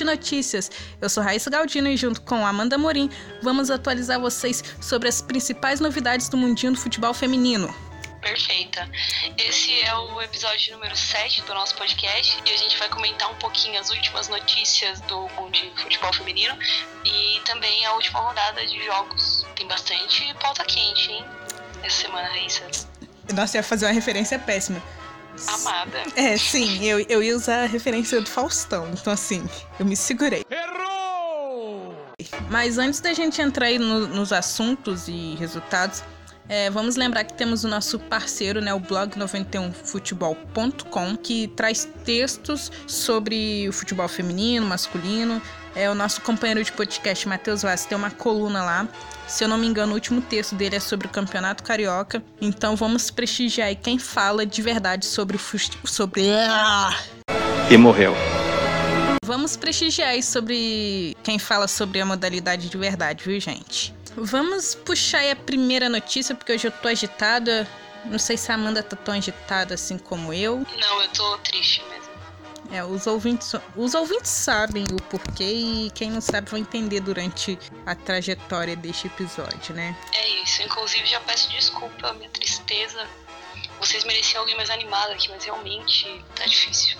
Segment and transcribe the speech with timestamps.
[0.00, 0.70] de Notícias.
[1.00, 3.10] Eu sou Raíssa Galdino e junto com Amanda Morim
[3.42, 7.72] vamos atualizar vocês sobre as principais novidades do mundinho do futebol feminino.
[8.22, 8.88] Perfeita.
[9.36, 13.34] Esse é o episódio número 7 do nosso podcast e a gente vai comentar um
[13.34, 16.56] pouquinho as últimas notícias do mundo de futebol feminino
[17.04, 19.46] e também a última rodada de jogos.
[19.54, 21.24] Tem bastante pauta quente, hein?
[21.82, 22.66] Essa semana, Raíssa.
[23.34, 24.82] Nossa, ia fazer uma referência péssima.
[25.48, 26.02] Amada.
[26.16, 29.44] É, sim, eu, eu ia usar a referência do Faustão, então assim,
[29.78, 30.44] eu me segurei.
[30.50, 31.94] Errou!
[32.50, 36.02] Mas antes da gente entrar aí no- nos assuntos e resultados,
[36.50, 42.70] é, vamos lembrar que temos o nosso parceiro, né, o blog 91futebol.com, que traz textos
[42.86, 45.40] sobre o futebol feminino, masculino.
[45.74, 48.88] É o nosso companheiro de podcast, Matheus Vaz, tem uma coluna lá.
[49.28, 52.20] Se eu não me engano, o último texto dele é sobre o Campeonato Carioca.
[52.40, 56.92] Então vamos prestigiar aí quem fala de verdade sobre o fute- sobre Ah!
[57.70, 58.12] e morreu.
[59.30, 63.94] Vamos prestigiar aí sobre quem fala sobre a modalidade de verdade, viu, gente?
[64.16, 67.64] Vamos puxar aí a primeira notícia, porque hoje eu tô agitada.
[68.06, 70.66] Não sei se a Amanda tá tão agitada assim como eu.
[70.76, 72.10] Não, eu tô triste mesmo.
[72.72, 77.56] É, os ouvintes, os ouvintes sabem o porquê e quem não sabe vai entender durante
[77.86, 79.96] a trajetória deste episódio, né?
[80.12, 80.60] É isso.
[80.60, 83.06] Inclusive, já peço desculpa pela minha tristeza.
[83.78, 86.98] Vocês mereciam alguém mais animado aqui, mas realmente tá difícil.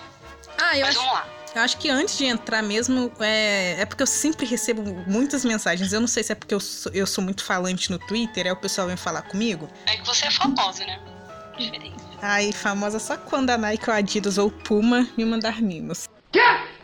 [0.57, 1.40] Ah, eu Mas acho, vamos lá.
[1.53, 5.91] Eu acho que antes de entrar mesmo, é, é porque eu sempre recebo muitas mensagens.
[5.91, 8.51] Eu não sei se é porque eu sou, eu sou muito falante no Twitter, aí
[8.51, 9.69] o pessoal vem falar comigo.
[9.85, 10.99] É que você é famosa, né?
[11.57, 11.95] Diferente.
[12.21, 16.07] Ai, famosa só quando a Nike ou a Adidas ou Puma me mandar mimos.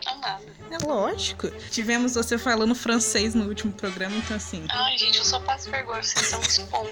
[0.05, 0.43] Amada.
[0.69, 1.49] É lógico.
[1.71, 4.65] Tivemos você falando francês no último programa, então assim.
[4.69, 6.89] Ai, gente, eu só passo vergonha, vocês estão expondo.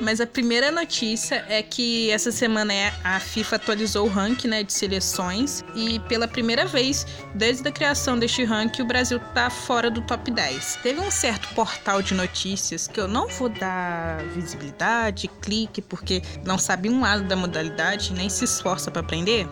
[0.00, 4.62] Mas a primeira notícia é que essa semana é- a FIFA atualizou o ranking né,
[4.62, 9.90] de seleções e pela primeira vez desde a criação deste ranking o Brasil tá fora
[9.90, 10.78] do top 10.
[10.82, 16.56] Teve um certo portal de notícias que eu não vou dar visibilidade, clique, porque não
[16.58, 19.46] sabe um lado da modalidade nem se esforça pra aprender.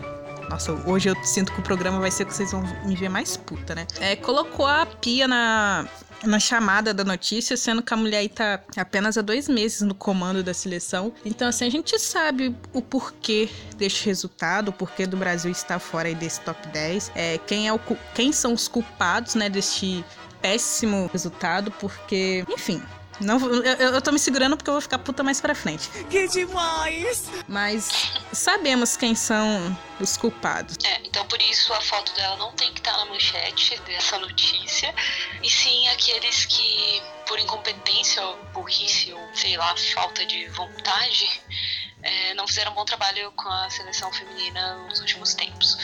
[0.49, 3.37] Nossa, hoje eu sinto que o programa vai ser que vocês vão me ver mais
[3.37, 3.85] puta, né?
[3.99, 5.85] É, colocou a pia na,
[6.23, 9.95] na chamada da notícia, sendo que a mulher aí tá apenas há dois meses no
[9.95, 11.13] comando da seleção.
[11.25, 16.07] Então, assim, a gente sabe o porquê deste resultado, o porquê do Brasil estar fora
[16.07, 17.11] aí desse top 10.
[17.15, 17.79] É, quem, é o,
[18.13, 20.03] quem são os culpados, né, deste
[20.41, 22.81] péssimo resultado, porque, enfim.
[23.19, 25.89] Não, eu, eu eu tô me segurando porque eu vou ficar puta mais pra frente.
[26.09, 27.25] Que demais!
[27.47, 27.89] Mas
[28.31, 30.77] sabemos quem são os culpados.
[30.83, 34.93] É, então por isso a foto dela não tem que estar na manchete dessa notícia,
[35.43, 41.41] e sim aqueles que, por incompetência ou burrice ou sei lá, falta de vontade,
[42.01, 45.77] é, não fizeram um bom trabalho com a seleção feminina nos últimos tempos.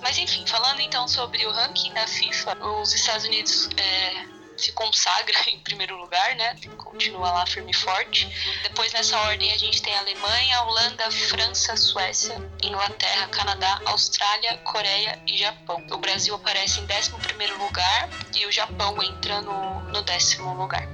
[0.00, 5.36] Mas enfim, falando então sobre o ranking da FIFA, os Estados Unidos é, se consagra
[5.50, 6.56] em primeiro lugar, né?
[6.76, 8.28] Continua lá firme e forte.
[8.62, 15.38] Depois nessa ordem a gente tem Alemanha, Holanda, França, Suécia, Inglaterra, Canadá, Austrália, Coreia e
[15.38, 15.84] Japão.
[15.90, 20.88] O Brasil aparece em 11 primeiro lugar e o Japão entra no, no décimo lugar.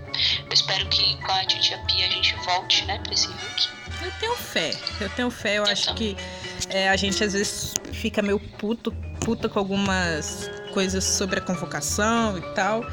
[0.46, 3.84] Eu espero que com a Titia Pia a gente volte, né, pra esse ranking.
[4.02, 4.70] Eu tenho fé,
[5.00, 5.58] eu tenho fé.
[5.58, 6.17] Eu acho que
[6.69, 12.37] é, a gente às vezes fica meio puto, puta com algumas coisas sobre a convocação
[12.38, 12.84] e tal.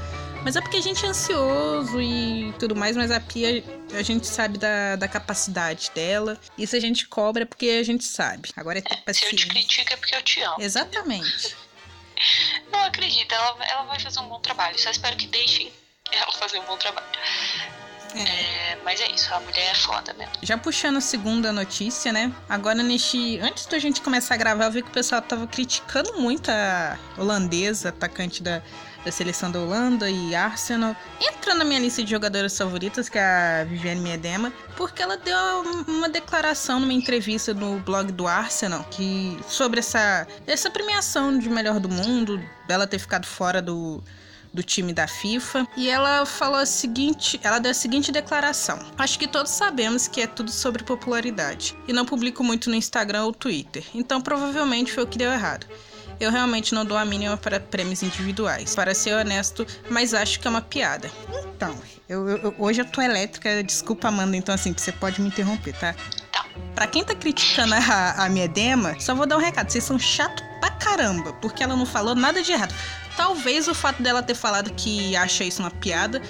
[0.43, 4.25] Mas é porque a gente é ansioso e tudo mais, mas a Pia, a gente
[4.25, 6.37] sabe da, da capacidade dela.
[6.57, 8.49] E se a gente cobra é porque a gente sabe.
[8.55, 9.47] Agora é ter Se eu te paciência.
[9.49, 10.55] critico é porque eu te amo.
[10.59, 11.55] Exatamente.
[12.71, 14.79] Não acredito, ela, ela vai fazer um bom trabalho.
[14.79, 15.71] Só espero que deixem
[16.11, 17.07] ela fazer um bom trabalho.
[18.13, 20.33] É, mas é isso, a mulher é foda mesmo.
[20.43, 22.29] Já puxando a segunda notícia, né?
[22.49, 23.39] Agora, neste.
[23.39, 26.99] Antes da gente começar a gravar, eu vi que o pessoal tava criticando muito a
[27.17, 28.61] holandesa, atacante da,
[29.03, 30.95] da seleção da Holanda e Arsenal.
[31.19, 35.37] Entra na minha lista de jogadoras favoritas, que é a Viviane Miedema, porque ela deu
[35.87, 41.79] uma declaração numa entrevista no blog do Arsenal que sobre essa, essa premiação de melhor
[41.79, 44.03] do mundo, dela ter ficado fora do,
[44.53, 45.67] do time da FIFA.
[45.75, 50.21] E ela falou a seguinte, ela deu a seguinte declaração: Acho que todos sabemos que
[50.21, 51.75] é tudo sobre popularidade.
[51.87, 53.83] E não publico muito no Instagram ou Twitter.
[53.93, 55.65] Então provavelmente foi o que deu errado.
[56.21, 60.47] Eu realmente não dou a mínima para prêmios individuais, para ser honesto, mas acho que
[60.47, 61.09] é uma piada.
[61.55, 61.75] Então,
[62.07, 65.95] eu, eu- hoje eu tô elétrica, desculpa, Amanda, então assim, você pode me interromper, tá?
[66.31, 66.45] Tá.
[66.75, 69.71] Pra quem tá criticando a, a minha Dema, só vou dar um recado.
[69.71, 72.73] Vocês são chato pra caramba, porque ela não falou nada de errado.
[73.17, 76.21] Talvez o fato dela ter falado que acha isso uma piada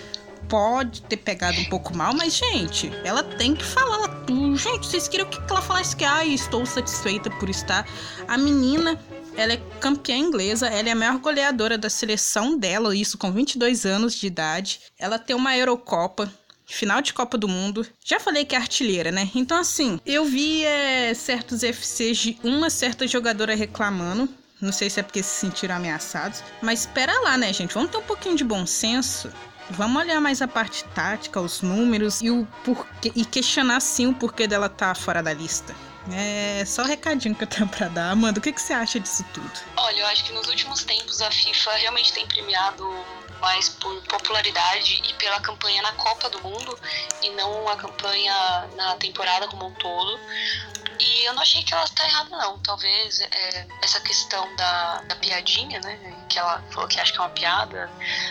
[0.48, 3.96] pode ter pegado um pouco mal, mas, gente, ela tem que falar.
[3.96, 4.26] Ela,
[4.58, 7.86] gente, vocês queriam que ela falasse que, ah, estou satisfeita por estar.
[8.28, 9.00] A menina,
[9.36, 13.86] ela é campeã inglesa, ela é a maior goleadora da seleção dela, isso com 22
[13.86, 14.82] anos de idade.
[14.98, 16.32] Ela tem uma Eurocopa,
[16.66, 17.86] final de Copa do Mundo.
[18.04, 19.30] Já falei que é artilheira, né?
[19.36, 24.30] Então, assim, eu vi é, certos FCs de uma certa jogadora reclamando.
[24.60, 26.44] Não sei se é porque se sentiram ameaçados.
[26.62, 27.74] Mas espera lá, né, gente?
[27.74, 29.30] Vamos ter um pouquinho de bom senso.
[29.72, 34.14] Vamos olhar mais a parte tática, os números e o porquê e questionar sim o
[34.14, 35.74] porquê dela tá fora da lista.
[36.10, 38.12] É só o recadinho que eu tenho pra dar.
[38.12, 39.52] Amanda, o que, que você acha disso tudo?
[39.78, 42.84] Olha, eu acho que nos últimos tempos a FIFA realmente tem premiado
[43.40, 46.78] mais por popularidade e pela campanha na Copa do Mundo
[47.22, 50.20] e não a campanha na temporada como um todo.
[51.00, 52.60] E eu não achei que ela tá errada, não.
[52.60, 56.26] Talvez é, essa questão da, da piadinha, né?
[56.30, 57.90] Que ela falou que acha que é uma piada,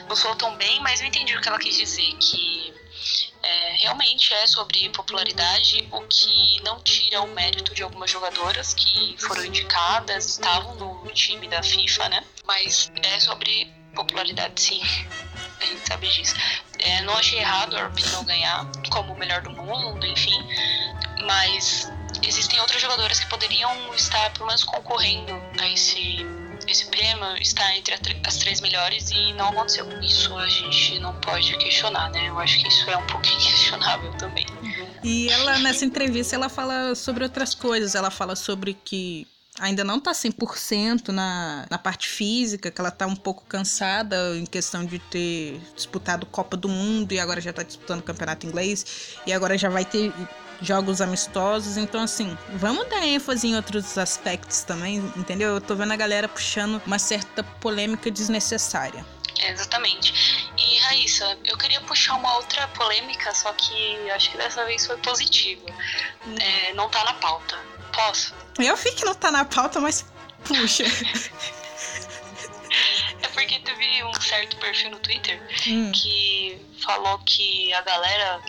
[0.09, 2.73] não soou tão bem, mas eu entendi o que ela quis dizer, que
[3.43, 9.17] é, realmente é sobre popularidade, o que não tira o mérito de algumas jogadoras que
[9.19, 12.25] foram indicadas, estavam no time da FIFA, né?
[12.45, 14.83] Mas é sobre popularidade, sim.
[15.61, 16.35] A gente sabe disso.
[16.79, 20.37] É, não achei errado a Arpin não ganhar como o melhor do mundo, enfim.
[21.27, 21.91] Mas
[22.23, 26.25] existem outras jogadoras que poderiam estar, pelo menos, concorrendo a esse,
[26.87, 27.95] prêmio, estar entre
[28.25, 29.87] as três melhores e não aconteceu.
[30.01, 32.29] Isso a gente não pode questionar, né?
[32.29, 34.47] Eu acho que isso é um pouquinho questionável também.
[35.03, 37.95] E ela, nessa entrevista, ela fala sobre outras coisas.
[37.95, 39.27] Ela fala sobre que
[39.59, 44.47] ainda não tá 100% na, na parte física, que ela tá um pouco cansada em
[44.47, 49.33] questão de ter disputado Copa do Mundo e agora já tá disputando Campeonato Inglês e
[49.33, 50.13] agora já vai ter
[50.61, 51.77] jogos amistosos.
[51.77, 55.55] Então, assim, vamos dar ênfase em outros aspectos também, entendeu?
[55.55, 59.05] Eu tô vendo a galera puxando uma certa polêmica desnecessária.
[59.41, 60.51] É, Exatamente.
[60.59, 64.97] E Raíssa, eu queria puxar uma outra polêmica, só que acho que dessa vez foi
[64.99, 65.65] positiva.
[66.41, 67.59] É, não tá na pauta.
[67.95, 68.35] Posso?
[68.59, 70.05] Eu vi que não tá na pauta, mas
[70.45, 70.85] puxa.
[73.23, 75.91] É porque teve um certo perfil no Twitter Hum.
[75.93, 78.41] que falou que a galera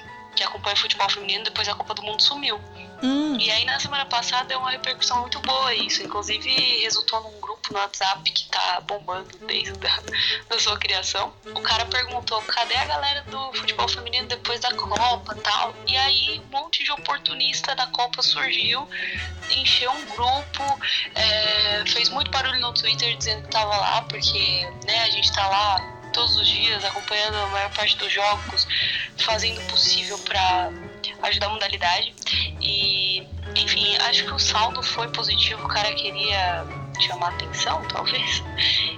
[0.42, 2.60] que acompanha futebol feminino depois da Copa do Mundo sumiu.
[3.04, 3.38] Hum.
[3.40, 6.04] E aí na semana passada deu uma repercussão muito boa isso.
[6.04, 6.50] Inclusive
[6.82, 10.02] resultou num grupo no WhatsApp que tá bombando desde a
[10.50, 11.34] da sua criação.
[11.46, 15.76] O cara perguntou cadê a galera do futebol feminino depois da Copa tal.
[15.88, 18.88] E aí um monte de oportunista da Copa surgiu,
[19.52, 20.80] encheu um grupo,
[21.16, 25.48] é, fez muito barulho no Twitter dizendo que tava lá, porque né, a gente tá
[25.48, 28.68] lá todos os dias acompanhando a maior parte dos jogos,
[29.18, 30.72] fazendo o possível para
[31.24, 32.14] ajudar a modalidade.
[32.62, 35.66] E, enfim, acho que o saldo foi positivo.
[35.66, 36.66] O cara queria
[37.00, 38.44] chamar atenção, talvez,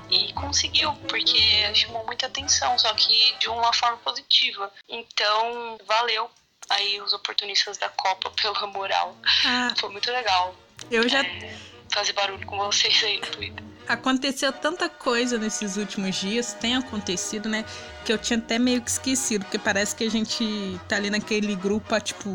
[0.10, 4.72] e conseguiu, porque chamou muita atenção, só que de uma forma positiva.
[4.90, 6.30] Então, valeu
[6.70, 9.16] aí os oportunistas da Copa pela moral.
[9.46, 10.56] Ah, Foi muito legal
[10.92, 11.56] eu já é,
[11.90, 13.64] fazer barulho com vocês aí no Twitter.
[13.88, 17.66] Aconteceu tanta coisa nesses últimos dias, tem acontecido, né?
[18.04, 21.56] Que eu tinha até meio que esquecido, porque parece que a gente tá ali naquele
[21.56, 22.30] grupo há, tipo,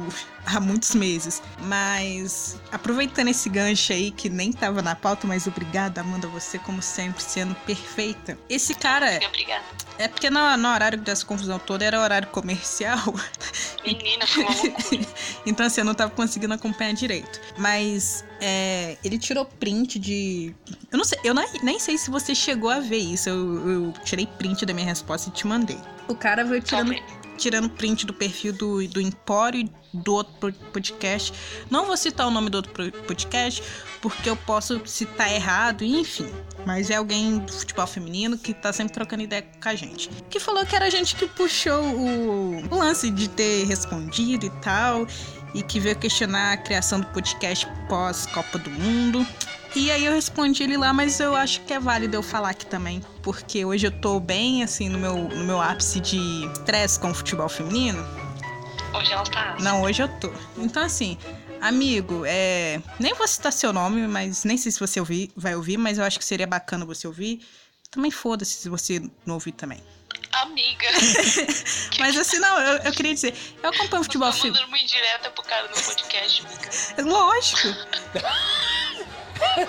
[0.46, 1.42] há muitos meses.
[1.62, 6.80] Mas, aproveitando esse gancho aí, que nem tava na pauta, mas obrigada, Amanda, você, como
[6.80, 8.38] sempre, sendo perfeita.
[8.48, 9.64] Esse cara, Obrigada.
[9.98, 13.14] é porque no, no horário dessa confusão toda era horário comercial.
[13.84, 15.06] Menina, foi uma loucura.
[15.46, 17.40] então, assim, eu não tava conseguindo acompanhar direito.
[17.56, 20.54] Mas é, ele tirou print de.
[20.90, 23.28] Eu não sei, eu nem, nem sei se você chegou a ver isso.
[23.28, 25.57] Eu, eu tirei print da minha resposta e te mandei.
[26.08, 27.18] O cara veio tirando, Talvez.
[27.36, 31.32] tirando print do perfil do, do Empório do outro po- podcast.
[31.70, 32.72] Não vou citar o nome do outro
[33.06, 33.62] podcast,
[34.00, 36.30] porque eu posso citar errado, enfim.
[36.66, 40.08] Mas é alguém do futebol feminino que tá sempre trocando ideia com a gente.
[40.28, 44.50] Que falou que era a gente que puxou o, o lance de ter respondido e
[44.62, 45.06] tal.
[45.54, 49.26] E que veio questionar a criação do podcast pós-Copa do Mundo.
[49.76, 52.66] E aí eu respondi ele lá, mas eu acho que é válido eu falar aqui
[52.66, 53.02] também.
[53.22, 57.14] Porque hoje eu tô bem, assim, no meu, no meu ápice de estresse com o
[57.14, 58.04] futebol feminino.
[58.94, 59.56] Hoje ela tá.
[59.60, 60.32] Não, hoje eu tô.
[60.56, 61.18] Então, assim,
[61.60, 62.80] amigo, é.
[62.98, 66.04] Nem vou citar seu nome, mas nem sei se você ouvir, vai ouvir, mas eu
[66.04, 67.46] acho que seria bacana você ouvir.
[67.90, 69.82] Também foda-se se você não ouvir também.
[70.32, 70.86] Amiga.
[71.98, 74.54] Mas assim, não, eu, eu queria dizer, eu acompanho futebol tá feminino.
[74.54, 76.70] mandando uma indireta pro cara no podcast, amiga.
[77.10, 77.68] Lógico.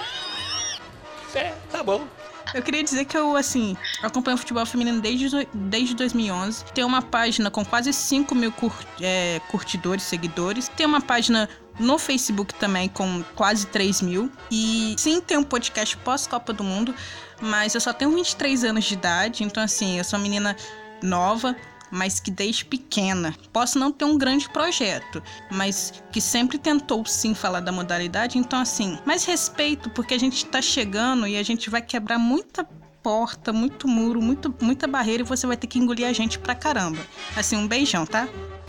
[1.36, 2.08] É, tá bom.
[2.56, 6.66] Eu queria dizer que eu, assim, acompanho futebol feminino desde, desde 2011.
[6.74, 10.68] Tem uma página com quase 5 mil cur- é, curtidores, seguidores.
[10.70, 11.48] Tem uma página
[11.80, 14.32] no Facebook também com quase 3 mil.
[14.50, 16.96] E sim, tem um podcast pós-Copa do Mundo,
[17.40, 19.44] mas eu só tenho 23 anos de idade.
[19.44, 20.56] Então, assim, eu sou uma menina
[21.04, 21.56] nova,
[21.92, 23.36] mas que desde pequena.
[23.52, 28.38] Posso não ter um grande projeto, mas que sempre tentou sim falar da modalidade.
[28.38, 32.68] Então, assim, mais respeito, porque a gente tá chegando e a gente vai quebrar muita
[33.02, 36.54] porta, muito muro, muito, muita barreira e você vai ter que engolir a gente pra
[36.54, 37.00] caramba.
[37.36, 38.28] Assim, um beijão, tá?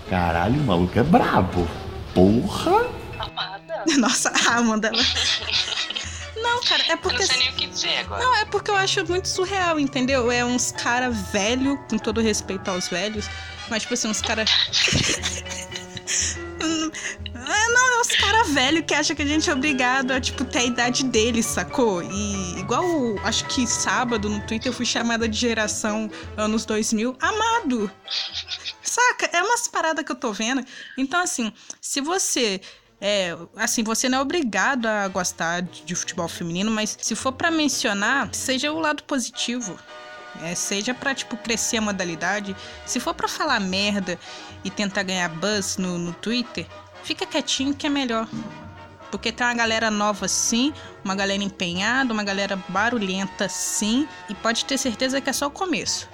[0.08, 1.68] Caralho, o maluco é brabo.
[2.14, 2.88] Porra!
[3.18, 3.84] Amada.
[3.98, 4.90] Nossa, a Amanda.
[6.42, 7.18] Não, cara, é Eu porque.
[7.18, 8.22] não sei nem o que dizer agora.
[8.22, 10.30] Não, é porque eu acho muito surreal, entendeu?
[10.30, 13.26] É uns cara velho, com todo respeito aos velhos,
[13.68, 14.44] mas tipo assim, uns cara.
[17.50, 20.44] É, não, é uns cara velho que acha que a gente é obrigado a, tipo,
[20.44, 22.02] ter a idade deles, sacou?
[22.02, 22.84] E igual,
[23.24, 27.90] acho que sábado no Twitter eu fui chamada de geração anos 2000, amado.
[28.82, 29.30] Saca?
[29.32, 30.64] É umas paradas que eu tô vendo.
[30.98, 32.60] Então, assim, se você
[33.00, 37.50] é, assim, você não é obrigado a gostar de, futebol feminino, mas se for pra
[37.50, 39.78] mencionar, seja o lado positivo.
[40.42, 42.54] É, seja pra, tipo, crescer a modalidade.
[42.86, 44.18] Se for pra falar merda
[44.62, 46.66] e tentar ganhar buzz no, no Twitter,
[47.02, 48.28] fica quietinho que é melhor.
[49.10, 50.72] Porque tem uma galera nova sim,
[51.04, 55.50] uma galera empenhada, uma galera barulhenta sim, e pode ter certeza que é só o
[55.50, 56.08] começo.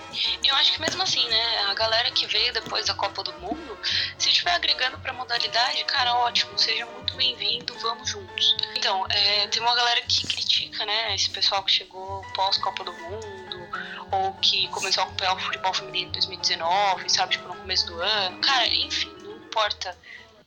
[0.44, 3.78] Eu acho que mesmo assim, né, a galera que veio depois da Copa do Mundo,
[4.18, 8.56] se estiver agregando pra modalidade, cara, ótimo, seja muito bem-vindo, vamos juntos.
[8.76, 13.68] Então, é, tem uma galera que critica, né, esse pessoal que chegou pós-Copa do Mundo,
[14.10, 18.00] ou que começou a acompanhar o futebol feminino em 2019, sabe, tipo, no começo do
[18.00, 18.40] ano.
[18.40, 19.96] Cara, enfim, não importa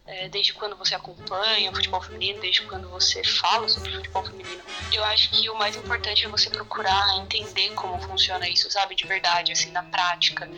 [0.10, 4.26] é, desde quando você acompanha o futebol feminino, desde quando você fala sobre o futebol
[4.26, 4.62] feminino.
[4.92, 9.06] Eu acho que o mais importante é você procurar entender como funciona isso, sabe, de
[9.06, 10.50] verdade, assim, na prática.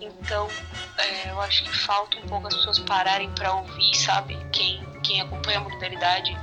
[0.00, 0.48] Então,
[0.96, 5.20] é, eu acho que falta um pouco as pessoas pararem para ouvir, sabe, quem, quem
[5.20, 6.36] acompanha a modalidade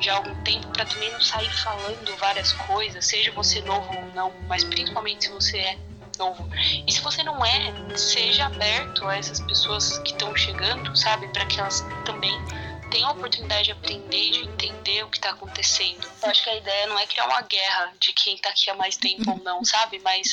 [0.00, 4.06] já há algum tempo para também não sair falando várias coisas, seja você novo ou
[4.14, 5.78] não, mas principalmente se você é
[6.18, 6.48] novo.
[6.86, 11.28] E se você não é, seja aberto a essas pessoas que estão chegando, sabe?
[11.28, 12.32] Para que elas também
[12.90, 16.06] tenham a oportunidade de aprender, de entender o que está acontecendo.
[16.22, 18.74] Eu acho que a ideia não é criar uma guerra de quem está aqui há
[18.74, 20.00] mais tempo ou não, sabe?
[20.00, 20.32] Mas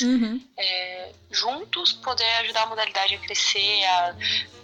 [0.56, 4.16] é, juntos poder ajudar a modalidade a crescer, a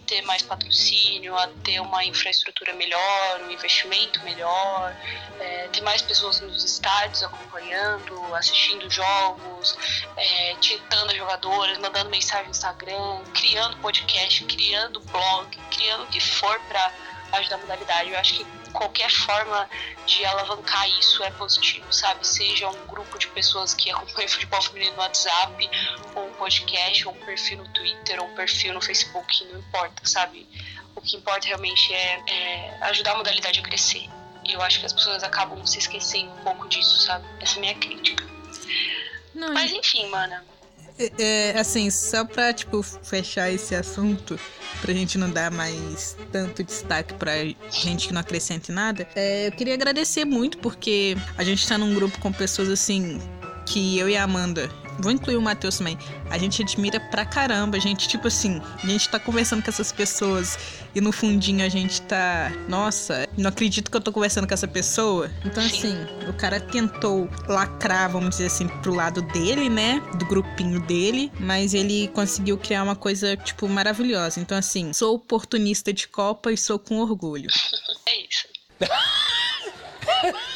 [0.06, 4.94] ter mais patrocínio, a ter uma infraestrutura melhor, um investimento melhor,
[5.40, 9.76] é, ter mais pessoas nos estádios acompanhando, assistindo jogos,
[10.16, 16.20] é, titando as jogadoras, mandando mensagem no Instagram, criando podcast, criando blog, criando o que
[16.20, 16.92] for para
[17.38, 18.10] ajudar a modalidade.
[18.10, 19.68] Eu acho que qualquer forma
[20.06, 22.26] de alavancar isso é positivo, sabe?
[22.26, 25.70] Seja um grupo de pessoas que acompanham futebol feminino no WhatsApp,
[26.14, 30.06] ou um podcast, ou um perfil no Twitter, ou um perfil no Facebook, não importa,
[30.06, 30.46] sabe?
[30.94, 34.08] O que importa realmente é, é ajudar a modalidade a crescer.
[34.44, 37.24] E eu acho que as pessoas acabam se esquecendo um pouco disso, sabe?
[37.40, 38.24] Essa é a minha crítica.
[39.34, 40.44] Não, Mas enfim, mana.
[40.98, 44.38] É, é, assim, só pra, tipo, fechar esse assunto,
[44.80, 47.32] pra gente não dar mais tanto destaque pra
[47.70, 51.94] gente que não acrescente nada, é, eu queria agradecer muito, porque a gente tá num
[51.94, 53.20] grupo com pessoas, assim,
[53.66, 55.98] que eu e a Amanda, vou incluir o Matheus também,
[56.30, 59.92] a gente admira pra caramba, a gente, tipo assim, a gente tá conversando com essas
[59.92, 60.58] pessoas
[60.94, 64.68] e no fundinho a gente tá, nossa, não acredito que eu tô conversando com essa
[64.68, 65.30] pessoa.
[65.44, 65.94] Então, assim,
[66.28, 70.00] o cara tentou lacrar, vamos dizer assim, pro lado dele, né?
[70.18, 74.40] Do grupinho dele, mas ele conseguiu criar uma coisa, tipo, maravilhosa.
[74.40, 77.48] Então, assim, sou oportunista de Copa e sou com orgulho.
[78.06, 78.46] É isso.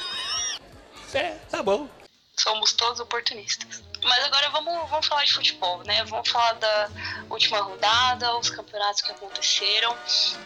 [1.15, 1.89] É, tá bom.
[2.37, 3.83] Somos todos oportunistas.
[4.09, 6.03] Mas agora vamos, vamos falar de futebol, né?
[6.05, 6.89] Vamos falar da
[7.29, 9.95] última rodada, os campeonatos que aconteceram.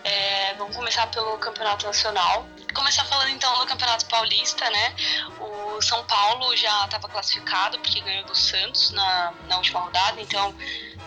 [0.03, 2.47] É, vamos começar pelo campeonato nacional.
[2.75, 4.97] Começar falando então do campeonato paulista, né?
[5.39, 10.53] O São Paulo já estava classificado porque ganhou do Santos na, na última rodada, então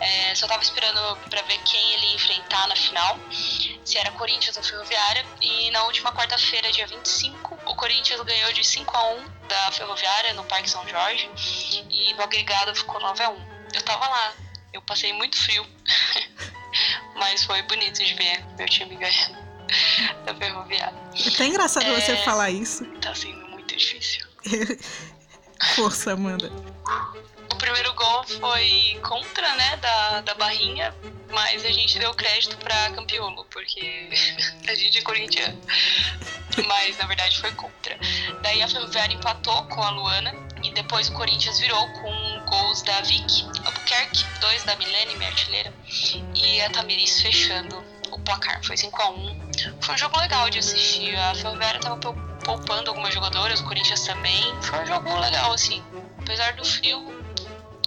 [0.00, 3.18] é, só estava esperando para ver quem ele ia enfrentar na final,
[3.84, 5.26] se era Corinthians ou Ferroviária.
[5.42, 10.34] E na última quarta-feira, dia 25, o Corinthians ganhou de 5 a 1 da Ferroviária
[10.34, 11.28] no Parque São Jorge
[11.90, 13.46] e no agregado ficou 9 a 1.
[13.74, 14.32] Eu tava lá,
[14.72, 15.66] eu passei muito frio,
[17.16, 19.36] mas foi bonito de ver meu time ganhando
[20.24, 20.94] da Ferroviária.
[21.24, 22.00] É até engraçado É.
[22.00, 22.84] você falar isso.
[23.00, 24.26] Tá sendo muito difícil.
[25.74, 26.50] Força, Amanda.
[27.56, 30.94] O primeiro gol foi contra, né, da, da barrinha,
[31.30, 34.10] mas a gente deu crédito pra Campiolo, porque
[34.68, 35.58] a gente é corintiano.
[36.68, 37.98] Mas na verdade foi contra.
[38.42, 43.00] Daí a Ferroviária empatou com a Luana e depois o Corinthians virou com gols da
[43.00, 45.72] Vicky Albuquerque, dois da Milene, minha artilheira,
[46.34, 47.82] e a Tamiris fechando
[48.12, 48.62] o placar.
[48.64, 49.74] Foi 5x1.
[49.80, 51.16] Foi um jogo legal de assistir.
[51.16, 54.42] A Ferroviária tava pou- poupando algumas jogadoras, o Corinthians também.
[54.62, 55.82] Foi um jogo legal, assim.
[56.18, 57.25] Apesar do frio,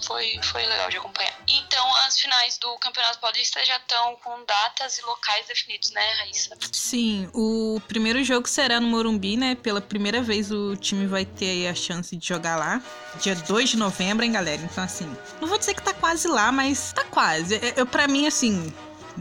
[0.01, 1.34] foi, foi legal de acompanhar.
[1.48, 6.58] Então, as finais do Campeonato Paulista já estão com datas e locais definidos, né, Raíssa?
[6.72, 9.56] Sim, o primeiro jogo será no Morumbi, né?
[9.56, 12.82] Pela primeira vez o time vai ter a chance de jogar lá.
[13.22, 14.62] Dia 2 de novembro, hein, galera?
[14.62, 15.06] Então, assim,
[15.41, 17.56] não vou dizer que tá quase lá, mas tá quase.
[17.56, 18.74] Eu, eu para mim, assim,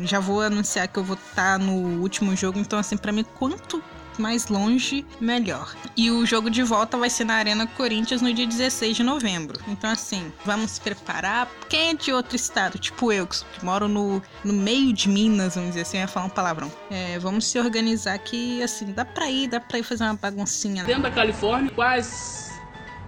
[0.02, 3.82] já vou anunciar que eu vou estar no último jogo, então, assim, pra mim, quanto
[4.20, 5.74] mais longe, melhor.
[5.96, 9.60] E o jogo de volta vai ser na Arena Corinthians no dia 16 de novembro.
[9.68, 11.48] Então, assim, vamos se preparar.
[11.68, 15.70] Quem é de outro estado, tipo eu, que moro no, no meio de Minas, vamos
[15.70, 16.70] dizer assim, eu ia falar um palavrão.
[16.90, 20.84] É, vamos se organizar que, assim, dá pra ir, dá pra ir fazer uma baguncinha.
[20.84, 22.47] Dentro da Califórnia, quase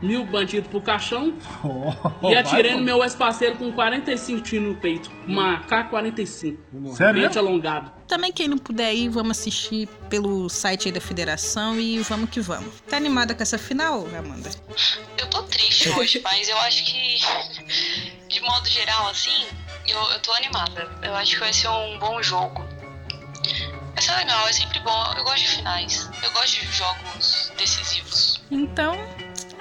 [0.02, 5.11] mil bandidos pro caixão Oh, e atirei no meu ex-parceiro com 45 tiros no peito.
[5.26, 6.57] Uma K-45.
[6.97, 7.23] Sério?
[7.23, 7.92] Mente alongado.
[8.07, 12.40] Também quem não puder ir, vamos assistir pelo site aí da federação e vamos que
[12.40, 12.80] vamos.
[12.88, 14.50] Tá animada com essa final, Amanda?
[15.16, 17.19] Eu tô triste hoje, mas eu acho que,
[18.28, 19.47] de modo geral, assim,
[19.87, 20.90] eu, eu tô animada.
[21.02, 22.64] Eu acho que vai ser um bom jogo.
[23.95, 25.14] Vai ser legal, é sempre bom.
[25.16, 26.11] Eu gosto de finais.
[26.23, 28.40] Eu gosto de jogos decisivos.
[28.50, 28.95] Então,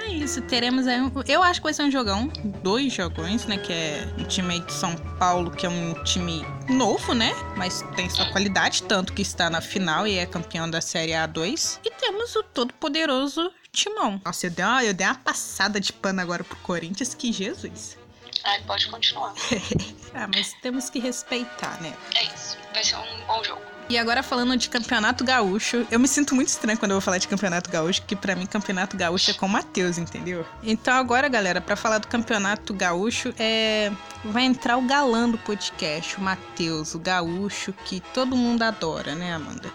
[0.09, 0.41] é isso.
[0.41, 0.99] Teremos aí.
[0.99, 1.11] Um...
[1.27, 2.27] Eu acho que vai ser um jogão.
[2.63, 3.57] Dois jogões, né?
[3.57, 7.31] Que é o time de São Paulo, que é um time novo, né?
[7.55, 11.79] Mas tem sua qualidade, tanto que está na final e é campeão da Série A2.
[11.83, 14.19] E temos o todo-poderoso Timão.
[14.25, 17.97] Nossa, eu dei, uma, eu dei uma passada de pano agora pro Corinthians, que Jesus.
[18.43, 19.33] Ai, pode continuar.
[20.11, 21.95] Ah, mas temos que respeitar, né?
[22.15, 22.57] É isso.
[22.73, 23.61] Vai ser um bom jogo.
[23.89, 27.17] E agora falando de Campeonato Gaúcho, eu me sinto muito estranho quando eu vou falar
[27.17, 30.45] de Campeonato Gaúcho, que pra mim Campeonato Gaúcho é com o Matheus, entendeu?
[30.61, 33.91] Então agora, galera, pra falar do Campeonato Gaúcho, é
[34.23, 39.33] vai entrar o galã do podcast, o Matheus, o gaúcho que todo mundo adora, né,
[39.33, 39.71] Amanda?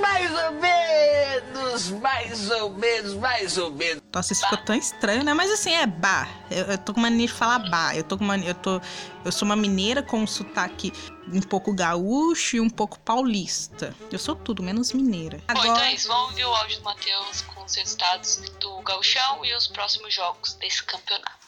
[0.00, 0.81] Mais ou menos,
[2.00, 4.02] mais ou menos, mais ou menos.
[4.14, 5.34] Nossa, isso ficou tão estranho, né?
[5.34, 6.28] Mas assim, é bar.
[6.50, 7.96] Eu, eu tô com mania de falar bar.
[7.96, 8.80] Eu tô com mania, eu tô
[9.24, 10.92] eu sou uma mineira com um sotaque
[11.28, 13.94] um pouco gaúcho e um pouco paulista.
[14.10, 15.38] Eu sou tudo menos mineira.
[15.38, 16.08] Bom, então Agora, é isso.
[16.08, 20.54] Vamos ouvir o áudio do Matheus com os resultados do Gauchão e os próximos jogos
[20.54, 21.41] desse campeonato.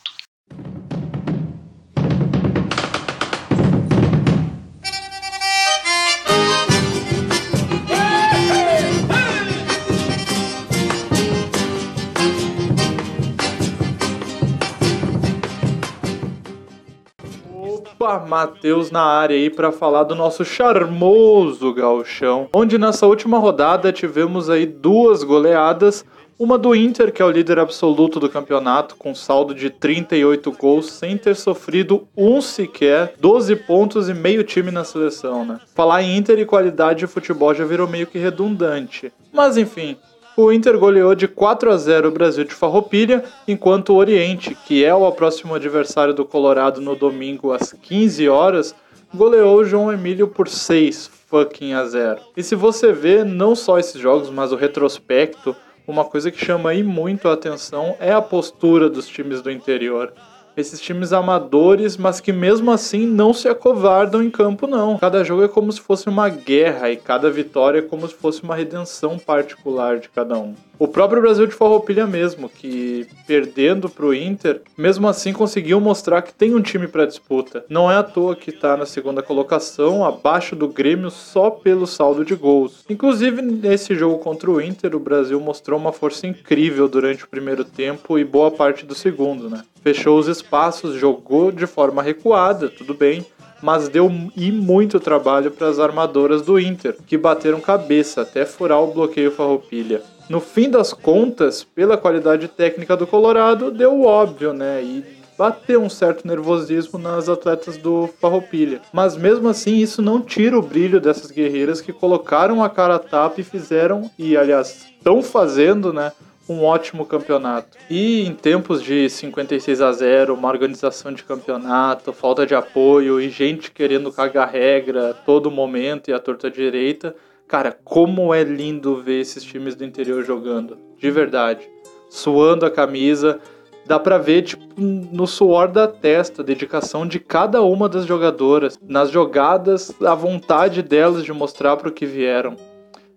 [18.04, 23.90] Opa, Matheus na área aí para falar do nosso charmoso gauchão, onde nessa última rodada
[23.90, 26.04] tivemos aí duas goleadas,
[26.38, 30.90] uma do Inter, que é o líder absoluto do campeonato, com saldo de 38 gols,
[30.90, 35.58] sem ter sofrido um sequer, 12 pontos e meio time na seleção, né?
[35.74, 39.10] Falar em Inter e qualidade de futebol já virou meio que redundante.
[39.32, 39.96] Mas enfim,
[40.36, 44.84] o Inter goleou de 4 a 0 o Brasil de Farroupilha, enquanto o Oriente, que
[44.84, 48.74] é o próximo adversário do Colorado no domingo às 15 horas,
[49.14, 52.20] goleou o João Emílio por 6 fucking a 0.
[52.36, 55.54] E se você vê não só esses jogos, mas o retrospecto,
[55.86, 60.12] uma coisa que chama aí muito a atenção é a postura dos times do interior.
[60.56, 64.98] Esses times amadores, mas que mesmo assim não se acovardam em campo, não.
[64.98, 68.42] Cada jogo é como se fosse uma guerra e cada vitória é como se fosse
[68.42, 70.54] uma redenção particular de cada um.
[70.78, 76.34] O próprio Brasil de Farroupilha mesmo, que perdendo pro Inter, mesmo assim conseguiu mostrar que
[76.34, 77.64] tem um time para disputa.
[77.68, 82.24] Não é à toa que tá na segunda colocação, abaixo do Grêmio só pelo saldo
[82.24, 82.84] de gols.
[82.90, 87.64] Inclusive nesse jogo contra o Inter, o Brasil mostrou uma força incrível durante o primeiro
[87.64, 89.62] tempo e boa parte do segundo, né?
[89.84, 93.22] Fechou os espaços, jogou de forma recuada, tudo bem,
[93.62, 98.82] mas deu e muito trabalho para as armadoras do Inter, que bateram cabeça até furar
[98.82, 100.00] o bloqueio Farroupilha.
[100.26, 104.82] No fim das contas, pela qualidade técnica do Colorado, deu óbvio, né?
[104.82, 105.04] E
[105.36, 108.80] bateu um certo nervosismo nas atletas do Farroupilha.
[108.90, 112.98] Mas mesmo assim, isso não tira o brilho dessas guerreiras que colocaram a cara a
[112.98, 116.10] tapa e fizeram, e aliás, estão fazendo, né?
[116.48, 117.76] Um ótimo campeonato.
[117.88, 123.28] E em tempos de 56 a 0, uma organização de campeonato, falta de apoio e
[123.28, 127.14] gente querendo cagar regra todo momento e a torta direita,
[127.46, 131.68] Cara, como é lindo ver esses times do interior jogando, de verdade.
[132.08, 133.38] Suando a camisa,
[133.86, 138.78] dá pra ver, tipo, no suor da testa, a dedicação de cada uma das jogadoras,
[138.82, 142.56] nas jogadas, a vontade delas de mostrar pro que vieram.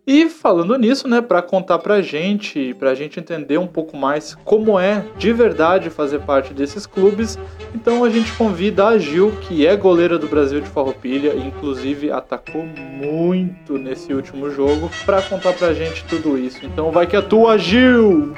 [0.10, 4.80] E falando nisso, né, para contar pra gente, pra gente entender um pouco mais como
[4.80, 7.38] é de verdade fazer parte desses clubes,
[7.76, 12.64] então a gente convida a Gil, que é goleira do Brasil de Farroupilha, inclusive atacou
[12.66, 16.66] muito nesse último jogo, para contar pra gente tudo isso.
[16.66, 18.34] Então vai que é tua, Gil!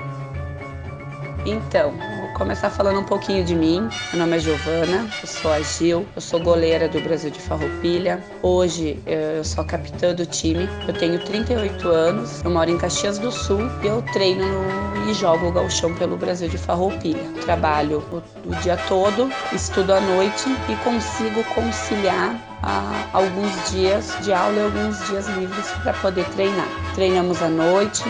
[1.46, 1.94] Então,
[2.40, 3.90] começar falando um pouquinho de mim.
[4.14, 8.24] Meu nome é Giovana, eu sou a Gil, eu sou goleira do Brasil de Farroupilha.
[8.42, 10.70] Hoje eh, eu sou capitã do time.
[10.88, 15.14] Eu tenho 38 anos, eu moro em Caxias do Sul e eu treino no, e
[15.14, 17.24] jogo o gauchão pelo Brasil de Farroupilha.
[17.42, 18.18] Trabalho o,
[18.50, 24.64] o dia todo, estudo à noite e consigo conciliar ah, alguns dias de aula e
[24.64, 26.68] alguns dias livres para poder treinar.
[26.96, 28.04] Treinamos à noite,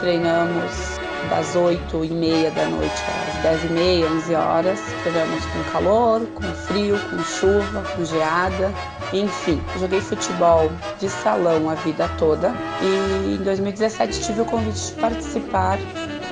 [0.00, 0.95] treinamos
[1.28, 4.80] das 8 e meia da noite às 10 e meia, 11 horas.
[5.02, 8.72] Treinamos com calor, com frio, com chuva, com geada,
[9.12, 9.60] enfim.
[9.78, 15.78] Joguei futebol de salão a vida toda e em 2017 tive o convite de participar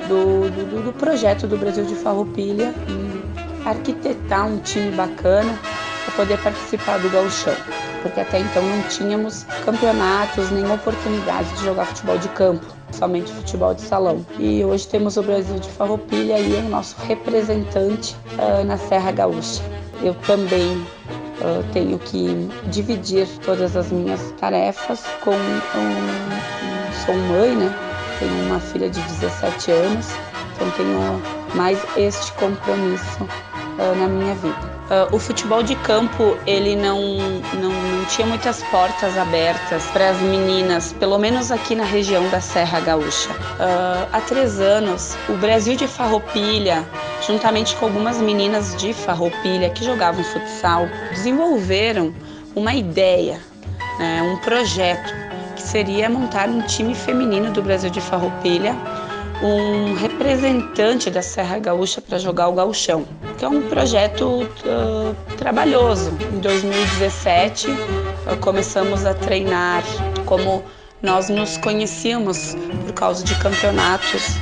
[0.07, 5.57] do, do, do projeto do Brasil de Farroupilha e arquitetar um time bacana
[6.05, 7.55] para poder participar do gauchão,
[8.05, 13.73] porque até então não tínhamos campeonatos nem oportunidade de jogar futebol de campo somente futebol
[13.73, 14.23] de salão.
[14.37, 19.11] E hoje temos o Brasil de Farroupilha e é o nosso representante uh, na Serra
[19.11, 19.63] Gaúcha.
[20.03, 27.55] Eu também uh, tenho que dividir todas as minhas tarefas com um, um, sou mãe,
[27.55, 27.73] né?
[28.19, 30.09] Tenho uma filha de 17 anos,
[30.53, 31.21] então tenho
[31.55, 34.74] mais este compromisso uh, na minha vida.
[34.85, 37.01] Uh, o futebol de campo ele não,
[37.59, 42.39] não, não tinha muitas portas abertas para as meninas, pelo menos aqui na região da
[42.39, 43.31] Serra Gaúcha.
[43.31, 46.85] Uh, há três anos, o Brasil de Farroupilha,
[47.25, 52.13] juntamente com algumas meninas de Farroupilha que jogavam futsal, desenvolveram
[52.55, 53.41] uma ideia,
[53.97, 55.13] né, um projeto
[55.55, 58.75] que seria montar um time feminino do Brasil de Farroupilha
[59.41, 63.05] um representante da Serra Gaúcha para jogar o gauchão,
[63.37, 66.11] que é um projeto uh, trabalhoso.
[66.33, 69.83] Em 2017 uh, começamos a treinar
[70.25, 70.63] como
[71.01, 74.37] nós nos conhecíamos por causa de campeonatos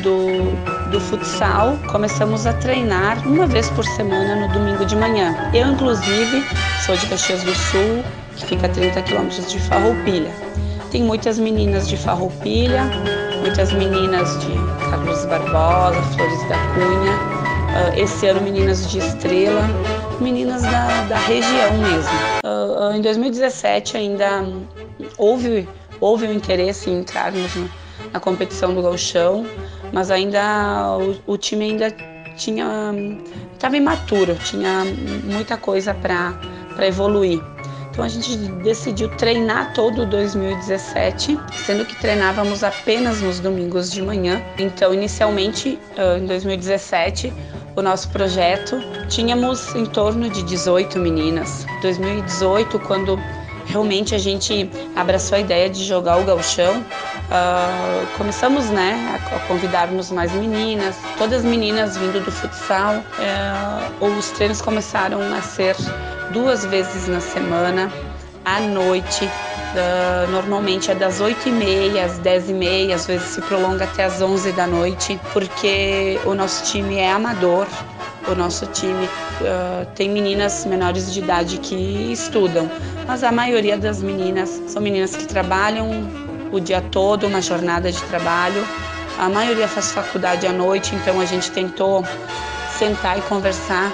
[0.00, 1.78] do, do futsal.
[1.90, 5.50] Começamos a treinar uma vez por semana no domingo de manhã.
[5.54, 6.44] Eu, inclusive,
[6.84, 8.04] sou de Caxias do Sul,
[8.36, 10.30] que fica a 30 quilômetros de Farroupilha.
[10.90, 12.84] Tem muitas meninas de Farroupilha,
[13.40, 14.52] muitas meninas de
[14.90, 19.62] Carlos Barbosa, Flores da Cunha, uh, esse ano meninas de Estrela,
[20.20, 22.12] meninas da, da região mesmo.
[22.44, 24.44] Uh, em 2017 ainda
[25.16, 25.68] houve,
[26.00, 27.66] houve o interesse em entrarmos na,
[28.14, 29.46] na competição do Gauchão,
[29.92, 31.94] mas ainda o, o time ainda
[32.36, 32.92] tinha
[33.58, 34.84] estava imaturo, tinha
[35.24, 37.42] muita coisa para evoluir.
[37.98, 44.40] Então a gente decidiu treinar todo 2017, sendo que treinávamos apenas nos domingos de manhã.
[44.56, 45.76] Então, inicialmente,
[46.16, 47.32] em 2017,
[47.74, 51.66] o nosso projeto, tínhamos em torno de 18 meninas.
[51.82, 53.18] 2018, quando
[53.66, 60.12] realmente a gente abraçou a ideia de jogar o galchão, uh, começamos né, a convidarmos
[60.12, 62.94] mais meninas, todas as meninas vindo do futsal.
[62.94, 65.74] Uh, os treinos começaram a ser
[66.32, 67.90] duas vezes na semana,
[68.44, 69.24] à noite.
[69.24, 74.66] Uh, normalmente é das 8h30 às 10h30, às vezes se prolonga até às 11 da
[74.66, 77.66] noite, porque o nosso time é amador.
[78.26, 81.74] O nosso time uh, tem meninas menores de idade que
[82.12, 82.70] estudam,
[83.06, 85.88] mas a maioria das meninas são meninas que trabalham
[86.52, 88.66] o dia todo, uma jornada de trabalho.
[89.18, 92.04] A maioria faz faculdade à noite, então a gente tentou
[92.78, 93.90] sentar e conversar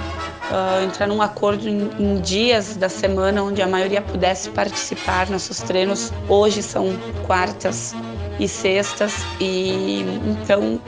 [0.55, 5.29] uh, entrar num acordo em, em, dias da semana onde a maioria pudesse participar.
[5.29, 7.95] Nossos treinos hoje são quartas
[8.39, 10.81] e sextas e então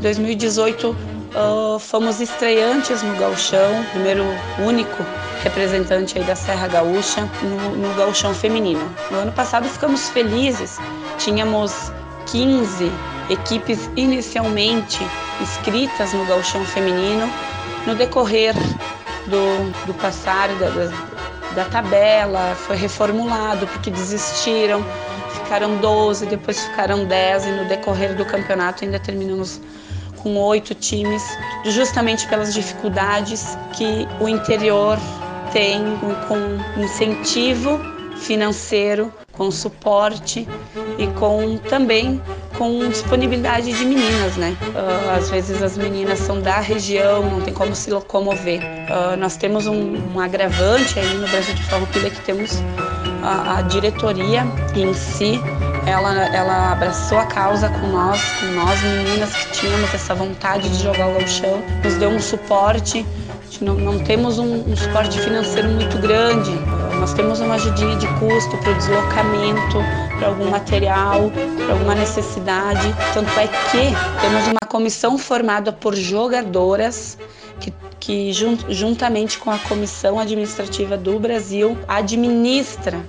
[0.00, 4.24] 2018 uh, fomos estreantes no Galchão, primeiro
[4.64, 5.04] único
[5.42, 8.88] representante aí da Serra Gaúcha no, no Galchão feminino.
[9.10, 10.78] No ano passado ficamos felizes,
[11.18, 11.92] tínhamos
[12.26, 12.90] 15
[13.30, 14.98] equipes inicialmente
[15.40, 17.30] inscritas no Galchão feminino.
[17.86, 18.54] No decorrer
[19.28, 24.84] do, do passar da, da, da tabela, foi reformulado porque desistiram,
[25.32, 29.60] ficaram 12, depois ficaram 10 e no decorrer do campeonato ainda terminamos
[30.22, 31.22] com oito times,
[31.64, 34.98] justamente pelas dificuldades que o interior
[35.52, 35.80] tem
[36.26, 37.80] com incentivo
[38.16, 40.46] financeiro, com suporte
[40.98, 42.20] e com também
[42.58, 44.56] com disponibilidade de meninas, né?
[44.74, 48.60] Uh, às vezes as meninas são da região, não tem como se locomover.
[48.60, 52.60] Uh, nós temos um, um, agravante aí no Brasil de Farroupilha que temos
[53.22, 54.44] a, a diretoria
[54.74, 55.40] em si
[55.88, 60.82] ela, ela abraçou a causa com nós, com nós meninas que tínhamos essa vontade de
[60.82, 63.06] jogar o chão, nos deu um suporte.
[63.60, 66.50] Não, não temos um, um, suporte financeiro muito grande,
[67.00, 69.78] nós temos uma ajudinha de custo para o deslocamento,
[70.18, 71.30] para algum material,
[71.64, 72.94] para alguma necessidade.
[73.14, 77.16] Tanto é que temos uma comissão formada por jogadoras
[77.60, 83.00] que, que juntamente com a comissão administrativa do Brasil administra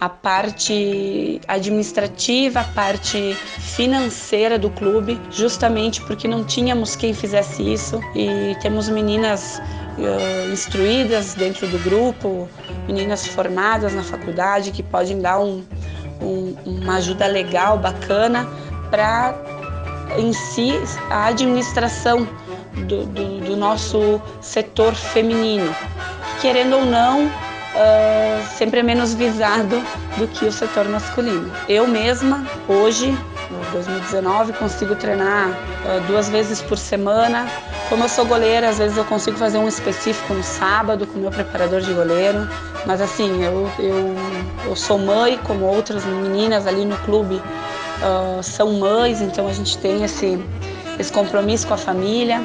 [0.00, 8.00] a parte administrativa, a parte financeira do clube, justamente porque não tínhamos quem fizesse isso
[8.14, 9.60] e temos meninas
[9.98, 12.48] uh, instruídas dentro do grupo,
[12.86, 15.64] meninas formadas na faculdade que podem dar um,
[16.20, 18.46] um, uma ajuda legal, bacana
[18.90, 19.34] para
[20.16, 20.72] em si
[21.10, 22.26] a administração
[22.86, 25.74] do, do, do nosso setor feminino.
[26.40, 29.82] Querendo ou não, uh, sempre é menos visado
[30.16, 31.52] do que o setor masculino.
[31.68, 33.16] Eu mesma, hoje,
[33.72, 37.46] 2019, consigo treinar uh, duas vezes por semana.
[37.88, 41.30] Como eu sou goleira, às vezes eu consigo fazer um específico no sábado com meu
[41.30, 42.48] preparador de goleiro.
[42.86, 44.14] Mas assim, eu, eu,
[44.66, 49.78] eu sou mãe, como outras meninas ali no clube uh, são mães, então a gente
[49.78, 50.38] tem esse,
[50.98, 52.42] esse compromisso com a família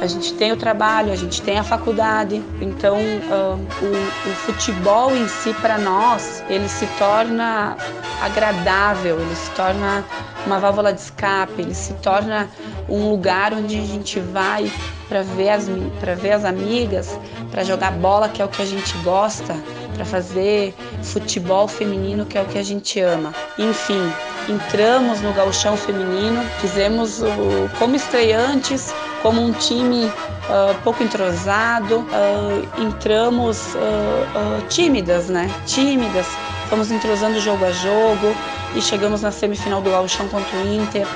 [0.00, 5.26] a gente tem o trabalho, a gente tem a faculdade, então o, o, futebol em
[5.26, 7.76] si para nós ele se torna
[8.20, 10.04] agradável, ele se torna
[10.46, 12.48] uma válvula de escape, ele se torna
[12.88, 14.70] um lugar onde a gente vai
[15.08, 15.66] para ver as
[15.98, 17.18] para ver as amigas,
[17.50, 19.56] para jogar bola que é o que a gente gosta,
[19.94, 23.32] para fazer futebol feminino que é o que a gente ama.
[23.58, 24.12] Enfim,
[24.48, 32.82] entramos no gauchão feminino, fizemos o como estreantes como um time uh, pouco entrosado, uh,
[32.82, 35.50] entramos uh, tímidas, né?
[35.66, 36.26] Tímidas,
[36.68, 38.34] fomos entrosando jogo a jogo
[38.74, 41.06] e chegamos na semifinal do Gauchão contra o Inter.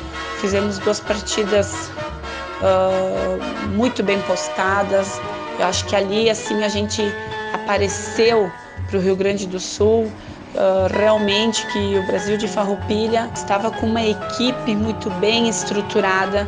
[0.40, 1.90] Fizemos duas partidas
[3.74, 5.18] muito bem postadas.
[5.58, 7.02] Eu acho que ali assim a gente
[7.54, 8.50] apareceu
[8.86, 10.10] para o Rio Grande do Sul.
[10.52, 16.44] Uh, realmente que o Brasil de Farroupilha estava com uma equipe muito bem estruturada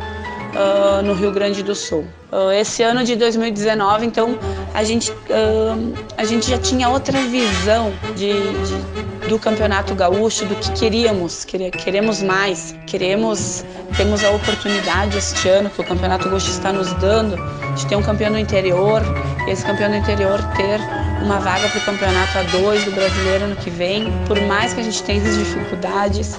[0.53, 2.05] uh, no Rio Grande do Sul.
[2.31, 4.37] Uh, esse ano de 2019, então,
[4.73, 10.55] a gente, uh, a gente já tinha outra visão de, de, do Campeonato Gaúcho, do
[10.55, 13.63] que queríamos, queremos mais, queremos,
[13.95, 17.35] temos a oportunidade este ano que o Campeonato Gaúcho está nos dando
[17.75, 19.01] de ter um campeão no interior,
[19.47, 20.79] e esse campeão no interior ter
[21.23, 24.83] uma vaga para o campeonato A2 do brasileiro ano que vem, por mais que a
[24.83, 26.35] gente tenha dificuldades,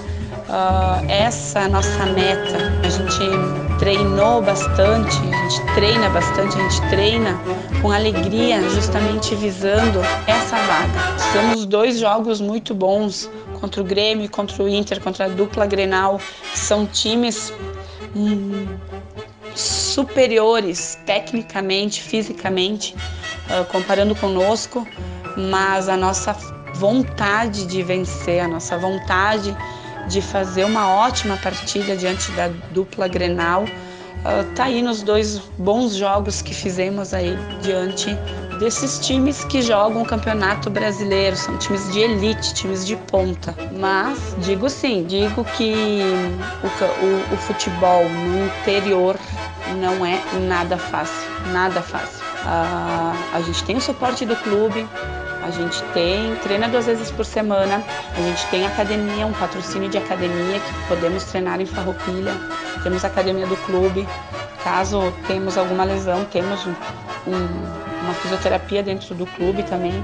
[0.49, 2.73] uh, essa é a nossa meta.
[2.83, 7.41] A gente treinou bastante, a gente treina bastante, a gente treina
[7.81, 11.33] com alegria, justamente visando essa vaga.
[11.33, 16.21] Temos dois jogos muito bons contra o Grêmio, contra o Inter, contra a dupla Grenal,
[16.55, 17.53] são times
[18.15, 18.67] hum,
[19.55, 22.95] superiores tecnicamente, fisicamente,
[23.49, 24.87] uh, comparando conosco,
[25.37, 26.37] mas a nossa
[26.75, 29.57] vontade de vencer, a nossa vontade
[30.09, 33.65] de fazer uma ótima partida diante da dupla Grenal.
[33.65, 38.17] Uh, tá aí nos dois bons jogos que fizemos aí diante
[38.59, 43.55] desses times que jogam o Campeonato Brasileiro, são times de elite, times de ponta.
[43.79, 46.01] Mas digo sim, digo que
[46.63, 46.67] o,
[47.05, 49.19] o, o futebol no interior
[49.81, 52.25] não é nada fácil, nada fácil.
[52.45, 54.87] Uh, a gente tem o suporte do clube,
[55.45, 57.85] a gente tem, treina duas vezes por semana,
[58.17, 62.33] a gente tem academia, um patrocínio de academia que podemos treinar em Farroupilha,
[62.83, 64.09] temos a academia do clube,
[64.63, 66.75] caso temos alguma lesão, temos um,
[67.27, 70.03] um, uma fisioterapia dentro do clube também.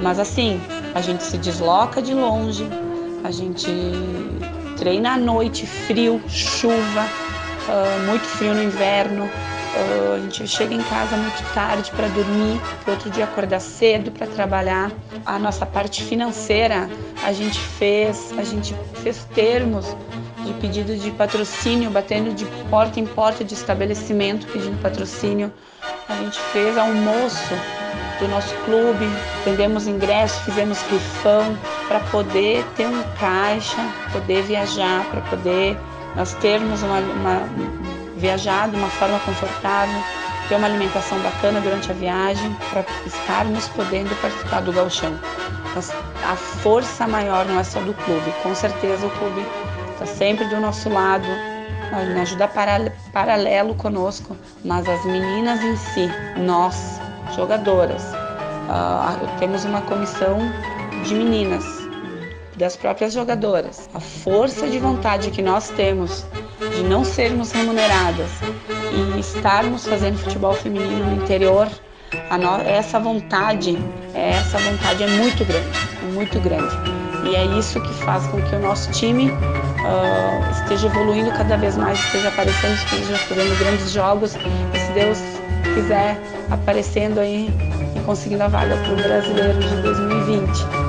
[0.00, 0.60] Mas assim,
[0.94, 2.68] a gente se desloca de longe,
[3.24, 3.68] a gente
[4.76, 7.04] treina à noite, frio, chuva,
[7.66, 9.28] uh, muito frio no inverno,
[9.76, 14.10] Uh, a gente chega em casa muito tarde para dormir, para outro dia acordar cedo
[14.10, 14.90] para trabalhar.
[15.26, 16.88] A nossa parte financeira,
[17.22, 19.94] a gente fez, a gente fez termos
[20.46, 25.52] de pedido de patrocínio, batendo de porta em porta de estabelecimento pedindo patrocínio.
[26.08, 27.54] A gente fez almoço
[28.18, 29.06] do nosso clube,
[29.44, 33.76] vendemos ingressos, fizemos rifão para poder ter um caixa,
[34.10, 35.76] poder viajar, para poder
[36.14, 37.42] nós termos uma, uma
[38.16, 40.02] viajar de uma forma confortável,
[40.48, 45.18] ter uma alimentação bacana durante a viagem, para estarmos podendo participar do galchão.
[46.24, 48.32] A força maior não é só do clube.
[48.42, 49.44] Com certeza o clube
[49.92, 51.26] está sempre do nosso lado,
[52.20, 52.50] ajuda
[53.12, 57.00] paralelo conosco, mas as meninas em si, nós,
[57.34, 60.38] jogadoras, uh, temos uma comissão
[61.04, 61.64] de meninas,
[62.56, 63.88] das próprias jogadoras.
[63.94, 66.26] A força de vontade que nós temos
[66.58, 68.30] de não sermos remuneradas
[68.90, 71.68] e estarmos fazendo futebol feminino no interior,
[72.30, 72.68] no...
[72.68, 73.78] essa vontade,
[74.14, 76.74] essa vontade é muito grande, é muito grande.
[77.24, 81.76] E é isso que faz com que o nosso time uh, esteja evoluindo cada vez
[81.76, 85.18] mais, esteja aparecendo, esteja fazendo grandes jogos e se Deus
[85.74, 86.16] quiser
[86.50, 87.50] aparecendo aí
[87.96, 90.85] e conseguindo a vaga para o brasileiro de 2020.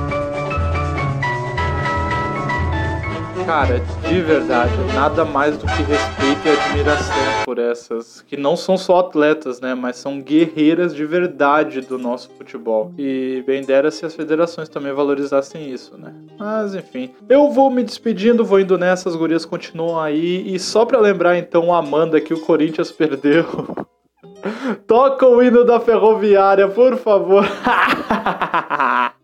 [3.48, 8.76] Cara, de verdade, nada mais do que respeito e admiração por essas, que não são
[8.76, 12.92] só atletas, né, mas são guerreiras de verdade do nosso futebol.
[12.98, 16.12] E bem dera se as federações também valorizassem isso, né?
[16.38, 20.54] Mas enfim, eu vou me despedindo, vou indo nessa, as gurias continuam aí.
[20.54, 23.46] E só pra lembrar então, Amanda, que o Corinthians perdeu.
[24.86, 27.46] Toca o hino da ferroviária, por favor.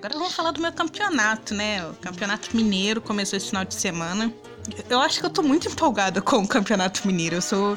[0.00, 1.86] Agora vamos falar do meu campeonato, né?
[1.86, 4.32] O campeonato mineiro começou esse final de semana.
[4.88, 7.36] Eu acho que eu tô muito empolgada com o campeonato mineiro.
[7.36, 7.76] Eu sou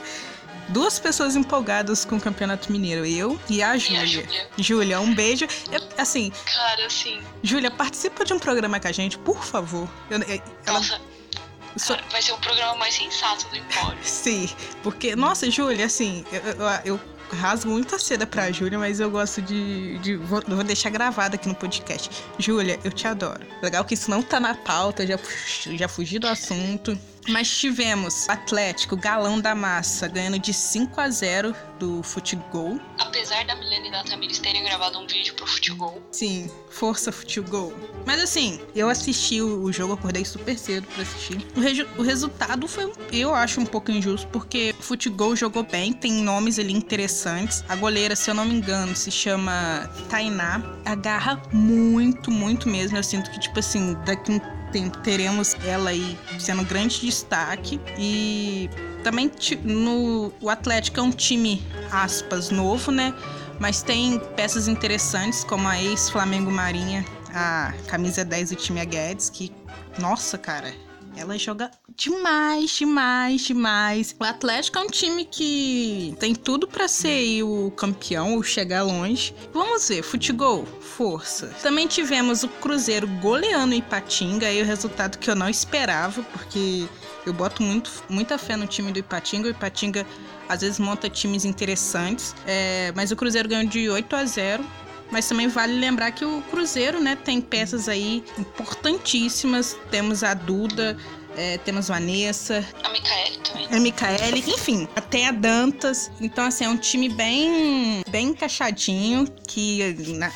[0.69, 3.05] duas pessoas empolgadas com o campeonato mineiro.
[3.05, 4.25] Eu e a Júlia.
[4.57, 5.45] Júlia, um beijo.
[5.69, 6.31] Eu, assim.
[6.45, 7.21] Cara, assim.
[7.41, 9.89] Júlia, participa de um programa com a gente, por favor.
[10.09, 10.21] Eu,
[10.65, 10.79] ela...
[10.79, 11.01] Nossa.
[11.87, 13.97] Cara, vai ser o programa mais sensato do Empório.
[14.01, 14.47] Sim,
[14.81, 16.99] porque, nossa, Júlia, assim, eu, eu, eu
[17.33, 19.97] rasgo muita seda pra Júlia, mas eu gosto de.
[19.99, 22.09] de vou, vou, deixar gravado aqui no podcast.
[22.37, 23.45] Júlia, eu te adoro.
[23.61, 25.17] Legal que isso não tá na pauta, já,
[25.75, 26.97] já fugi do assunto.
[27.27, 32.79] Mas tivemos Atlético, galão da massa, ganhando de 5 a 0 do Futebol.
[32.99, 36.01] Apesar da Milene e da Tamires terem gravado um vídeo pro Futebol.
[36.11, 37.73] Sim, força Futebol.
[38.05, 41.37] Mas assim, eu assisti o, jogo, acordei super cedo pra assistir.
[41.55, 46.11] O, o, resultado foi, eu acho, um pouco injusto, porque o Futebol jogou bem, tem
[46.11, 47.63] nomes ali interessantes.
[47.69, 50.61] A goleira, se eu não me engano, se chama Tainá.
[50.85, 52.97] Agarra muito, muito mesmo.
[52.97, 58.69] Eu sinto que, tipo assim, daqui um teremos ela aí sendo grande destaque e
[59.03, 59.31] também
[59.63, 63.13] no o Atlético é um time aspas novo, né?
[63.59, 69.29] Mas tem peças interessantes como a ex Flamengo Marinha, a camisa 10 do time Guedes,
[69.29, 69.51] que
[69.99, 70.73] nossa, cara,
[71.15, 74.15] ela joga demais, demais, demais.
[74.19, 79.33] O Atlético é um time que tem tudo para ser o campeão ou chegar longe.
[79.53, 81.47] Vamos ver, futebol, força.
[81.61, 86.87] Também tivemos o Cruzeiro goleando Ipatinga, aí o resultado que eu não esperava, porque
[87.25, 89.47] eu boto muito, muita fé no time do Ipatinga.
[89.47, 90.05] O Ipatinga
[90.49, 94.65] às vezes monta times interessantes, é, mas o Cruzeiro ganhou de 8 a 0
[95.11, 99.77] mas também vale lembrar que o Cruzeiro, né, tem peças aí importantíssimas.
[99.91, 100.97] Temos a Duda,
[101.35, 102.65] é, temos Vanessa.
[102.83, 103.67] A Micaele também.
[103.71, 106.11] A Micaele, enfim, até a Dantas.
[106.19, 109.81] Então, assim, é um time bem, bem encaixadinho que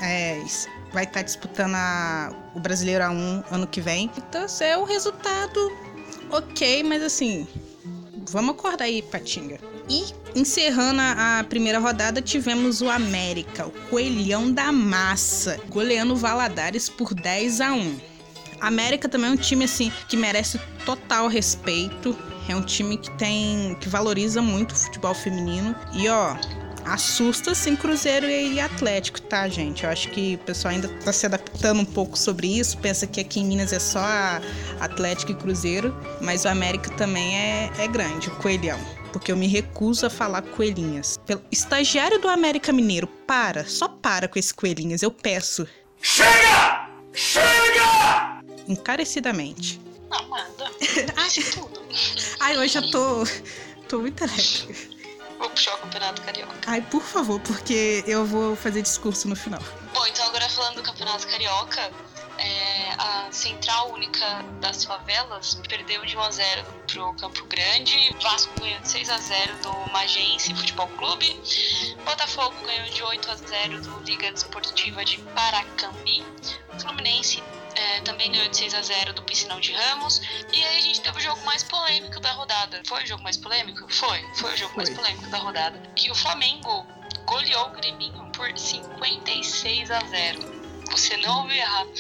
[0.01, 0.41] é,
[0.91, 4.12] vai estar tá disputando a, o Brasileiro A1 ano que vem.
[4.17, 5.71] Então, assim, é o resultado
[6.30, 7.47] ok, mas assim,
[8.30, 9.60] vamos acordar aí, Patinga.
[9.89, 16.89] E encerrando a primeira rodada, tivemos o América, o coelhão da massa, goleando o Valadares
[16.89, 18.00] por 10 a 1.
[18.60, 22.17] América também é um time assim que merece total respeito.
[22.50, 26.35] É um time que tem que valoriza muito o futebol feminino e ó,
[26.85, 29.83] assusta sim Cruzeiro e Atlético, tá, gente?
[29.83, 33.19] Eu acho que o pessoal ainda tá se adaptando um pouco sobre isso, pensa que
[33.19, 34.06] aqui em Minas é só
[34.79, 38.79] Atlético e Cruzeiro, mas o América também é, é grande, o Coelhão.
[39.17, 41.17] Porque eu me recuso a falar coelhinhas.
[41.25, 45.67] Pelo estagiário do América Mineiro, para, só para com esses coelhinhas, eu peço.
[45.99, 46.87] Chega!
[47.13, 48.43] Chega!
[48.67, 49.81] Encarecidamente.
[50.11, 50.71] Amanda,
[51.15, 51.81] Ai, tudo.
[52.39, 53.23] Ai, hoje eu tô,
[53.89, 54.87] tô muito alegre.
[55.39, 56.53] Vou puxar o Campeonato Carioca.
[56.67, 59.61] Ai, por favor, porque eu vou fazer discurso no final.
[59.95, 61.91] Bom, então agora falando do Campeonato Carioca,
[63.08, 68.79] a Central Única das Favelas perdeu de 1 a 0 pro Campo Grande, Vasco ganhou
[68.81, 71.39] de 6 a 0 do Magense Futebol Clube,
[72.03, 76.23] Botafogo ganhou de 8 a 0 do Liga Desportiva de Paracambi,
[76.79, 77.41] Fluminense
[77.75, 80.19] é, também ganhou de 6 a 0 do Piscinão de Ramos.
[80.51, 82.81] E aí a gente teve o jogo mais polêmico da rodada.
[82.85, 83.87] Foi o jogo mais polêmico?
[83.93, 84.19] Foi.
[84.33, 85.79] Foi o jogo mais polêmico da rodada.
[85.95, 86.87] Que o Flamengo
[87.25, 90.39] goleou o Greminho por 56 a 0.
[90.89, 91.91] Você não ouviu errado.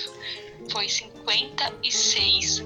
[0.71, 2.63] Foi 56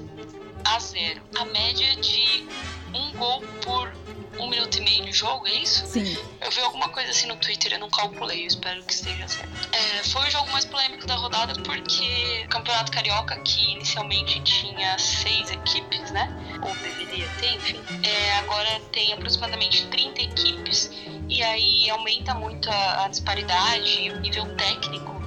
[0.64, 1.22] a 0.
[1.36, 2.46] A média de
[2.94, 3.92] um gol por
[4.38, 5.86] um minuto e meio de jogo, é isso?
[5.86, 6.16] Sim.
[6.40, 9.68] Eu vi alguma coisa assim no Twitter, eu não calculei, eu espero que esteja certo.
[9.72, 14.98] É, foi o jogo mais polêmico da rodada porque o Campeonato Carioca, que inicialmente tinha
[14.98, 16.28] seis equipes, né?
[16.62, 17.80] Ou deveria ter, enfim.
[18.02, 20.90] é, agora tem aproximadamente 30 equipes
[21.28, 25.21] e aí aumenta muito a, a disparidade e o nível técnico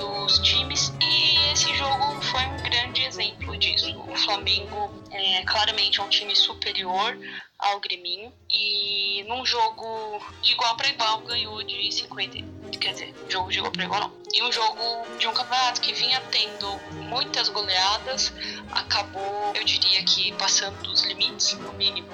[0.00, 3.94] dos times e esse jogo foi um grande exemplo disso.
[4.08, 7.18] O Flamengo é claramente é um time superior
[7.58, 12.38] ao Greminho e num jogo de igual para igual ganhou de 50,
[12.80, 14.12] quer dizer, jogo de igual para igual não.
[14.32, 14.82] E um jogo
[15.18, 18.32] de um campeonato que vinha tendo muitas goleadas,
[18.72, 22.08] acabou, eu diria que passando dos limites, no mínimo.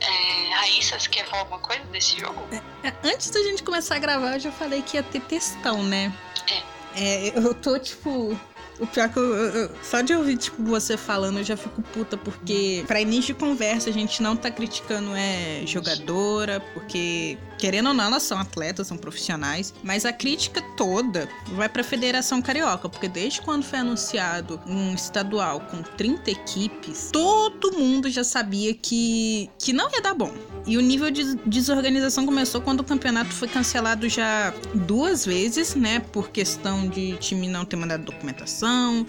[0.00, 2.46] É, Raíssa, você quer falar alguma coisa desse jogo?
[2.84, 6.12] É, Antes da gente começar a gravar, eu já falei que ia ter textão, né?
[6.50, 6.81] É.
[6.96, 8.38] É, eu tô, tipo.
[8.80, 12.16] O pior que eu, eu- Só de ouvir, tipo, você falando, eu já fico puta,
[12.16, 17.94] porque pra início de conversa a gente não tá criticando é jogadora, porque, querendo ou
[17.94, 19.72] não, elas são atletas, são profissionais.
[19.84, 25.60] Mas a crítica toda vai pra Federação Carioca, porque desde quando foi anunciado um estadual
[25.60, 30.34] com 30 equipes, todo mundo já sabia que, que não ia dar bom.
[30.66, 36.00] E o nível de desorganização começou quando o campeonato foi cancelado já duas vezes, né?
[36.00, 39.06] Por questão de time não ter mandado documentação,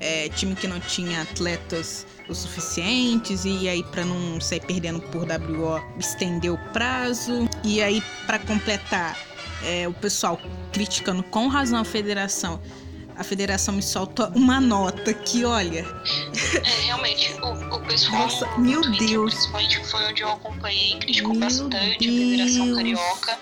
[0.00, 5.22] é, time que não tinha atletas o suficientes, e aí pra não sair perdendo por
[5.22, 7.48] WO, estendeu o prazo.
[7.64, 9.16] E aí, pra completar,
[9.62, 10.40] é, o pessoal
[10.72, 12.60] criticando com razão a federação.
[13.14, 15.86] A federação me solta uma nota que, olha,
[16.64, 19.34] É, realmente, o, o pessoal Nossa, no meu Twitter, Deus.
[19.34, 22.76] principalmente foi onde eu acompanhei, criticou Meu bastante a Federação Deus.
[22.76, 23.38] Carioca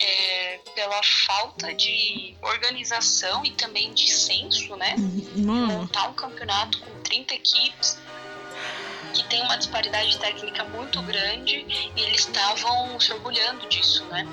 [0.00, 4.94] é, pela falta de organização e também de senso, né?
[5.36, 7.98] mano, montar um campeonato com 30 equipes
[9.12, 11.64] que tem uma disparidade técnica muito grande
[11.96, 14.26] e eles estavam se orgulhando disso, né?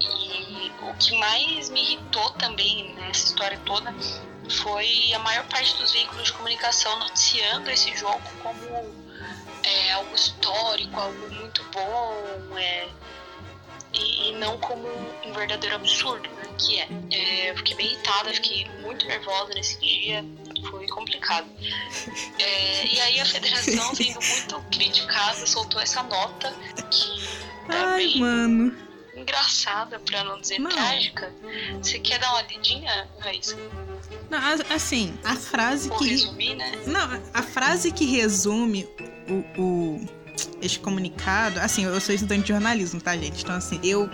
[0.00, 3.94] E o que mais me irritou também nessa história toda
[4.50, 8.94] foi a maior parte dos veículos de comunicação noticiando esse jogo como
[9.62, 12.88] é, algo histórico, algo muito bom, é,
[13.98, 14.86] e, e não como
[15.24, 16.42] um verdadeiro absurdo, né?
[16.58, 16.88] Que é.
[17.12, 20.24] É, Eu fiquei bem irritada, fiquei muito nervosa nesse dia,
[20.70, 21.46] foi complicado.
[22.38, 26.54] É, e aí a federação, sendo muito criticada, soltou essa nota
[26.90, 27.28] que
[27.66, 28.76] tá ai, bem mano.
[29.16, 30.70] engraçada, pra não dizer Não.
[30.70, 31.32] trágica.
[31.82, 33.56] Você quer dar uma lidinha, Raíssa?
[34.30, 34.38] Não,
[34.74, 36.08] assim, a frase Ou que.
[36.10, 36.72] resumir, né?
[36.86, 38.86] Não, a frase que resume
[39.28, 40.08] o, o-
[40.60, 43.42] este comunicado, assim, eu sou estudante de jornalismo, tá, gente?
[43.42, 44.08] Então, assim, eu.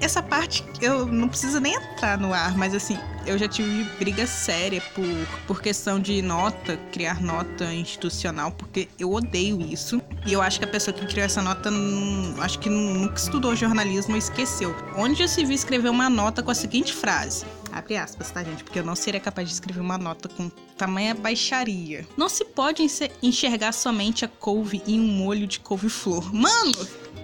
[0.00, 4.26] essa parte eu não preciso nem entrar no ar, mas assim, eu já tive briga
[4.26, 5.04] séria por,
[5.46, 10.00] por questão de nota, criar nota institucional, porque eu odeio isso.
[10.26, 13.54] E eu acho que a pessoa que criou essa nota, não- acho que nunca estudou
[13.56, 14.74] jornalismo e esqueceu.
[14.96, 17.44] Onde já se viu escrever uma nota com a seguinte frase?
[17.74, 18.62] Abre aspas, tá, gente?
[18.62, 20.48] Porque eu não seria capaz de escrever uma nota com
[20.78, 22.06] tamanha baixaria.
[22.16, 22.86] Não se pode
[23.20, 26.32] enxergar somente a couve em um molho de couve-flor.
[26.32, 26.72] Mano!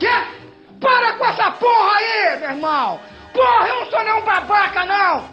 [0.01, 0.09] Quê?
[0.80, 3.01] Para com essa porra aí, meu irmão!
[3.32, 5.30] Porra, eu não sou nenhum babaca, não!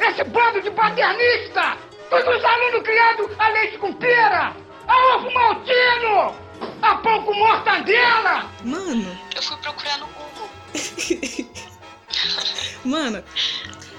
[0.00, 1.76] Esse bando de paternista!
[2.08, 4.54] Todos os alunos criados a leite com pera!
[4.86, 6.32] A ovo maltino!
[6.80, 8.48] A pão com mortadela!
[8.62, 9.18] Mano!
[9.34, 10.48] Eu fui procurar no Google
[12.84, 13.24] Mano,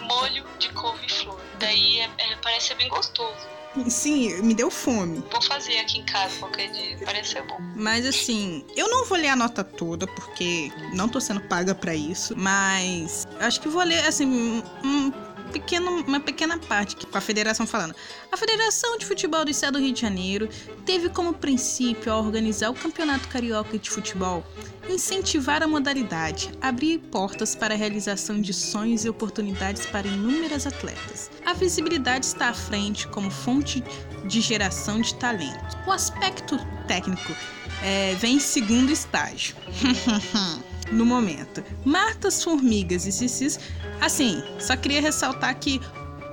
[0.08, 1.40] molho de couve-flor.
[1.60, 3.56] Daí é- é- parece ser bem gostoso.
[3.90, 5.22] sim, me deu fome.
[5.30, 7.58] Vou fazer aqui em casa qualquer dia, parece ser bom.
[7.76, 11.94] Mas assim, eu não vou ler a nota toda, porque não tô sendo paga pra
[11.94, 12.34] isso.
[12.38, 15.12] Mas acho que vou ler, assim, um
[15.56, 17.96] pequeno, uma pequena parte com a federação falando.
[18.30, 20.50] A Federação de Futebol do Estado do Rio de Janeiro
[20.86, 24.44] teve como princípio ao organizar o Campeonato Carioca de Futebol
[24.90, 31.32] incentivar a modalidade, abrir portas para a realização de sonhos e oportunidades para inúmeras atletas.
[31.46, 33.84] A visibilidade está à frente como fonte
[34.26, 35.78] de geração de talento.
[35.88, 37.34] O aspecto técnico
[37.82, 39.56] é, vem em segundo estágio.
[40.92, 41.64] no momento.
[41.84, 43.60] Martas, formigas e cicis.
[44.02, 45.82] Assim, só queria ressaltar que,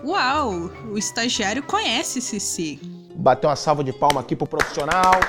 [0.04, 2.78] uau, o estagiário conhece Cici.
[3.14, 5.20] Bater uma salva de palma aqui pro profissional.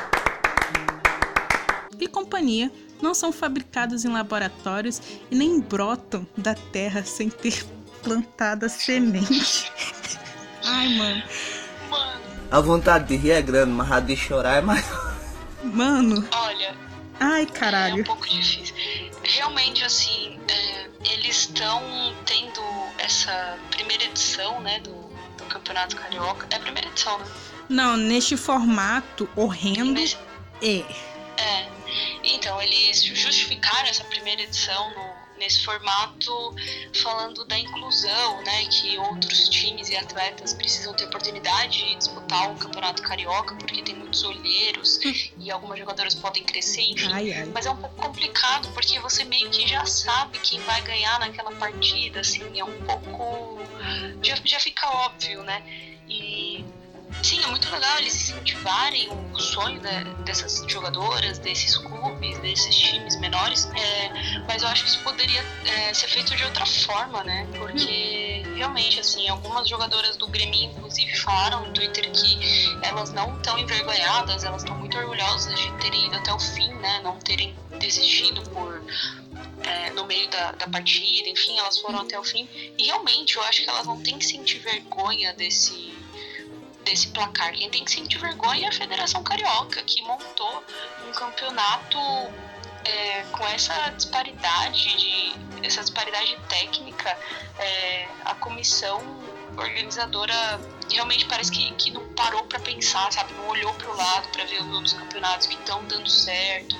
[2.00, 2.72] e companhia
[3.02, 7.66] não são fabricados em laboratórios e nem brotam da terra sem ter
[8.02, 9.72] plantado a semente.
[10.66, 11.24] Ai, mano.
[12.50, 15.16] A vontade de rir é grande, mas a de chorar é maior.
[15.64, 16.28] Mano.
[16.32, 16.76] Olha.
[17.20, 18.00] Ai, caralho.
[18.00, 18.76] É um pouco difícil.
[19.36, 21.82] Realmente, assim, é, eles estão
[22.26, 22.62] tendo
[23.00, 24.94] essa primeira edição, né, do,
[25.38, 26.48] do Campeonato Carioca.
[26.52, 27.26] É a primeira edição, né?
[27.68, 30.00] Não, neste formato horrendo.
[30.62, 30.84] É.
[31.42, 31.70] É.
[32.24, 36.56] Então, eles justificaram essa primeira edição no- nesse formato
[37.02, 38.66] falando da inclusão, né?
[38.66, 43.96] Que outros times e atletas precisam ter oportunidade de disputar o campeonato carioca, porque tem
[43.96, 45.00] muitos olheiros
[45.38, 47.12] e algumas jogadoras podem crescer, enfim.
[47.12, 47.46] Ai, ai.
[47.54, 51.52] Mas é um pouco complicado porque você meio que já sabe quem vai ganhar naquela
[51.52, 53.60] partida, assim, é um pouco.
[54.24, 55.62] Já, já fica óbvio, né?
[56.08, 56.64] E
[57.22, 63.20] sim, é muito legal eles incentivarem o sonho né, dessas jogadoras, desses clubes, desses times
[63.20, 67.48] menores, é, mas eu acho que isso poderia é, ser feito de outra forma, né?
[67.58, 72.40] Porque realmente, assim, algumas jogadoras do Grêmio, inclusive, falaram no Twitter que
[72.82, 77.02] elas não estão envergonhadas, elas estão muito orgulhosas de terem ido até o fim, né?
[77.04, 78.82] Não terem desistido por
[79.64, 82.48] é, no meio da, da partida, enfim, elas foram até o fim.
[82.78, 85.94] E realmente eu acho que elas não têm que sentir vergonha desse,
[86.84, 87.54] desse placar.
[87.54, 90.64] Quem tem que sentir vergonha é a Federação Carioca, que montou
[91.08, 91.98] um campeonato
[92.86, 97.18] é, com essa disparidade de essa disparidade técnica.
[97.58, 99.02] É, a comissão
[99.58, 100.34] organizadora
[100.92, 103.34] realmente parece que, que não parou para pensar, sabe?
[103.34, 106.76] Não olhou para o lado para ver os outros campeonatos que estão dando certo,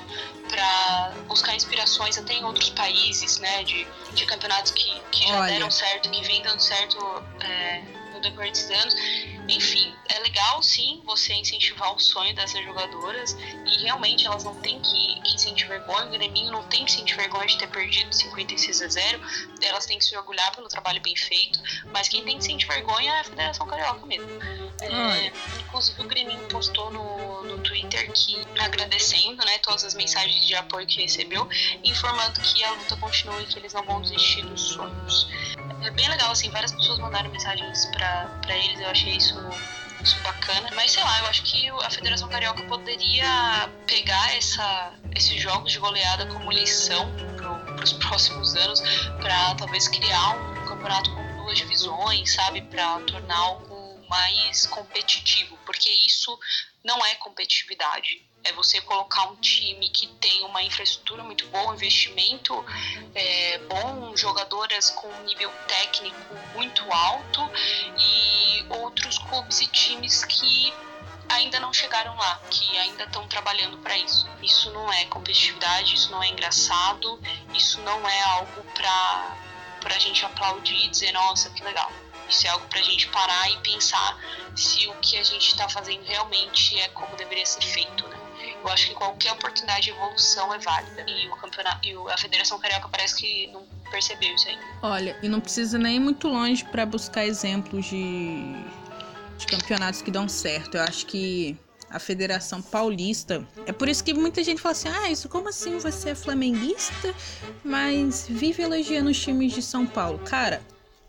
[0.50, 3.64] para buscar inspirações até em outros países, né?
[3.64, 5.54] De, de campeonatos que, que já Olha.
[5.54, 7.84] deram certo, que vem dando certo é,
[8.24, 8.96] decorrer desses anos.
[9.48, 14.80] Enfim, é legal sim você incentivar o sonho dessas jogadoras e realmente elas não têm
[14.82, 18.82] que, que sentir vergonha, o Grêmio não tem que sentir vergonha de ter perdido 56
[18.82, 19.22] a 0,
[19.62, 21.60] elas têm que se orgulhar pelo trabalho bem feito,
[21.92, 24.30] mas quem tem que sentir vergonha é a Federação Carioca mesmo.
[24.82, 30.56] É, inclusive o Grêmio postou no, no Twitter que agradecendo né, todas as mensagens de
[30.56, 31.48] apoio que recebeu,
[31.84, 35.28] informando que a luta continua e que eles não vão desistir dos sonhos.
[35.84, 39.36] É bem legal, assim, várias pessoas mandaram mensagens pra, pra eles, eu achei isso,
[40.02, 40.70] isso bacana.
[40.74, 45.80] Mas sei lá, eu acho que a Federação Carioca poderia pegar essa, esses jogos de
[45.80, 48.82] goleada como lição pro, pros próximos anos
[49.22, 52.62] pra talvez criar um campeonato com duas divisões, sabe?
[52.62, 56.38] Pra tornar algo mais competitivo, porque isso
[56.84, 58.33] não é competitividade.
[58.44, 62.66] É você colocar um time que tem uma infraestrutura muito boa, um investimento
[63.16, 67.42] é, bom, jogadoras com um nível técnico muito alto
[67.98, 70.74] e outros clubes e times que
[71.30, 74.28] ainda não chegaram lá, que ainda estão trabalhando para isso.
[74.42, 77.20] Isso não é competitividade, isso não é engraçado,
[77.54, 79.38] isso não é algo para
[79.82, 81.92] para a gente aplaudir e dizer nossa que legal.
[82.30, 84.18] Isso é algo para a gente parar e pensar
[84.56, 88.23] se o que a gente está fazendo realmente é como deveria ser feito, né?
[88.64, 92.58] Eu acho que qualquer oportunidade de evolução é válida e o campeonato e a Federação
[92.60, 94.64] Carioca parece que não percebeu isso ainda.
[94.82, 98.56] Olha, e não precisa nem ir muito longe pra buscar exemplos de,
[99.38, 100.78] de campeonatos que dão certo.
[100.78, 101.60] Eu acho que
[101.94, 103.48] a Federação Paulista.
[103.68, 107.14] É por isso que muita gente fala assim: ah, isso como assim você é flamenguista,
[107.64, 110.18] mas vive elogiando os times de São Paulo?
[110.20, 110.62] Cara,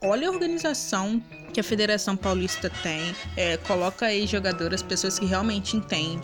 [0.05, 5.77] olha a organização que a Federação Paulista tem, é, coloca aí jogadoras, pessoas que realmente
[5.77, 6.21] entendem,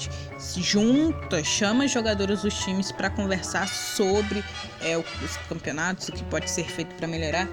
[0.56, 4.42] junta, chama as jogadoras dos times para conversar sobre
[4.80, 7.48] é, os campeonatos, o que pode ser feito para melhorar.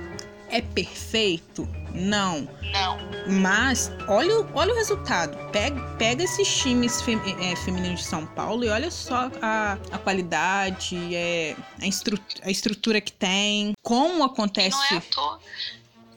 [0.50, 1.68] É perfeito?
[1.94, 2.48] Não.
[2.72, 2.98] Não.
[3.28, 5.38] Mas olha, o- olha o resultado.
[5.52, 9.98] Pega, pega esses times fem- é, femininos de São Paulo e olha só a, a
[9.98, 14.70] qualidade, é, a, estru- a estrutura que tem, como acontece.
[14.78, 15.40] Não é à toa.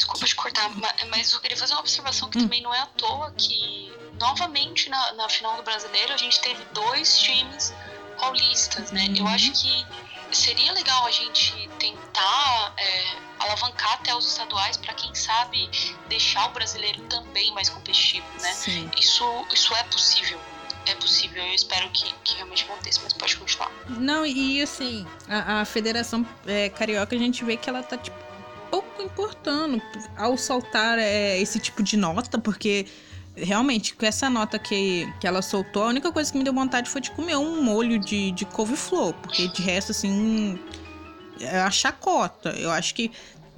[0.01, 2.86] Desculpa te cortar, ma- mas eu queria fazer uma observação que também não é à
[2.86, 7.74] toa que, novamente, na, na final do brasileiro, a gente teve dois times
[8.18, 9.07] paulistas, né?
[9.14, 9.86] Eu acho que
[10.32, 15.68] seria legal a gente tentar é, alavancar até os estaduais para quem sabe
[16.09, 18.53] deixar o brasileiro também mais competitivo, né?
[18.55, 18.90] Sim.
[18.98, 20.40] Isso, isso é possível.
[20.86, 23.70] É possível, eu espero que, que realmente aconteça, mas pode continuar.
[23.86, 28.16] Não, e assim, a, a Federação é, Carioca, a gente vê que ela tá, tipo,
[28.70, 29.80] pouco importando
[30.16, 32.86] ao soltar é, esse tipo de nota, porque
[33.36, 36.88] realmente, com essa nota que, que ela soltou, a única coisa que me deu vontade
[36.88, 40.58] foi de comer um molho de, de couve-flor, porque de resto, assim,
[41.40, 42.50] é a chacota.
[42.50, 43.10] Eu acho que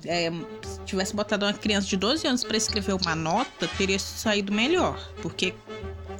[0.04, 0.30] é,
[0.62, 4.98] se tivesse botado uma criança de 12 anos pra escrever uma nota, teria saído melhor,
[5.20, 5.54] porque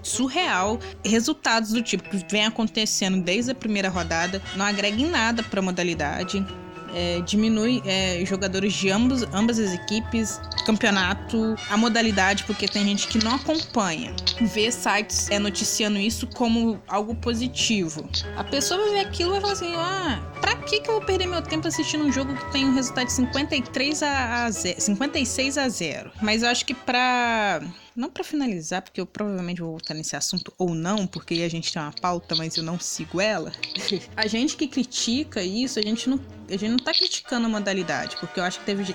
[0.02, 0.78] surreal.
[1.04, 5.62] Resultados do tipo que vem acontecendo desde a primeira rodada não agrega em nada pra
[5.62, 6.44] modalidade.
[6.92, 13.08] É, diminui é, jogadores de ambos, ambas as equipes, campeonato, a modalidade, porque tem gente
[13.08, 14.14] que não acompanha.
[14.40, 18.08] Vê sites é, noticiando isso como algo positivo.
[18.36, 21.04] A pessoa vai ver aquilo e vai falar assim: ah, pra que, que eu vou
[21.04, 24.80] perder meu tempo assistindo um jogo que tem um resultado de 53 a, a 0,
[24.80, 26.12] 56 a 0?
[26.20, 27.60] Mas eu acho que pra
[27.94, 31.72] não para finalizar, porque eu provavelmente vou voltar nesse assunto ou não, porque a gente
[31.72, 33.52] tem uma pauta, mas eu não sigo ela.
[34.16, 36.18] a gente que critica isso, a gente não,
[36.54, 38.94] a gente não tá criticando a modalidade, porque eu acho que teve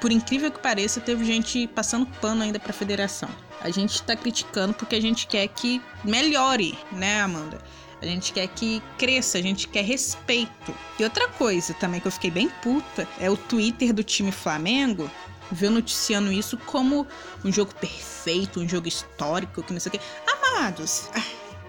[0.00, 3.28] por incrível que pareça, teve gente passando pano ainda pra federação.
[3.60, 7.58] A gente tá criticando porque a gente quer que melhore, né, Amanda?
[8.02, 10.74] A gente quer que cresça, a gente quer respeito.
[10.98, 15.10] E outra coisa também que eu fiquei bem puta é o Twitter do time Flamengo
[15.50, 17.06] ver noticiando isso como
[17.44, 20.00] um jogo perfeito, um jogo histórico, que não sei o quê.
[20.26, 21.08] Amados,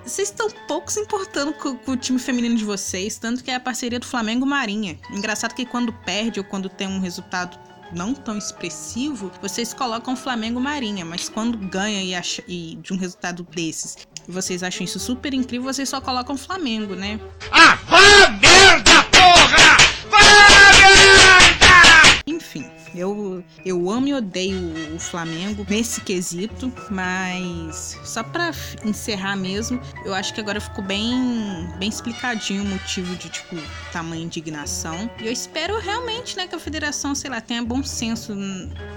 [0.08, 3.55] vocês estão pouco se importando com, com, o time feminino de vocês, tanto que é
[3.55, 4.97] a parceria do Flamengo Marinha.
[5.12, 7.60] Engraçado que quando perde ou quando tem um resultado
[7.91, 12.97] não tão expressivo, vocês colocam Flamengo Marinha, mas quando ganha e, acha, e de um
[12.97, 13.97] resultado desses,
[14.28, 17.20] vocês acham isso super incrível, vocês só colocam Flamengo, né?
[17.51, 17.78] Ah,
[18.41, 19.77] merda, porra!
[22.28, 22.66] Enfim.
[22.94, 28.52] Eu, eu amo e odeio o Flamengo nesse quesito, mas só para
[28.84, 31.16] encerrar mesmo, eu acho que agora ficou bem,
[31.80, 33.56] bem explicadinho o motivo de, tipo,
[33.94, 35.10] tamanha indignação.
[35.22, 38.36] E eu espero realmente, né, que a federação, sei lá, tenha bom senso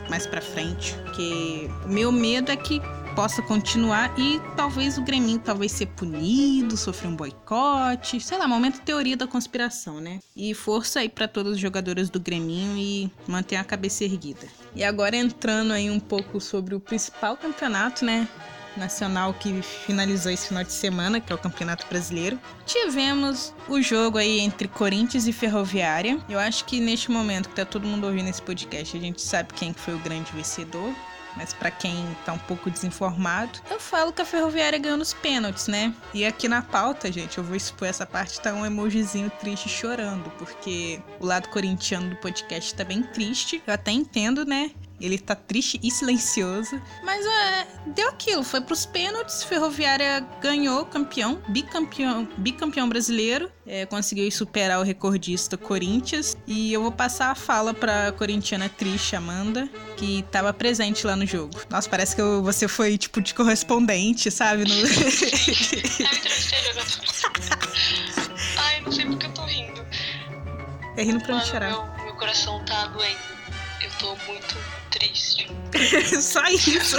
[0.08, 2.80] mais pra frente, porque o meu medo é que
[3.20, 8.80] possa continuar e talvez o Grêmio talvez ser punido, sofrer um boicote, sei lá, momento
[8.80, 10.20] teoria da conspiração, né?
[10.34, 14.48] E força aí para todos os jogadores do Grêmio e manter a cabeça erguida.
[14.74, 18.26] E agora entrando aí um pouco sobre o principal campeonato, né?
[18.76, 22.38] nacional que finalizou esse final de semana, que é o Campeonato Brasileiro.
[22.64, 26.18] Tivemos o jogo aí entre Corinthians e Ferroviária.
[26.28, 29.52] Eu acho que neste momento que tá todo mundo ouvindo esse podcast, a gente sabe
[29.52, 30.94] quem foi o grande vencedor
[31.36, 35.66] mas para quem tá um pouco desinformado, eu falo que a Ferroviária ganhou nos pênaltis,
[35.66, 35.94] né?
[36.12, 40.30] E aqui na pauta, gente, eu vou expor essa parte, tá um emojizinho triste chorando,
[40.38, 43.62] porque o lado corintiano do podcast tá bem triste.
[43.66, 44.70] Eu até entendo, né?
[45.00, 46.80] Ele tá triste e silencioso.
[47.02, 49.42] Mas é, deu aquilo, foi pros pênaltis.
[49.42, 53.50] Ferroviária ganhou campeão, bicampeão, bicampeão brasileiro.
[53.66, 56.36] É, conseguiu superar o recordista Corinthians.
[56.46, 61.24] E eu vou passar a fala pra corintiana triste, Amanda, que tava presente lá no
[61.24, 61.58] jogo.
[61.70, 64.64] Nossa, parece que eu, você foi tipo de correspondente, sabe?
[64.64, 64.74] No...
[68.58, 69.80] Ai, não sei porque eu tô rindo.
[70.96, 71.70] É rindo pra Mano, me chorar.
[71.70, 73.39] Meu, meu coração tá doendo.
[74.00, 74.56] Tô muito
[74.90, 75.46] triste.
[76.22, 76.96] Só isso.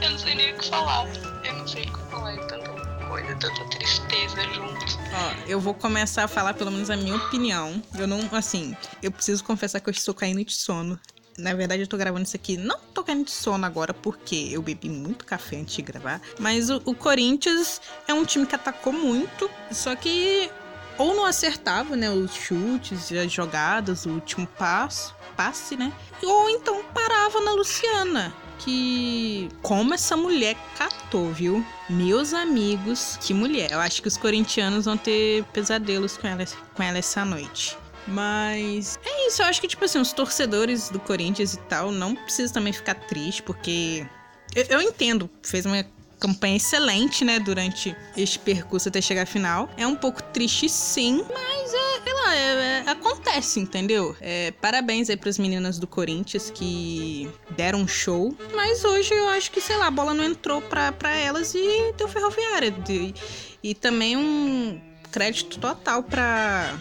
[0.00, 1.06] Eu não sei nem o que falar.
[1.44, 2.34] Eu não sei o que falar.
[2.34, 4.98] É tanta coisa, tanta tristeza junto.
[5.14, 7.80] Ó, eu vou começar a falar pelo menos a minha opinião.
[7.96, 10.98] Eu não, assim, eu preciso confessar que eu estou caindo de sono.
[11.38, 12.56] Na verdade, eu tô gravando isso aqui.
[12.56, 16.20] Não tô caindo de sono agora porque eu bebi muito café antes de gravar.
[16.40, 19.48] Mas o, o Corinthians é um time que atacou muito.
[19.70, 20.50] Só que
[20.98, 25.92] ou não acertava, né, os chutes, as jogadas, o último passo, passe, né?
[26.22, 31.64] Ou então parava na Luciana, que como essa mulher catou, viu?
[31.88, 33.72] Meus amigos, que mulher.
[33.72, 37.76] Eu acho que os corintianos vão ter pesadelos com ela, com ela essa noite.
[38.06, 42.14] Mas é isso, eu acho que, tipo assim, os torcedores do Corinthians e tal não
[42.14, 44.06] precisam também ficar tristes, porque
[44.54, 45.84] eu, eu entendo, fez uma
[46.24, 49.68] campanha excelente, né, durante este percurso até chegar à final.
[49.76, 54.16] É um pouco triste, sim, mas é, sei lá, é, é, acontece, entendeu?
[54.22, 59.50] É, parabéns aí pras meninas do Corinthians que deram um show, mas hoje eu acho
[59.50, 62.70] que, sei lá, a bola não entrou pra, pra elas e deu ferroviária.
[62.70, 63.14] De,
[63.62, 64.80] e também um
[65.18, 66.74] crédito total para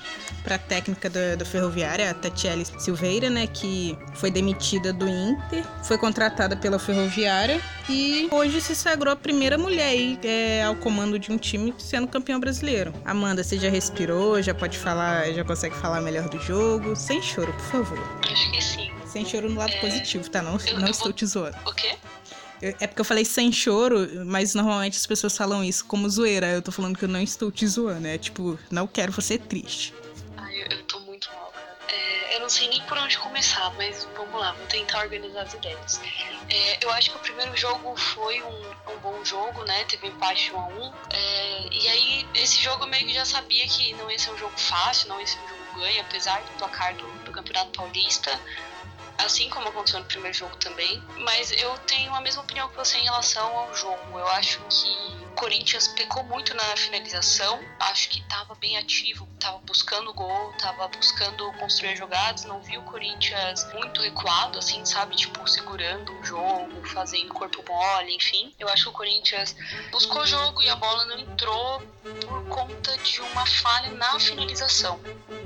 [0.43, 5.97] para técnica da, da Ferroviária, a Tatiele Silveira, né, que foi demitida do Inter, foi
[5.97, 11.31] contratada pela Ferroviária e hoje se sagrou a primeira mulher aí, é, ao comando de
[11.31, 12.93] um time sendo campeão brasileiro.
[13.05, 16.93] Amanda, você já respirou, já pode falar, já consegue falar melhor do jogo?
[16.93, 18.19] Sem choro, por favor.
[18.29, 18.91] Acho que sim.
[19.05, 20.41] Sem choro no lado É, positivo, tá?
[20.41, 21.55] Não, eu- não eu estou vou- te zoando.
[21.65, 21.95] O quê?
[22.63, 26.47] Eu- É porque eu falei sem choro, mas normalmente as pessoas falam isso como zoeira.
[26.47, 28.07] Eu tô falando que eu não estou te zoando.
[28.07, 29.93] É tipo, não quero você triste.
[30.37, 31.77] Ai, eu, eu tô muito mal, cara.
[31.89, 35.53] É, eu não sei nem por onde começar, mas vamos lá, vou tentar organizar as
[35.53, 35.99] ideias.
[36.49, 39.83] É, eu acho que o primeiro jogo foi um, um bom jogo, né?
[39.85, 43.67] Teve empate 1 a 1 É, E aí, esse jogo eu meio que já sabia
[43.67, 46.51] que não ia ser um jogo fácil, não ia ser um jogo ganho, apesar do
[46.57, 48.39] placar do, do Campeonato Paulista.
[49.17, 51.01] Assim como aconteceu no primeiro jogo também.
[51.19, 54.19] Mas eu tenho a mesma opinião que você em relação ao jogo.
[54.19, 57.59] Eu acho que Corinthians pecou muito na finalização.
[57.79, 62.45] Acho que estava bem ativo, estava buscando gol, estava buscando construir jogadas.
[62.45, 65.15] Não vi o Corinthians muito recuado, assim, sabe?
[65.15, 68.53] Tipo, segurando o jogo, fazendo corpo mole, enfim.
[68.59, 69.55] Eu acho que o Corinthians
[69.91, 71.81] buscou jogo e a bola não entrou
[72.25, 74.99] por conta de uma falha na finalização.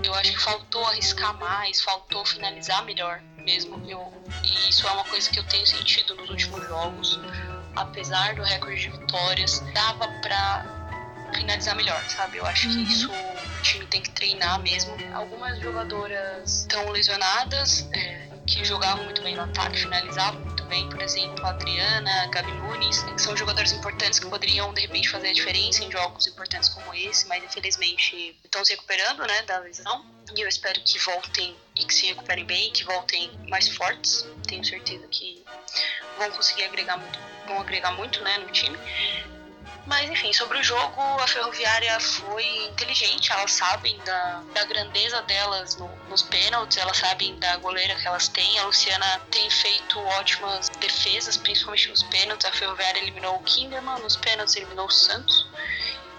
[0.03, 3.81] Eu acho que faltou arriscar mais, faltou finalizar melhor mesmo.
[3.89, 7.19] Eu, e isso é uma coisa que eu tenho sentido nos últimos jogos
[7.77, 12.37] apesar do recorde de vitórias, dava para finalizar melhor, sabe?
[12.37, 14.95] Eu acho que isso o time tem que treinar mesmo.
[15.13, 21.01] Algumas jogadoras estão lesionadas, é, que jogavam muito bem no ataque, finalizavam muito bem, por
[21.01, 25.33] exemplo, a Adriana, Gabi Nunes, que são jogadores importantes que poderiam de repente fazer a
[25.33, 30.05] diferença em jogos importantes como esse, mas infelizmente estão se recuperando, né, da lesão.
[30.35, 34.27] E eu espero que voltem e que se recuperem bem, que voltem mais fortes.
[34.47, 35.43] Tenho certeza que
[36.17, 38.77] vão conseguir agregar muito, vão agregar muito, né, no time.
[39.87, 45.77] Mas enfim, sobre o jogo, a Ferroviária foi inteligente, elas sabem da, da grandeza delas
[45.77, 48.59] no, nos pênaltis, elas sabem da goleira que elas têm.
[48.59, 52.45] A Luciana tem feito ótimas defesas, principalmente nos pênaltis.
[52.49, 55.47] A Ferroviária eliminou o Kinderman, nos pênaltis eliminou o Santos.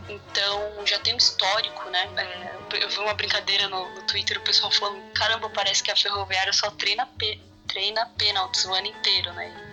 [0.08, 2.08] Então já tem um histórico, né?
[2.16, 5.96] É, eu vi uma brincadeira no, no Twitter, o pessoal falando: caramba, parece que a
[5.96, 7.08] Ferroviária só treina,
[7.66, 9.68] treina pênaltis o ano inteiro, né?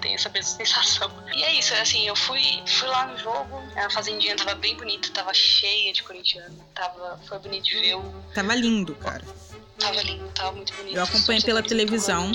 [0.00, 1.10] tem essa mesma sensação.
[1.34, 4.76] E é isso, é assim, eu fui, fui lá no jogo, a fazendinha tava bem
[4.76, 7.94] bonita, tava cheia de corintiano, tava, foi bonito de ver.
[7.94, 8.24] O...
[8.34, 9.24] Tava lindo, cara.
[9.80, 10.94] Tava lindo, tava muito bonito.
[10.94, 12.30] Eu acompanhei pela televisão.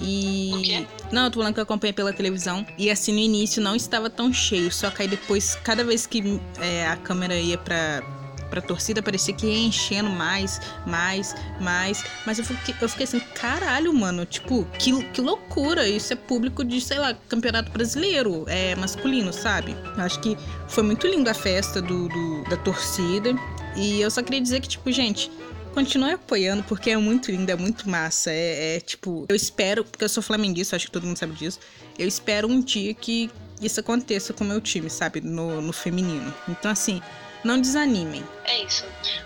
[0.00, 0.86] E.
[1.10, 2.64] Não, eu tô falando que eu acompanhei pela televisão.
[2.78, 4.70] E assim, no início não estava tão cheio.
[4.70, 8.02] Só que aí depois, cada vez que é, a câmera ia pra,
[8.48, 12.04] pra torcida, parecia que ia enchendo mais, mais, mais.
[12.24, 15.88] Mas eu fiquei, eu fiquei assim, caralho, mano, tipo, que, que loucura.
[15.88, 19.76] Isso é público de, sei lá, campeonato brasileiro, é masculino, sabe?
[19.96, 20.38] Eu acho que
[20.68, 23.34] foi muito lindo a festa do, do da torcida.
[23.74, 25.30] E eu só queria dizer que, tipo, gente,
[25.72, 28.30] continue apoiando, porque é muito lindo, é muito massa.
[28.30, 31.58] É, é, tipo, eu espero, porque eu sou flamenguista, acho que todo mundo sabe disso.
[31.98, 35.20] Eu espero um dia que isso aconteça com o meu time, sabe?
[35.20, 36.32] No, no feminino.
[36.48, 37.02] Então, assim,
[37.44, 38.24] não desanimem.
[38.44, 38.84] É isso.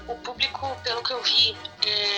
[0.09, 1.57] O público, pelo que eu vi,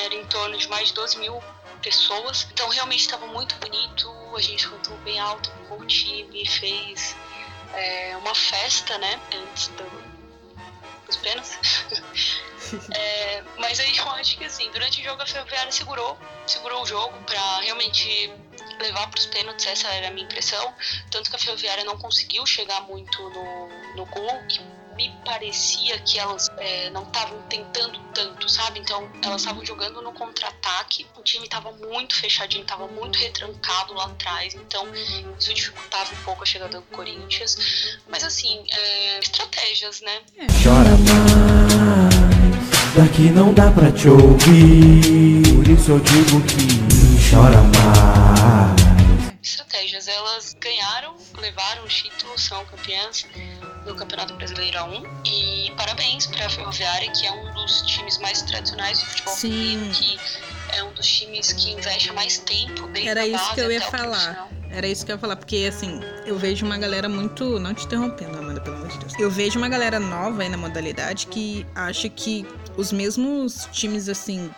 [0.04, 1.40] era em torno de mais de 12 mil
[1.82, 2.46] pessoas.
[2.52, 4.08] Então realmente estava muito bonito.
[4.36, 7.16] A gente cantou bem alto com o time, fez
[7.74, 9.20] é, uma festa, né?
[9.34, 10.07] Antes do,
[11.08, 11.58] dos pênaltis.
[12.94, 16.86] é, mas aí eu acho que assim, durante o jogo a Ferroviária segurou, segurou o
[16.86, 18.32] jogo para realmente
[18.80, 20.74] levar para os pênaltis, essa era a minha impressão.
[21.10, 26.18] Tanto que a Ferroviária não conseguiu chegar muito no, no gol e me parecia que
[26.18, 28.80] elas é, não estavam tentando tanto, sabe?
[28.80, 34.06] Então elas estavam jogando no contra-ataque, o time estava muito fechadinho, estava muito retrancado lá
[34.06, 34.84] atrás, então
[35.38, 37.98] isso dificultava um pouco a chegada do Corinthians.
[38.08, 40.20] Mas assim, é, estratégias, né?
[40.36, 40.46] É.
[40.64, 42.14] Chora mais,
[42.96, 48.88] daqui não dá pra te ouvir, por isso eu digo que chora mais
[49.40, 50.08] estratégias.
[50.08, 53.26] Elas ganharam, levaram o título, são campeãs
[53.84, 55.06] do Campeonato Brasileiro A1.
[55.24, 59.94] E parabéns para a Ferroviária, que é um dos times mais tradicionais do futebol feminino,
[59.94, 60.18] que
[60.74, 64.48] é um dos times que investe mais tempo dentro Era isso que eu ia falar.
[64.70, 67.58] Era isso que eu ia falar, porque assim, eu vejo uma galera muito.
[67.58, 69.14] Não te interrompendo, Amanda, pelo amor de Deus.
[69.18, 74.50] Eu vejo uma galera nova aí na modalidade que acha que os mesmos times, assim,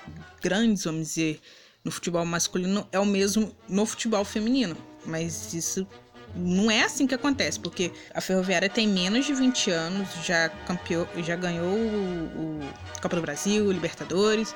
[0.43, 1.41] grandes, vamos dizer,
[1.85, 4.77] no futebol masculino é o mesmo no futebol feminino.
[5.07, 5.87] Mas isso
[6.35, 11.07] não é assim que acontece, porque a Ferroviária tem menos de 20 anos, já campeou,
[11.19, 14.55] já ganhou o, o Copa do Brasil, o Libertadores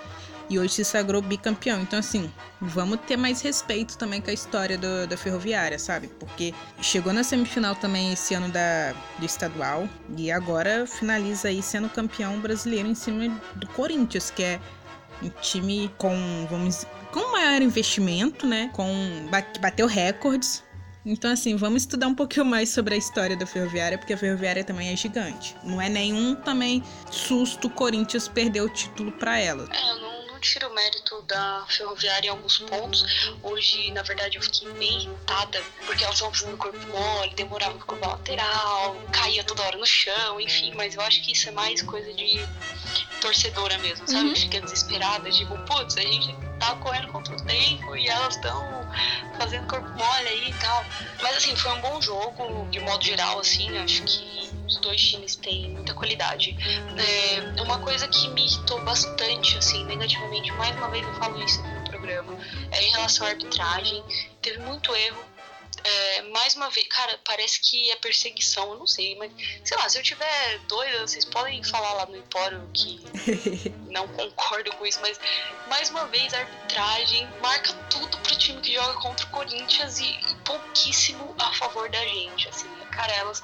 [0.48, 1.80] e hoje se sagrou bicampeão.
[1.80, 6.08] Então, assim, vamos ter mais respeito também com a história do, da Ferroviária, sabe?
[6.08, 11.88] Porque chegou na semifinal também esse ano da, do estadual e agora finaliza aí sendo
[11.88, 14.60] campeão brasileiro em cima do Corinthians, que é
[15.22, 18.70] um time com, vamos com maior investimento, né?
[18.74, 19.28] Com
[19.60, 20.63] bateu recordes.
[21.06, 24.64] Então, assim, vamos estudar um pouquinho mais sobre a história da Ferroviária, porque a Ferroviária
[24.64, 25.54] também é gigante.
[25.62, 29.68] Não é nenhum também susto Corinthians perder o título para ela.
[29.70, 30.13] É, eu não
[30.44, 33.32] tiro o mérito da Ferroviária em alguns pontos.
[33.42, 37.86] Hoje, na verdade, eu fiquei bem irritada, porque elas estavam fazendo corpo mole, demorava pra
[37.86, 40.72] curvar lateral, caía toda hora no chão, enfim.
[40.74, 42.46] Mas eu acho que isso é mais coisa de
[43.20, 44.28] torcedora mesmo, sabe?
[44.28, 44.36] Uhum.
[44.36, 48.86] Fica desesperada, tipo, putz, a gente tá correndo contra o tempo e elas estão
[49.38, 50.84] fazendo corpo mole aí e tal.
[51.22, 55.36] Mas assim, foi um bom jogo, de modo geral, assim, acho que os dois times
[55.36, 56.56] têm muita qualidade.
[56.98, 61.60] É, uma coisa que me irritou bastante, assim, negativamente, mais uma vez eu falo isso
[61.60, 62.38] aqui no programa,
[62.70, 64.04] é em relação à arbitragem.
[64.42, 65.34] Teve muito erro
[65.86, 69.30] É, mais uma vez, cara, parece que é perseguição, eu não sei, mas
[69.62, 73.00] sei lá, se eu tiver doida, vocês podem falar lá no Empório que
[73.92, 75.20] não concordo com isso, mas
[75.68, 80.06] mais uma vez a arbitragem marca tudo pro time que joga contra o Corinthians e,
[80.06, 83.42] e pouquíssimo a favor da gente, assim, cara, elas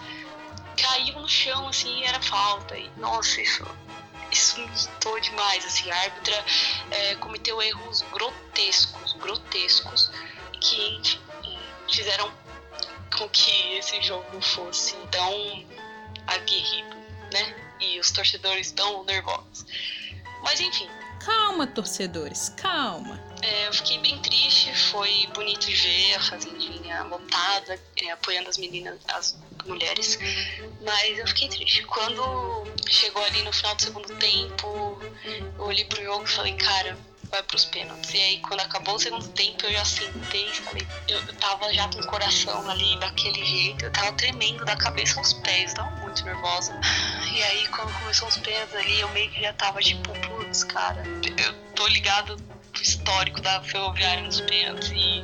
[0.83, 3.64] caíam no chão, assim, e era falta, e nossa, isso
[4.33, 6.45] isso me irritou demais, assim, a árbitra
[6.91, 10.11] é, cometeu erros grotescos, grotescos,
[10.61, 11.18] que
[11.91, 12.33] fizeram
[13.16, 15.66] com que esse jogo fosse tão
[16.26, 16.97] aguerrido,
[17.33, 17.57] né?
[17.81, 19.66] E os torcedores tão nervosos.
[20.43, 20.89] Mas enfim.
[21.24, 23.20] Calma, torcedores, calma.
[23.43, 28.99] É, eu fiquei bem triste, foi bonito ver a fazendinha lotada, é, apoiando as meninas,
[29.09, 29.37] as
[29.68, 30.18] mulheres,
[30.80, 31.82] mas eu fiquei triste.
[31.84, 35.00] Quando chegou ali no final do segundo tempo,
[35.58, 36.96] eu olhei pro jogo e falei, cara,
[37.30, 38.12] vai pros pênaltis.
[38.12, 42.00] E aí, quando acabou o segundo tempo, eu já sentei falei, eu, tava já com
[42.00, 46.78] o coração ali daquele jeito, eu tava tremendo da cabeça aos pés, tava muito nervosa.
[47.32, 51.02] E aí, quando começou os pênaltis ali, eu meio que já tava tipo, putz, cara,
[51.38, 55.22] eu tô ligado no histórico da Ferroviária nos pênaltis e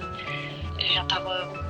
[0.78, 1.65] eu já tava.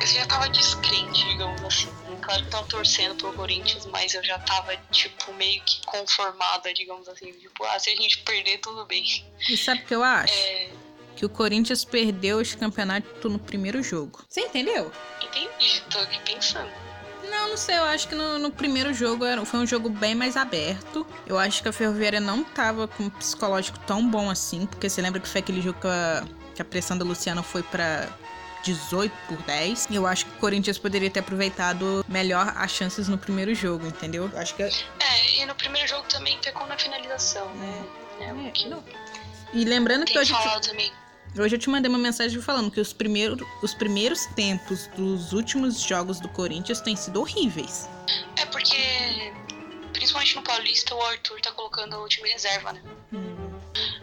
[0.00, 1.88] Eu já tava descrente, digamos assim.
[2.20, 6.72] Claro que eu tava torcendo pro Corinthians, mas eu já tava, tipo, meio que conformada,
[6.72, 7.32] digamos assim.
[7.32, 9.04] Tipo, ah, se a gente perder, tudo bem.
[9.48, 10.32] E sabe o que eu acho?
[10.32, 10.70] É,
[11.16, 14.24] Que o Corinthians perdeu esse campeonato no primeiro jogo.
[14.28, 14.90] Você entendeu?
[15.22, 16.70] entendi, tô aqui pensando.
[17.30, 20.14] Não, não sei, eu acho que no, no primeiro jogo era, foi um jogo bem
[20.14, 21.06] mais aberto.
[21.26, 25.02] Eu acho que a Ferroviária não tava com um psicológico tão bom assim, porque você
[25.02, 26.24] lembra que foi aquele jogo que a,
[26.54, 28.08] que a pressão da Luciana foi pra
[28.64, 29.88] 18 por 10.
[29.90, 34.28] Eu acho que o Corinthians poderia ter aproveitado melhor as chances no primeiro jogo, entendeu?
[34.32, 34.62] Eu acho que.
[34.62, 34.70] É,
[35.38, 37.84] e no primeiro jogo também pecou na finalização, né?
[38.20, 38.70] É, o que
[39.52, 40.32] E lembrando que tem hoje.
[40.32, 40.92] falado também.
[41.36, 45.80] Hoje eu te mandei uma mensagem falando que os, primeiro, os primeiros tempos dos últimos
[45.80, 47.88] jogos do Corinthians têm sido horríveis.
[48.36, 49.32] É porque,
[49.92, 52.80] principalmente no Paulista, o Arthur tá colocando o time reserva, né?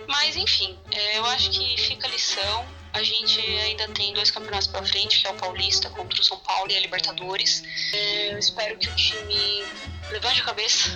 [0.08, 2.66] Mas enfim, é, eu acho que fica a lição.
[2.94, 6.38] A gente ainda tem dois campeonatos pela frente, que é o Paulista contra o São
[6.40, 7.64] Paulo e a Libertadores.
[7.94, 9.64] Eu espero que o time
[10.12, 10.90] levante a cabeça,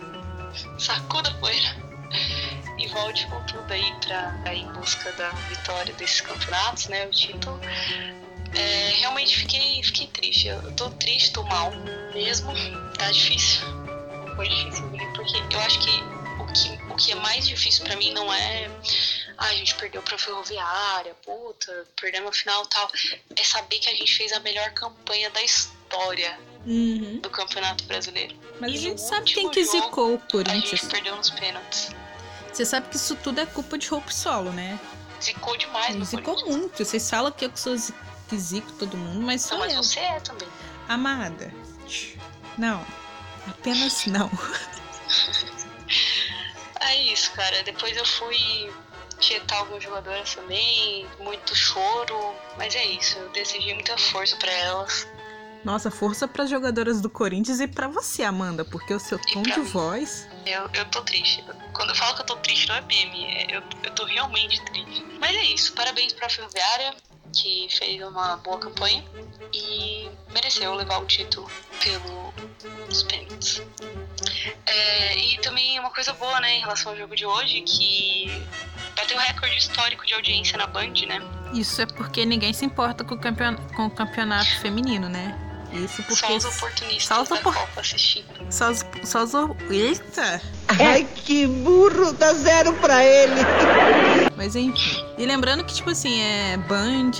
[0.78, 1.86] sacuda a poeira
[2.78, 7.06] e volte com tudo aí ir em busca da vitória desses campeonatos, né?
[7.06, 7.60] O título.
[8.54, 10.48] É, realmente fiquei, fiquei triste.
[10.48, 11.72] Eu tô triste, tô mal
[12.14, 12.52] mesmo.
[12.96, 13.62] Tá difícil.
[14.36, 16.25] Foi difícil porque eu acho que
[16.62, 18.70] que, o que é mais difícil pra mim não é.
[19.38, 22.90] Ah, a gente perdeu pra Ferroviária, puta, perdemos a final e tal.
[23.36, 27.20] É saber que a gente fez a melhor campanha da história Uhum.
[27.20, 28.34] do Campeonato Brasileiro.
[28.60, 30.64] Mas a E gente no sabe quem que jogo, zicou o A Corinthians.
[30.80, 31.90] gente perdeu nos pênaltis.
[32.52, 34.80] Você sabe que isso tudo é culpa de Hope Solo, né?
[35.22, 36.84] Zicou demais no Zicou muito.
[36.84, 37.76] Vocês falam que eu que sou
[38.28, 39.82] que zico todo mundo, mas sou Não, mas eu.
[39.84, 40.48] você é também.
[40.88, 41.52] Amada.
[42.58, 42.84] Não.
[43.48, 44.28] Apenas não.
[46.80, 47.62] É isso, cara.
[47.62, 48.72] Depois eu fui
[49.18, 53.18] tietar algumas jogadoras também, muito choro, mas é isso.
[53.18, 55.06] Eu decidi muita força pra elas.
[55.64, 59.58] Nossa, força para jogadoras do Corinthians e pra você, Amanda, porque o seu tom de
[59.58, 59.64] mim.
[59.64, 60.28] voz.
[60.44, 61.42] Eu, eu tô triste.
[61.72, 64.62] Quando eu falo que eu tô triste, não é meme, é- eu, eu tô realmente
[64.66, 65.04] triste.
[65.18, 65.72] Mas é isso.
[65.72, 66.94] Parabéns pra Ferroviária,
[67.34, 69.04] que fez uma boa campanha
[69.52, 71.50] e mereceu levar o título
[71.82, 73.60] pelos pênaltis.
[74.66, 78.30] É, e também uma coisa boa, né, em relação ao jogo de hoje, que
[78.96, 81.20] bateu recorde histórico de audiência na Band, né?
[81.52, 83.56] Isso é porque ninguém se importa com o, campeon...
[83.74, 85.36] com o campeonato feminino, né?
[85.72, 86.14] Isso porque.
[86.14, 88.26] Só os oportunistas Só os da opor- Copa assistindo.
[88.50, 88.84] Só os.
[89.04, 89.32] Só os...
[89.70, 90.40] Eita!
[90.68, 93.40] Ai, que burro, dá zero pra ele.
[94.36, 95.04] Mas enfim.
[95.18, 97.10] E lembrando que, tipo assim, é Band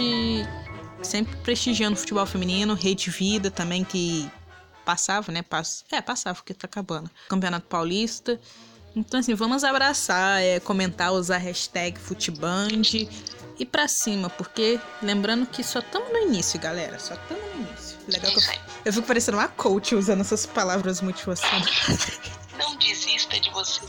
[1.02, 4.30] sempre prestigiando o futebol feminino, Rede Vida também, que
[4.86, 5.42] passava, né?
[5.42, 5.84] Pass...
[5.90, 7.10] É, passava, porque tá acabando.
[7.28, 8.40] Campeonato Paulista.
[8.94, 12.80] Então, assim, vamos abraçar, é, comentar, usar a hashtag Futeband
[13.58, 16.98] e pra cima, porque lembrando que só estamos no início, galera.
[16.98, 17.98] Só estamos no início.
[18.08, 22.20] Legal que eu, eu fico parecendo uma coach usando essas palavras motivacionais.
[22.56, 23.82] Não desista de você.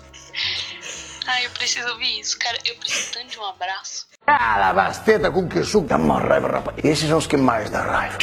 [1.28, 2.58] Ai, eu preciso ouvir isso, cara.
[2.66, 4.08] Eu preciso tanto de um abraço.
[4.26, 5.88] Ah, basteta com que suco.
[5.88, 6.78] Dá uma raiva, rapaz.
[6.84, 8.18] Esses são os que mais dá raiva.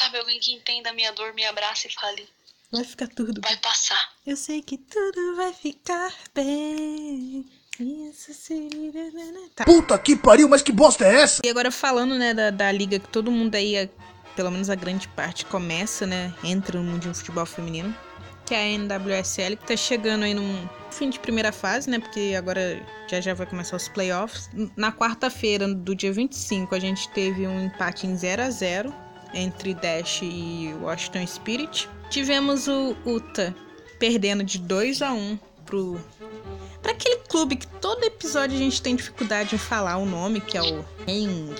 [0.00, 2.26] Sabe, alguém que entenda a minha dor, me abraça e fale.
[2.72, 4.00] Vai ficar tudo Vai passar.
[4.26, 7.44] Eu sei que tudo vai ficar bem.
[7.78, 9.10] Isso seria...
[9.54, 9.66] Tá.
[9.66, 11.42] Puta que pariu, mas que bosta é essa?
[11.44, 13.90] E agora falando, né, da, da liga que todo mundo aí,
[14.34, 17.94] pelo menos a grande parte, começa, né, entra no mundo de futebol feminino,
[18.46, 22.34] que é a NWSL, que tá chegando aí num fim de primeira fase, né, porque
[22.38, 24.48] agora já já vai começar os playoffs.
[24.78, 29.74] Na quarta-feira do dia 25, a gente teve um empate em 0 a 0 entre
[29.74, 31.88] Dash e Washington Spirit.
[32.10, 33.54] Tivemos o Uta
[33.98, 36.00] perdendo de 2 a 1 pro
[36.82, 40.56] para aquele clube que todo episódio a gente tem dificuldade em falar o nome, que
[40.56, 41.54] é o Ring.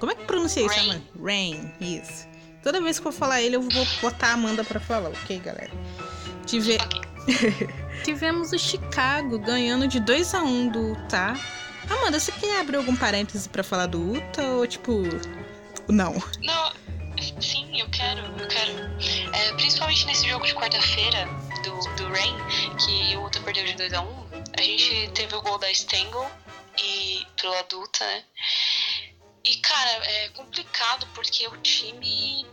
[0.00, 1.02] Como é que pronuncia isso, Amanda?
[1.22, 2.26] Rain, isso.
[2.62, 5.70] Toda vez que eu falar ele, eu vou botar a Amanda pra falar, ok, galera?
[6.46, 6.78] Tive...
[8.02, 11.38] Tivemos o Chicago ganhando de 2 a 1 do Utah.
[11.88, 15.02] Amanda, você quer abrir algum parêntese pra falar do Utah ou tipo.
[15.88, 16.12] Não?
[16.42, 16.72] Não,
[17.40, 18.72] sim, eu quero, eu quero.
[19.34, 21.26] É, principalmente nesse jogo de quarta-feira
[21.64, 22.36] do, do Rain,
[22.84, 24.26] que o Utah perdeu de 2 a 1
[24.58, 26.30] a gente teve o gol da Stengel
[26.78, 28.24] e pelo adulta, né?
[29.44, 32.46] E cara, é complicado porque o time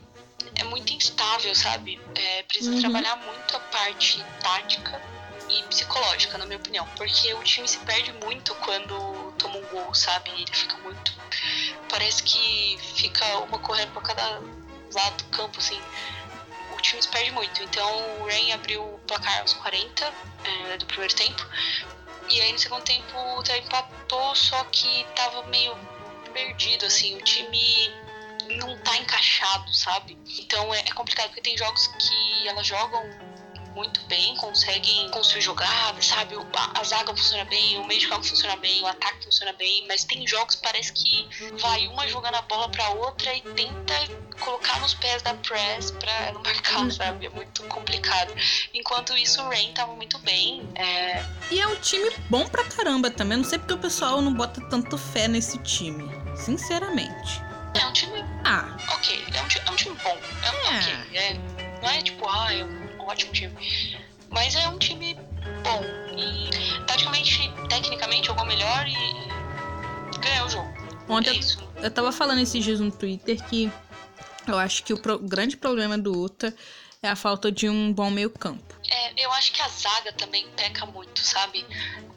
[0.56, 2.00] é muito instável, sabe?
[2.16, 2.80] É, precisa Uhum.
[2.82, 5.02] trabalhar muito a parte tática
[5.50, 6.86] e psicológica, na minha opinião.
[6.96, 10.30] Porque o time se perde muito quando toma um gol, sabe?
[10.32, 11.14] Ele fica muito.
[11.90, 14.42] Parece que fica uma correndo pra cada
[14.94, 15.82] lado do campo, assim.
[16.76, 17.64] O time se perde muito.
[17.64, 20.14] Então o Rain abriu o placar aos 40
[20.44, 21.48] é, do primeiro tempo.
[22.30, 25.76] E aí no segundo tempo o Utah empatou, só que tava meio
[26.34, 27.18] perdido, assim.
[27.18, 27.91] O time
[28.58, 30.18] não tá encaixado, sabe?
[30.39, 33.02] Então é, é complicado, porque tem jogos que elas jogam
[33.74, 36.36] muito bem, conseguem construir jogadas, sabe?
[36.36, 36.46] O-
[36.76, 40.04] A, zaga funciona bem, o meio de campo funciona bem, o ataque funciona bem, mas
[40.04, 41.28] tem jogos que parece que
[41.60, 43.94] vai uma jogando a bola pra outra e tenta
[44.40, 47.26] colocar nos pés da press pra ela marcar, sabe?
[47.26, 48.34] É muito complicado.
[48.74, 50.68] Enquanto isso, o Rain tava muito bem.
[50.76, 53.38] É, E é um time bom pra caramba também.
[53.38, 56.04] Não sei porque o pessoal não bota tanto fé nesse time.
[56.36, 57.42] Sinceramente.
[57.80, 60.18] é um time Ah, ok, é um, é um time bom.
[60.44, 61.18] É um ok.
[61.18, 61.34] É,
[61.82, 62.64] não é tipo, ah, é
[63.04, 63.54] um ótimo time.
[64.30, 65.14] Mas é um time
[65.64, 65.84] bom.
[66.18, 70.74] E taticamente, tecnicamente, jogou melhor e, ganhou o jogo.
[71.10, 71.39] ontem
[71.82, 73.72] É eu tava falando esses dias no Twitter que
[74.47, 76.54] eu acho que o pro- grande problema do Uta
[77.01, 78.74] é a falta de um bom meio-campo.
[78.89, 81.66] É, eu acho que a zaga também peca muito, sabe?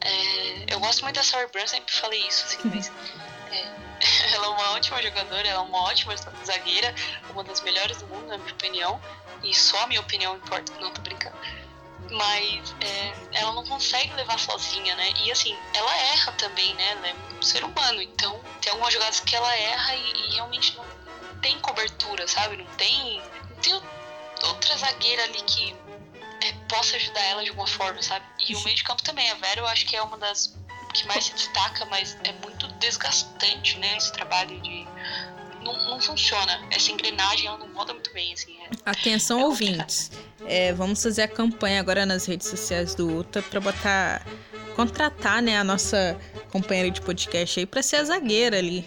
[0.01, 2.93] É, eu gosto muito da Sarah Brown, sempre falei isso, assim, mas.
[3.51, 3.87] é,
[4.34, 6.14] ela é uma ótima jogadora, ela é uma ótima
[6.45, 6.95] zagueira,
[7.30, 9.01] uma das melhores do mundo, na minha opinião.
[9.49, 11.36] E só a minha opinião importa, não tô brincando.
[12.11, 15.12] Mas é, ela não consegue levar sozinha, né?
[15.24, 16.90] E assim, ela erra também, né?
[16.92, 20.76] Ela é um ser humano, então tem algumas jogadas que ela erra e, e realmente
[20.76, 20.84] não
[21.40, 22.57] tem cobertura, sabe?
[22.57, 23.20] Não tem.
[23.51, 23.82] Não tem
[24.44, 25.74] outra zagueira ali que
[26.42, 28.24] é, possa ajudar ela de alguma forma, sabe?
[28.38, 29.30] E o meio de campo também.
[29.30, 30.55] A Vera eu acho que é uma das
[30.92, 33.97] que mais se destaca, mas é muito desgastante, né?
[33.97, 34.86] Esse trabalho de.
[35.67, 36.61] Não, não funciona.
[36.71, 38.57] Essa engrenagem ela não roda muito bem, assim.
[38.62, 40.11] é- Atenção, ouvintes.
[40.47, 44.25] É, vamos fazer a campanha agora nas redes sociais do Uta pra botar.
[44.77, 46.21] contratar, né, a nossa
[46.53, 48.85] companheira de podcast aí pra ser a zagueira ali.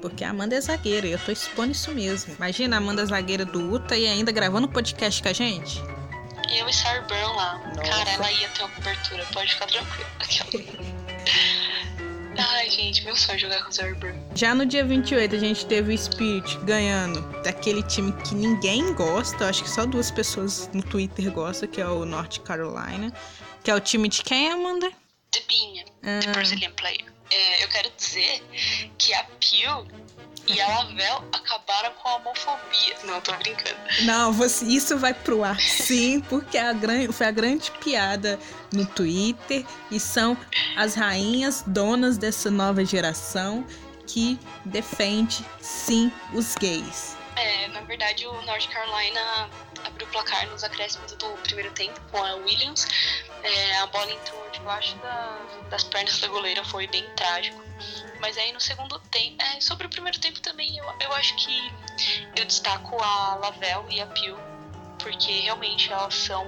[0.00, 2.32] Porque a Amanda é zagueira e eu tô expondo isso mesmo.
[2.36, 5.80] Imagina a Amanda zagueira do Uta e ainda gravando podcast com a gente.
[6.56, 7.58] Eu e Sarah Brown lá.
[7.74, 7.90] Nossa.
[7.90, 10.06] Cara, ela ia ter uma cobertura, pode ficar tranquila.
[12.38, 14.14] Ai, gente, meu sonho é jogar com Brown.
[14.34, 19.48] Já no dia 28 a gente teve o Spirit ganhando daquele time que ninguém gosta,
[19.48, 23.12] acho que só duas pessoas no Twitter gostam, que é o North Carolina.
[23.64, 24.90] Que é o time de quem, Amanda?
[25.32, 26.20] De Binha, Ah.
[26.20, 27.04] The Brazilian Player.
[27.30, 28.42] É, eu quero dizer
[28.98, 29.86] que a Pew
[30.46, 32.96] e a Lavelle acabaram com a homofobia.
[33.04, 33.76] Não, tô brincando.
[34.02, 36.72] Não, você- isso vai pro ar sim, porque a
[37.12, 38.38] foi a grande piada
[38.72, 40.36] no Twitter e são
[40.76, 43.66] as rainhas donas dessa nova geração
[44.06, 47.16] que defende sim os gays.
[47.36, 49.50] É, na verdade, o North Carolina
[49.84, 52.86] abriu o placar nos acréscimos do primeiro tempo com a Williams.
[53.42, 55.38] É, a bola entrou debaixo da-
[55.68, 57.62] das pernas da goleira, foi bem trágico.
[58.26, 61.72] Mas aí no segundo tempo, é, sobre o primeiro tempo também, eu, eu acho que
[62.34, 64.36] eu destaco a Lavelle e a Pio,
[64.98, 66.44] porque realmente elas são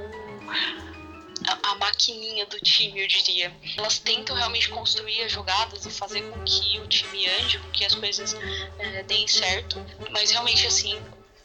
[1.46, 3.56] a, a maquininha do time, eu diria.
[3.76, 7.84] Elas tentam realmente construir as jogadas e fazer com que o time ande, com que
[7.84, 8.34] as coisas
[8.80, 11.00] é, deem certo, mas realmente assim.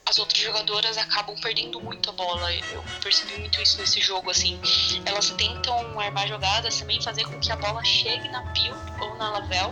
[0.05, 2.53] As outras jogadoras acabam perdendo muito a bola.
[2.53, 4.59] Eu percebi muito isso nesse jogo, assim.
[5.05, 9.29] Elas tentam armar jogadas também, fazer com que a bola chegue na Pio ou na
[9.29, 9.71] Lavelle,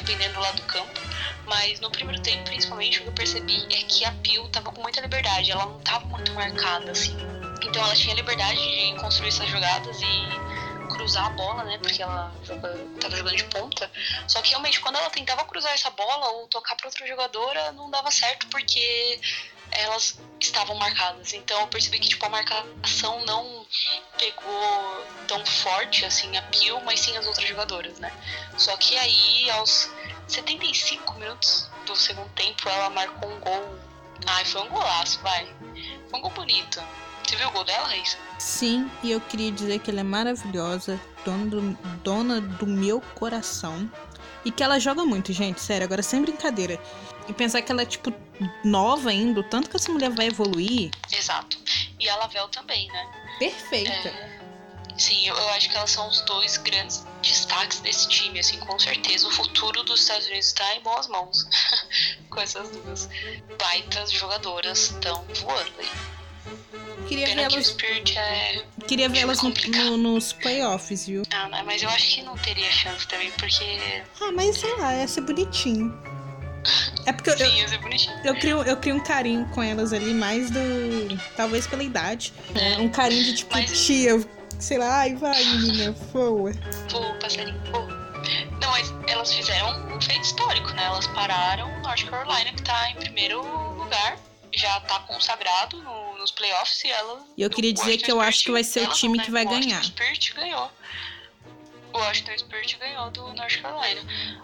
[0.00, 1.00] dependendo lá do campo.
[1.46, 4.82] Mas no primeiro tempo, principalmente, o que eu percebi é que a Pio tava com
[4.82, 5.50] muita liberdade.
[5.50, 7.16] Ela não tava muito marcada, assim.
[7.62, 11.78] Então ela tinha liberdade de construir essas jogadas e cruzar a bola, né?
[11.78, 13.90] Porque ela joga, tava jogando de ponta.
[14.26, 17.90] Só que realmente quando ela tentava cruzar essa bola ou tocar para outra jogadora, não
[17.90, 19.20] dava certo porque
[19.70, 21.32] elas estavam marcadas.
[21.32, 23.66] Então eu percebi que tipo a marcação não
[24.18, 28.12] pegou tão forte assim a Pio, mas sim as outras jogadoras, né?
[28.56, 29.90] Só que aí aos
[30.28, 33.86] 75 minutos do segundo tempo ela marcou um gol
[34.24, 35.46] Ai, foi um golaço, vai.
[36.08, 36.80] Foi um gol bonito.
[37.26, 38.16] Você viu o gol dela, Raíssa?
[38.38, 41.60] Sim, e eu queria dizer que ela é maravilhosa, dona do,
[42.02, 43.90] dona do meu coração.
[44.44, 46.80] E que ela joga muito, gente, sério, agora sem brincadeira.
[47.28, 48.12] E pensar que ela é, tipo,
[48.64, 50.90] nova ainda, o tanto que essa mulher vai evoluir.
[51.12, 51.58] Exato.
[51.98, 53.06] E a Lavelle também, né?
[53.38, 53.90] Perfeita.
[54.08, 54.38] É,
[54.96, 58.78] sim, eu, eu acho que elas são os dois grandes destaques desse time, assim, com
[58.78, 61.44] certeza o futuro dos Estados Unidos está em boas mãos.
[62.30, 63.08] com essas duas
[63.58, 65.88] baitas jogadoras estão voando aí.
[67.08, 68.64] Queria Pena ver que o elas, Spirit é.
[68.86, 71.22] queria ver elas no- no- nos playoffs, viu?
[71.32, 74.02] Ah, mas eu acho que não teria chance também, porque.
[74.20, 75.92] Ah, mas sei lá, ia ser bonitinho.
[77.04, 78.18] É porque eu, Sim, ser bonitinho.
[78.24, 80.60] eu, crio, eu crio um carinho com elas ali, mais do.
[81.36, 82.32] Talvez pela idade.
[82.54, 82.78] né?
[82.78, 84.12] Um carinho de tipo, tia,
[84.58, 86.52] sei lá, ai vai, menina, voa.
[86.90, 87.78] Pô, passarinho, pô.
[88.60, 90.84] Não, mas elas fizeram um feito histórico, né?
[90.84, 93.40] Elas pararam o North Carolina, que tá em primeiro
[93.76, 94.16] lugar,
[94.52, 97.20] já tá consagrado no- nos playoffs e ela.
[97.36, 99.48] E eu queria dizer que eu acho que vai ser o time que vai O
[99.48, 99.84] ganhar.
[99.84, 100.72] Spirit ganhou.
[101.96, 104.02] O Washington Spirit ganhou do North Carolina.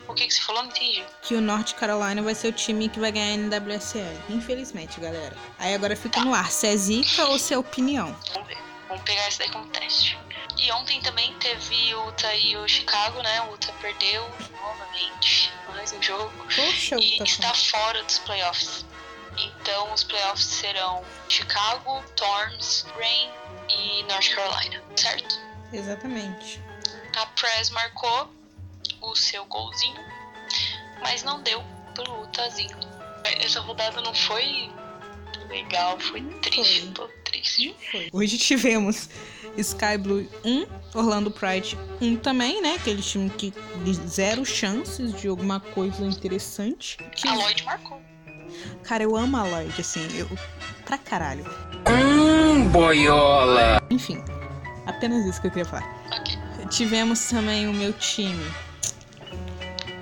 [0.09, 0.63] O que, que você falou?
[0.63, 1.05] Não entendi.
[1.21, 4.19] Que o North Carolina vai ser o time que vai ganhar a NWSL.
[4.31, 5.37] Infelizmente, galera.
[5.59, 8.17] Aí agora fica no ar, se é zica ou se é opinião.
[8.33, 8.57] Vamos ver.
[8.89, 10.19] Vamos pegar isso daí como teste.
[10.57, 13.43] E ontem também teve o Utah e o Chicago, né?
[13.43, 14.27] O Utah perdeu
[14.59, 16.33] novamente mais um jogo.
[16.45, 17.25] Poxa, e Utah.
[17.25, 18.87] está fora dos playoffs.
[19.37, 23.31] Então os playoffs serão Chicago, Thorns, Rain
[23.69, 25.39] e North Carolina, certo?
[25.71, 26.72] Exatamente.
[27.17, 28.31] A Press marcou
[29.01, 30.01] o seu golzinho,
[31.03, 31.63] mas não deu
[31.95, 32.77] pro Utahzinho.
[33.25, 34.71] Essa rodada não foi
[35.49, 37.77] legal, foi triste, tô triste.
[38.13, 39.09] Hoje tivemos
[39.57, 42.75] Sky Blue 1, Orlando Pride 1 também, né?
[42.75, 43.53] Aquele time que
[44.07, 46.97] zero chances de alguma coisa interessante.
[47.15, 48.01] Que- A Lloyd marcou.
[48.83, 50.29] Cara, eu amo a Lloyd, assim, eu.
[50.85, 51.45] Pra caralho.
[51.89, 53.81] Hum, boiola.
[53.91, 54.23] Enfim,
[54.87, 55.87] apenas isso que eu queria falar.
[56.73, 58.51] Tivemos também o meu time.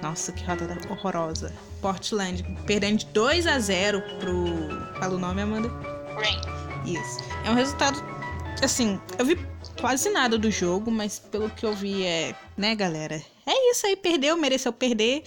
[0.00, 1.52] Nossa, que rodada horrorosa.
[1.82, 4.44] Portland perdendo de 2 a 0 pro.
[5.00, 5.68] Fala o nome, Amanda?
[6.86, 7.18] Isso.
[7.44, 8.00] É um resultado.
[8.62, 9.36] Assim, eu vi
[9.80, 12.36] quase nada do jogo, mas pelo que eu vi é.
[12.56, 13.20] Né, galera?
[13.44, 15.24] É isso aí, perdeu, mereceu perder.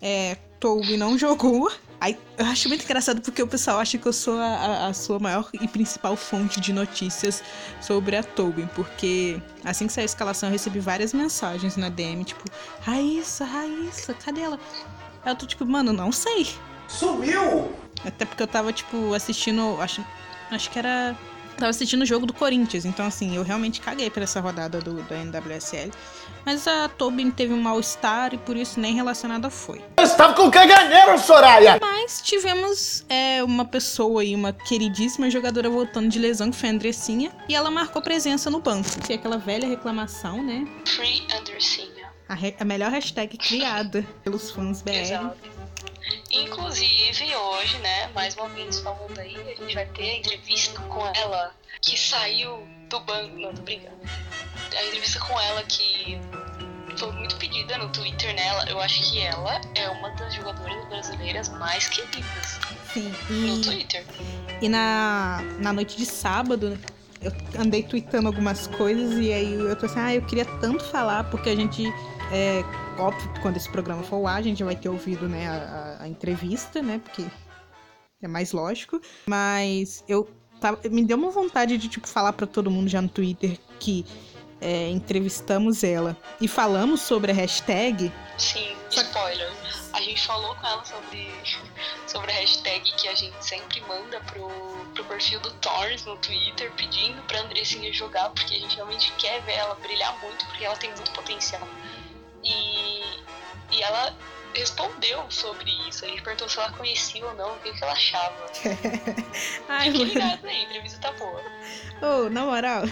[0.00, 0.36] É.
[0.58, 1.70] Toby não jogou.
[2.00, 5.18] Aí, eu acho muito engraçado porque o pessoal acha que eu sou a, a- sua
[5.18, 7.42] maior e principal fonte de notícias
[7.80, 12.22] sobre a Tobin, porque assim que saiu a escalação eu recebi várias mensagens na DM,
[12.24, 12.44] tipo,
[12.82, 14.60] Raíssa, Raíssa, cadê ela?
[15.24, 16.46] Aí eu tô tipo, mano, não sei.
[16.86, 17.72] Sumiu!
[18.04, 19.80] Até porque eu tava, tipo, assistindo.
[19.80, 20.04] Acho,
[20.50, 21.16] acho que era.
[21.56, 22.84] Tava assistindo o jogo do Corinthians.
[22.84, 25.90] Então, assim, eu realmente caguei por essa rodada do, da NWSL.
[26.44, 29.82] Mas a Tobin teve um mal-estar e por isso nem relacionada foi.
[29.96, 31.78] Eu estava com caganeiro, Soraya!
[31.80, 36.72] Mas tivemos é, uma pessoa aí, uma queridíssima jogadora voltando de lesão, que foi a
[36.72, 37.32] Andressinha.
[37.48, 38.88] E ela marcou presença no banco.
[39.00, 40.66] Que é aquela velha reclamação, né?
[40.86, 42.06] Free Andersinha.
[42.28, 44.90] A, a melhor hashtag criada pelos fãs BR.
[44.90, 45.55] Exato.
[46.30, 51.06] Inclusive, hoje, né, mais uma vez falando aí, a gente vai ter a entrevista com
[51.14, 53.36] ela, que saiu do banco.
[53.36, 53.96] Não, tô brincando.
[54.76, 56.18] A entrevista com ela que
[56.98, 58.70] foi muito pedida no Twitter, né?
[58.70, 62.58] Eu acho que ela é uma das jogadoras brasileiras mais queridas
[62.92, 64.04] Sim, no e, Twitter.
[64.60, 66.78] e na, na noite de sábado,
[67.20, 71.24] eu andei tweetando algumas coisas e aí eu tô assim, ah, eu queria tanto falar,
[71.24, 71.84] porque a gente.
[72.32, 72.62] É,
[73.00, 76.08] óbvio que quando esse programa for lá, a gente vai ter ouvido né, a, a-
[76.08, 77.00] entrevista, né?
[77.02, 77.24] Porque
[78.22, 79.00] é mais lógico.
[79.26, 80.28] Mas eu
[80.60, 84.04] tava, me deu uma vontade de tipo, falar pra todo mundo já no Twitter que
[84.60, 88.10] é, entrevistamos ela e falamos sobre a hashtag.
[88.38, 89.50] Sim, spoiler.
[89.92, 91.30] A gente falou com ela sobre,
[92.08, 94.48] sobre a hashtag que a gente sempre manda pro,
[94.94, 99.40] pro perfil do Thorns no Twitter, pedindo pra Andressinha jogar, porque a gente realmente quer
[99.42, 101.66] ver ela brilhar muito, porque ela tem muito potencial.
[102.46, 104.14] E, e ela
[104.54, 106.04] respondeu sobre isso.
[106.04, 108.34] A gente perguntou se ela conhecia ou não, o que, que ela achava.
[109.68, 110.12] Ai, Fique mano.
[110.12, 111.42] ligado aí, a entrevista tá boa.
[112.02, 112.84] Ô, na moral,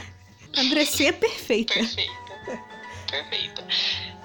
[0.57, 1.75] a Andressinha é perfeita.
[1.75, 2.15] Perfeita.
[3.11, 3.65] Perfeita.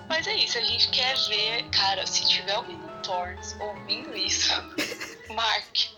[0.07, 4.51] Mas é isso, a gente quer ver, cara, se tiver alguém no Thorns ouvindo isso,
[5.33, 5.89] marque.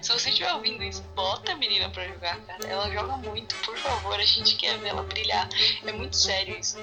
[0.00, 2.66] Se você estiver ouvindo isso, bota a menina pra jogar, cara.
[2.66, 5.48] Ela joga muito, por favor, a gente quer ver ela brilhar.
[5.84, 6.78] É muito sério isso.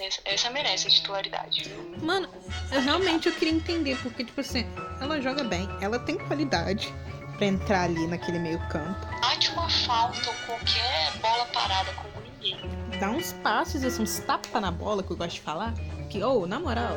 [0.00, 1.96] Essa, essa merece a titularidade, viu?
[2.02, 2.28] Mano,
[2.72, 4.64] eu realmente eu queria entender, porque, tipo assim,
[5.00, 6.92] ela joga bem, ela tem qualidade
[7.36, 8.98] pra entrar ali naquele meio campo.
[9.20, 12.56] Bate uma falta ou qualquer bola parada com ninguém.
[12.98, 15.74] Dá uns passes, assim, uns tapas na bola, que eu gosto de falar.
[16.10, 16.96] Que, ô, na moral.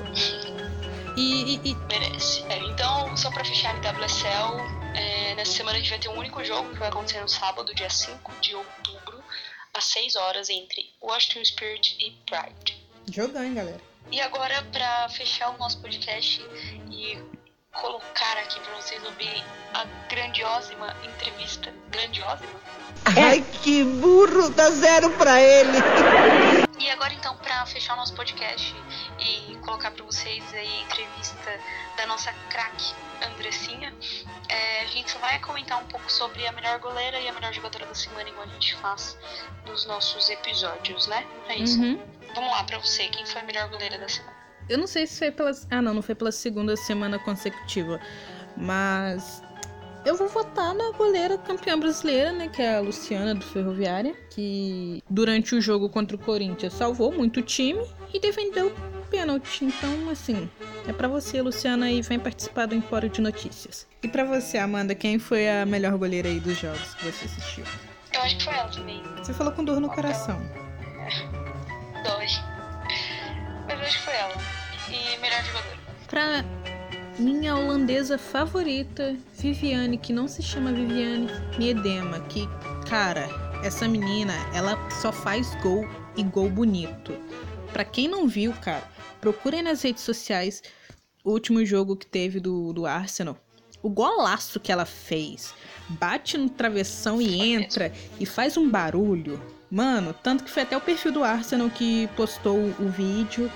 [1.16, 2.44] E, e, e- Merece.
[2.50, 4.60] É Então, só pra fechar a WSL,
[4.96, 7.74] é, nessa semana a gente vai ter um único jogo que vai acontecer no sábado,
[7.76, 9.24] dia 5 de outubro,
[9.74, 12.73] às 6 horas, entre Washington Spirit e Pride.
[13.12, 13.82] Jogão, hein, galera?
[14.12, 16.42] E agora, pra fechar o nosso podcast
[16.92, 17.20] e
[17.72, 19.44] colocar aqui pra vocês ouvirem
[19.74, 21.74] a grandiosima entrevista.
[21.90, 22.54] Grandiosima?
[23.06, 25.78] Ai, que burro, dá zero pra ele.
[26.80, 28.76] E agora então, para fechar o nosso podcast
[29.20, 31.60] e colocar para vocês aí a entrevista
[31.98, 33.94] da nossa craque Andressinha,
[34.50, 37.54] é, a gente só vai comentar um pouco sobre a melhor goleira e a melhor
[37.54, 39.18] jogadora da semana, igual a gente faz
[39.66, 41.26] nos nossos episódios, né?
[41.48, 41.80] É isso.
[41.80, 42.02] Uhum.
[42.36, 44.34] Vamos lá para você, quem foi a melhor goleira da semana?
[44.70, 45.52] Eu não sei se foi pela.
[45.70, 48.00] Ah, não, não foi pela segunda semana consecutiva.
[48.56, 49.44] Mas.
[50.06, 52.50] Eu vou votar na goleira campeã brasileira, né?
[52.50, 54.14] Que é a Luciana do Ferroviária.
[54.30, 57.82] Que durante o jogo contra o Corinthians salvou muito o time
[58.14, 59.64] e defendeu o pênalti.
[59.64, 60.50] Então, assim,
[60.88, 63.88] é pra você, Luciana, e vem participar do Empório de Notícias.
[64.02, 67.64] E pra você, Amanda, quem foi a melhor goleira aí dos jogos que você assistiu?
[68.14, 69.02] Eu acho que foi ela também.
[69.20, 70.38] Você falou com dor no coração.
[72.04, 72.28] Dói.
[73.68, 74.36] Mas acho que foi ela.
[74.90, 75.78] E melhor jogadora.
[76.08, 76.44] Pra
[77.18, 81.28] minha holandesa favorita, Viviane, que não se chama Viviane
[81.58, 82.48] Miedema, que,
[82.90, 83.30] cara,
[83.64, 87.14] essa menina, ela só faz gol e gol bonito.
[87.72, 88.84] Pra quem não viu, cara,
[89.22, 90.62] procurem nas redes sociais
[91.24, 93.38] o último jogo que teve do, do Arsenal.
[93.82, 95.54] O golaço que ela fez.
[95.90, 99.42] Bate no travessão e entra e faz um barulho.
[99.74, 103.52] Mano, tanto que foi até o perfil do Arsenal que postou o vídeo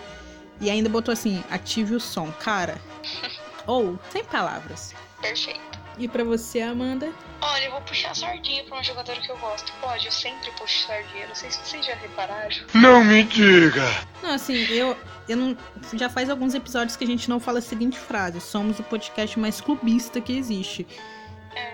[0.59, 2.31] e ainda botou assim: ative o som.
[2.39, 2.81] Cara,
[3.67, 4.95] ou, sem palavras.
[5.21, 5.77] Perfeito.
[5.95, 7.13] E pra você, Amanda?
[7.39, 9.71] Olha, eu vou puxar a sardinha pra uma jogadora que eu gosto.
[9.79, 11.27] Pode, eu sempre puxo sardinha.
[11.27, 12.55] Não sei se vocês já repararam.
[12.73, 13.85] Não me diga!
[14.23, 14.97] Não, assim, eu,
[15.29, 15.55] eu não.
[15.93, 19.39] Já faz alguns episódios que a gente não fala a seguinte frase: somos o podcast
[19.39, 20.87] mais clubista que existe.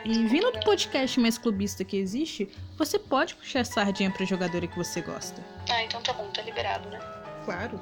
[0.05, 4.67] E vindo do podcast mais clubista que existe, você pode puxar a sardinha pra jogadora
[4.67, 5.41] que você gosta.
[5.69, 6.99] Ah, então tá bom, tá liberado, né?
[7.45, 7.79] Claro.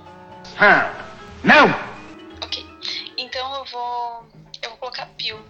[0.60, 0.92] Ah,
[1.44, 1.68] não!
[2.44, 2.66] Ok.
[3.18, 4.28] Então eu vou.
[4.62, 5.44] Eu vou colocar Pio.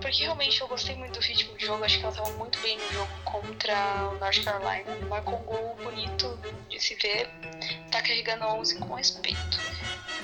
[0.00, 1.84] Porque realmente eu gostei muito do ritmo do jogo.
[1.84, 5.06] Acho que ela tava muito bem no jogo contra o North Carolina.
[5.08, 6.38] Marcou um gol bonito
[6.68, 7.28] de se ver.
[7.92, 9.60] Tá carregando a 11 com respeito.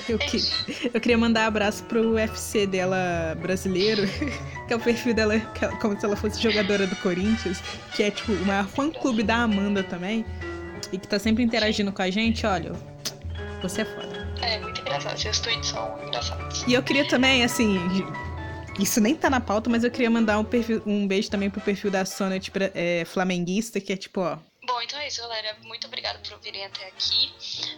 [0.08, 4.02] Eu, que- eu queria mandar abraço pro UFC dela brasileiro,
[4.66, 7.60] que é o perfil dela ela- como se ela fosse jogadora do Corinthians,
[7.94, 10.24] que é tipo o maior fã clube da Amanda também,
[10.92, 12.44] e que tá sempre interagindo com a gente.
[12.46, 12.72] Olha,
[13.62, 14.28] você é foda.
[14.42, 15.18] É muito engraçado.
[15.18, 16.64] Seus tweets são engraçados.
[16.66, 17.78] E eu queria também, assim,
[18.78, 21.60] isso nem tá na pauta, mas eu queria mandar um, perfil- um beijo também pro
[21.60, 24.36] perfil da Sonet é, flamenguista, que é tipo, ó.
[24.66, 25.56] Bom, então é isso, galera.
[25.62, 27.32] Muito obrigada por virem até aqui.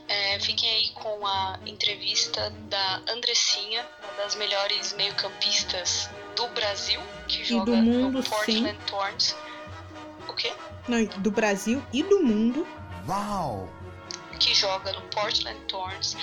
[0.09, 7.45] É, fiquem aí com a entrevista da Andressinha, uma das melhores meio-campistas do Brasil, que
[7.45, 9.35] joga do mundo, no Portland Thorns.
[10.29, 10.53] O quê?
[10.87, 12.67] Não, do Brasil e do mundo.
[13.09, 13.69] Uau!
[14.39, 16.15] Que joga no Portland Thorns,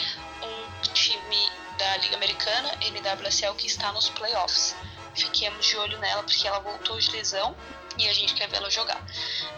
[0.41, 4.75] um time da Liga Americana, NWSL, que está nos playoffs.
[5.13, 7.55] Fiquemos de olho nela porque ela voltou de lesão
[7.97, 9.05] e a gente quer vê-la jogar.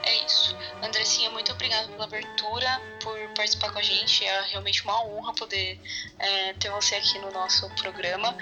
[0.04, 0.56] É isso.
[0.84, 4.24] Andressinha, muito obrigada pela abertura, por participar com a gente.
[4.24, 5.80] É realmente uma honra poder
[6.20, 8.36] é, ter você aqui no nosso programa.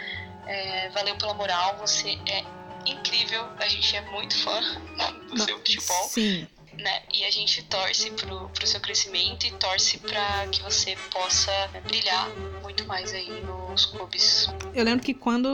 [0.45, 2.43] É, valeu pela moral, você é
[2.85, 4.59] incrível, a gente é muito fã
[5.31, 6.07] do seu futebol.
[6.09, 6.47] Sim.
[6.77, 7.01] Né?
[7.13, 11.51] E a gente torce pro, pro seu crescimento e torce para que você possa
[11.87, 12.29] brilhar
[12.61, 14.49] muito mais aí nos clubes.
[14.73, 15.47] Eu lembro que quando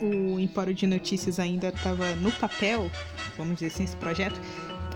[0.00, 2.90] o Empório de Notícias ainda tava no papel,
[3.36, 4.40] vamos dizer assim, esse projeto,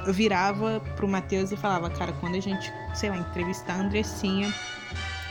[0.06, 4.52] eu virava pro Matheus e falava, cara, quando a gente, sei lá, entrevistar a Andressinha,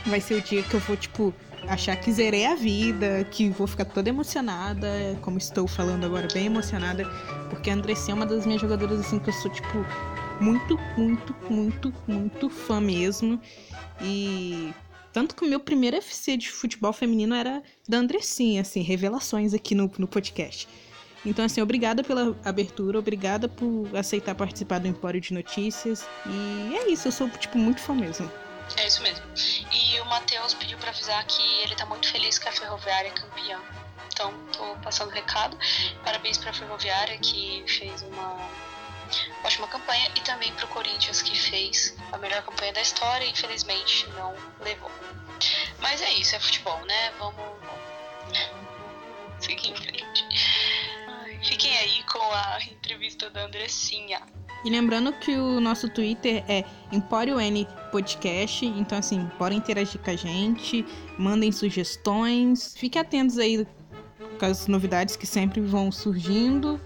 [0.06, 1.34] vai ser o dia que eu vou, tipo,
[1.66, 4.88] achar que zerei a vida, que vou ficar toda emocionada,
[5.22, 7.04] como estou falando agora, bem emocionada,
[7.50, 9.84] porque a Andressinha é uma das minhas jogadoras, assim, que eu sou, tipo,
[10.40, 13.40] muito, muito, muito, muito fã mesmo.
[14.00, 14.72] E
[15.12, 19.74] tanto que o meu primeiro FC de futebol feminino era da Andressinha, assim, revelações aqui
[19.74, 20.68] no, no podcast.
[21.26, 26.06] Então, assim, obrigada pela abertura, obrigada por aceitar participar do Empório de Notícias.
[26.26, 28.30] E é isso, eu sou, tipo, muito fã mesmo.
[28.76, 29.24] É isso mesmo.
[29.72, 33.12] E o Matheus pediu para avisar que ele tá muito feliz que a Ferroviária é
[33.12, 33.60] campeã.
[34.12, 35.58] Então, tô passando o recado.
[36.04, 38.36] Parabéns pra Ferroviária que fez uma
[39.44, 44.08] ótima campanha e também pro Corinthians que fez a melhor campanha da história e infelizmente
[44.10, 44.90] não levou.
[45.80, 47.12] Mas é isso, é futebol, né?
[47.18, 47.58] Vamos,
[49.40, 50.24] seguir em frente.
[51.42, 54.20] Fiquem aí com a entrevista da Andressinha.
[54.64, 60.10] E lembrando que o nosso Twitter é Empório N Podcast, então assim, podem interagir com
[60.10, 60.84] a gente,
[61.16, 63.64] mandem sugestões, fiquem atentos aí
[64.38, 66.80] com as novidades que sempre vão surgindo.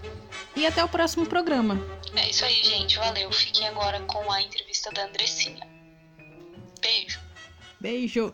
[0.55, 1.79] E até o próximo programa.
[2.15, 2.97] É isso aí, gente.
[2.97, 3.31] Valeu.
[3.31, 5.67] Fiquem agora com a entrevista da Andressinha.
[6.81, 7.19] Beijo.
[7.79, 8.33] Beijo.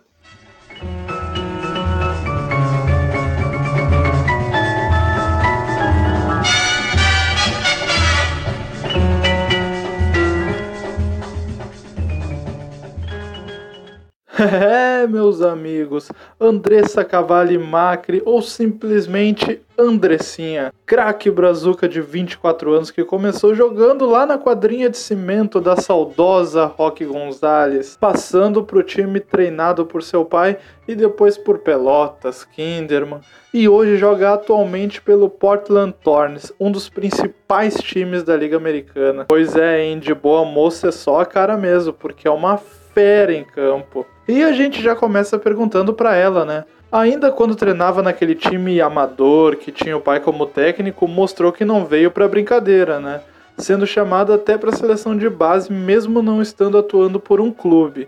[14.69, 16.09] É, meus amigos,
[16.39, 24.25] Andressa Cavalli Macri ou simplesmente Andressinha, craque brazuca de 24 anos que começou jogando lá
[24.25, 30.57] na quadrinha de cimento da saudosa Roque Gonzalez, passando pro time treinado por seu pai
[30.87, 33.21] e depois por Pelotas, Kinderman,
[33.53, 39.25] e hoje joga atualmente pelo Portland Thorns, um dos principais times da Liga Americana.
[39.27, 43.33] Pois é, hein, de boa moça é só a cara mesmo, porque é uma fera
[43.33, 44.05] em campo.
[44.29, 46.63] E a gente já começa perguntando para ela, né?
[46.91, 51.83] Ainda quando treinava naquele time amador que tinha o pai como técnico, mostrou que não
[51.83, 53.21] veio para brincadeira, né?
[53.57, 58.07] Sendo chamada até para a seleção de base, mesmo não estando atuando por um clube.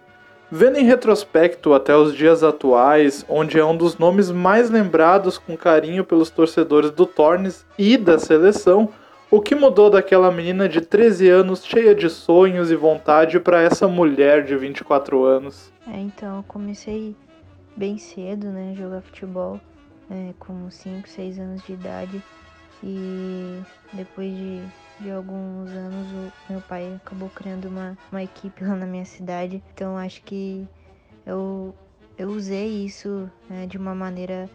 [0.51, 5.57] Vendo em retrospecto até os dias atuais, onde é um dos nomes mais lembrados com
[5.57, 8.89] carinho pelos torcedores do Tornes e da seleção,
[9.31, 13.87] o que mudou daquela menina de 13 anos cheia de sonhos e vontade para essa
[13.87, 15.71] mulher de 24 anos?
[15.87, 17.15] É, então, eu comecei
[17.77, 19.59] bem cedo, né, jogar futebol,
[20.09, 22.21] é, com 5, 6 anos de idade.
[22.83, 23.61] E
[23.93, 24.61] depois de,
[24.99, 26.07] de alguns anos,
[26.49, 29.63] o meu pai acabou criando uma, uma equipe lá na minha cidade.
[29.73, 30.67] Então, acho que
[31.25, 31.73] eu,
[32.17, 34.49] eu usei isso né, de uma maneira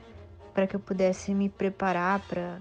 [0.52, 2.58] para que eu pudesse me preparar para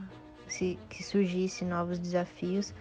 [0.55, 2.73] se, que surgisse novos desafios.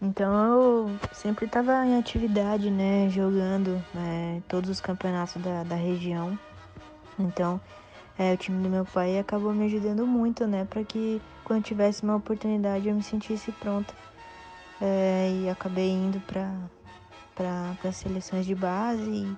[0.00, 6.38] Então eu sempre estava em atividade, né, jogando é, todos os campeonatos da, da região.
[7.18, 7.60] Então
[8.18, 12.02] é, o time do meu pai acabou me ajudando muito, né, para que quando tivesse
[12.02, 13.92] uma oportunidade eu me sentisse pronta.
[14.80, 16.50] É, e acabei indo para
[17.34, 19.36] para as seleções de base e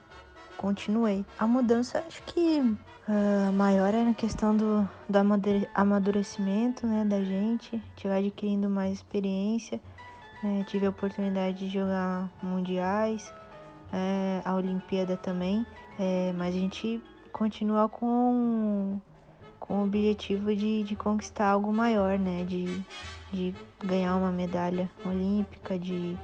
[0.57, 1.25] continuei.
[1.39, 2.77] A mudança acho que
[3.09, 5.19] uh, maior é na questão do, do
[5.75, 9.81] amadurecimento né, da gente, de adquirindo mais experiência.
[10.45, 13.33] É, tive a oportunidade de jogar mundiais,
[13.93, 15.65] é, a Olimpíada também,
[15.99, 17.01] é, mas a gente
[17.33, 19.01] continua com,
[19.61, 22.45] com o objetivo de, de conquistar algo maior, né?
[22.45, 22.85] De,
[23.33, 23.55] de
[23.85, 26.17] ganhar uma medalha olímpica, de,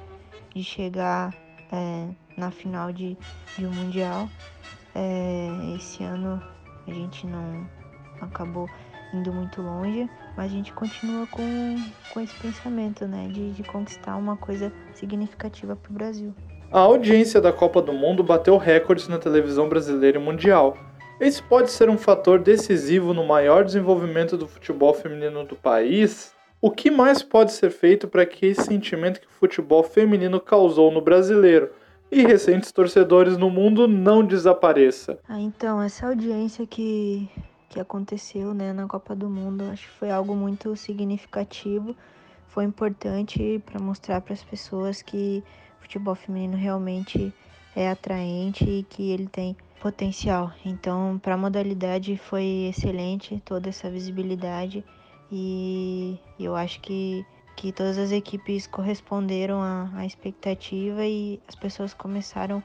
[0.53, 1.33] de chegar
[1.71, 3.17] é, na final de,
[3.57, 4.27] de um mundial.
[4.93, 6.41] É, esse ano
[6.87, 7.67] a gente não
[8.21, 8.69] acabou
[9.13, 11.75] indo muito longe, mas a gente continua com,
[12.13, 16.33] com esse pensamento, né, de, de conquistar uma coisa significativa para o Brasil.
[16.71, 20.77] A audiência da Copa do Mundo bateu recordes na televisão brasileira e mundial.
[21.19, 26.33] Esse pode ser um fator decisivo no maior desenvolvimento do futebol feminino do país?
[26.61, 30.91] O que mais pode ser feito para que esse sentimento que o futebol feminino causou
[30.91, 31.71] no brasileiro
[32.11, 35.19] e recentes torcedores no mundo não desapareça?
[35.27, 37.29] Ah, então, essa audiência que
[37.69, 39.63] que aconteceu né, na Copa do Mundo.
[39.71, 41.95] Acho que foi algo muito significativo,
[42.47, 45.43] foi importante para mostrar para as pessoas que
[45.77, 47.31] o futebol feminino realmente
[47.75, 50.51] é atraente e que ele tem potencial.
[50.65, 54.83] Então, para a modalidade foi excelente toda essa visibilidade
[55.31, 57.23] e eu acho que,
[57.59, 62.63] que todas as equipes corresponderam à, à expectativa e as pessoas começaram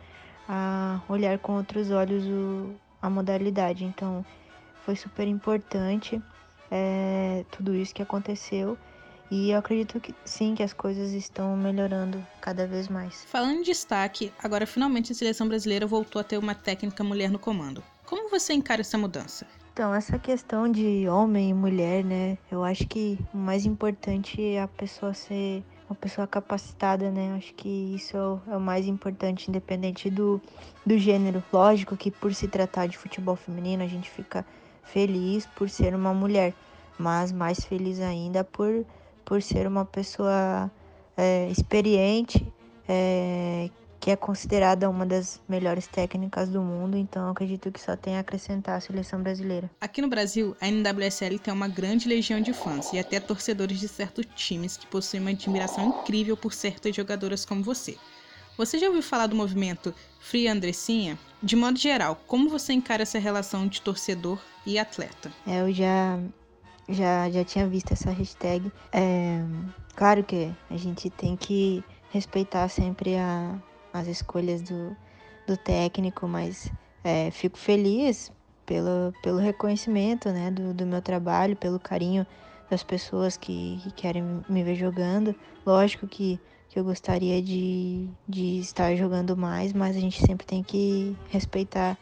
[0.49, 2.73] a olhar com outros olhos o,
[3.03, 3.85] a modalidade.
[3.85, 4.25] Então,
[4.85, 6.23] foi super importante
[6.71, 8.79] é, tudo isso que aconteceu.
[9.33, 13.25] E eu acredito que sim, que as coisas estão melhorando cada vez mais.
[13.25, 17.39] Falando em destaque, agora finalmente a seleção brasileira voltou a ter uma técnica mulher no
[17.41, 17.83] comando.
[18.07, 19.45] Como você encara essa mudança?
[19.75, 22.39] Então, essa questão de homem e mulher, né?
[22.49, 27.35] Eu acho que o mais importante é a pessoa ser uma pessoa capacitada, né?
[27.37, 30.41] Acho que isso é o mais importante, independente do,
[30.87, 31.43] do gênero.
[31.53, 34.47] Lógico que por se tratar de futebol feminino, a gente fica
[34.85, 36.55] feliz por ser uma mulher,
[36.97, 38.87] mas mais feliz ainda por,
[39.25, 40.71] por ser uma pessoa
[41.17, 42.47] é, experiente,
[42.89, 43.69] é,
[44.05, 48.21] que é considerada uma das melhores técnicas do mundo, então acredito que só tem a
[48.21, 49.71] acrescentar a seleção brasileira.
[49.81, 53.89] Aqui no Brasil, a NWSL tem uma grande legião de fãs e até torcedores de
[53.89, 57.97] certos times que possuem uma admiração incrível por certas jogadoras como você.
[58.59, 61.19] Você já ouviu falar do movimento Free Andressinha?
[61.43, 65.33] De modo geral, como você encara essa relação de torcedor e atleta?
[65.47, 66.21] É, eu já,
[66.91, 68.71] já, já tinha visto essa hashtag.
[68.93, 69.43] É,
[69.97, 73.59] claro que a gente tem que respeitar sempre a,
[73.95, 74.97] as escolhas do,
[75.47, 76.71] do técnico, mas
[77.05, 78.33] é, fico feliz
[78.67, 82.27] pelo, pelo reconhecimento né, do, do meu trabalho, pelo carinho
[82.69, 85.35] das pessoas que, que querem me ver jogando.
[85.65, 90.63] Lógico que, que eu gostaria de, de estar jogando mais, mas a gente sempre tem
[90.63, 91.97] que respeitar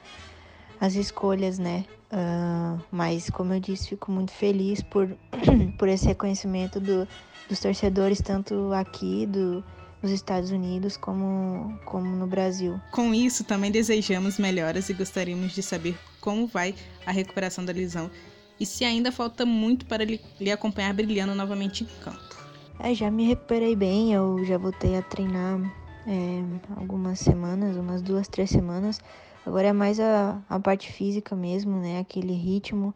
[0.81, 1.85] as escolhas, né?
[2.11, 5.09] Uh, mas, como eu disse, fico muito feliz por,
[5.79, 7.07] por esse reconhecimento do,
[7.49, 9.65] dos torcedores, tanto aqui do,
[10.03, 12.81] dos Estados Unidos como, como no Brasil.
[12.91, 16.75] Com isso, também desejamos melhoras e gostaríamos de saber como vai
[17.07, 18.11] a recuperação da lesão
[18.59, 22.37] e se ainda falta muito para lhe acompanhar brilhando novamente em campo.
[22.79, 25.61] É, já me recuperei bem, eu já voltei a treinar
[26.07, 26.43] é,
[26.77, 29.01] algumas semanas, umas duas, três semanas.
[29.47, 32.01] Agora é mais a, a parte física mesmo, né?
[32.01, 32.95] Aquele ritmo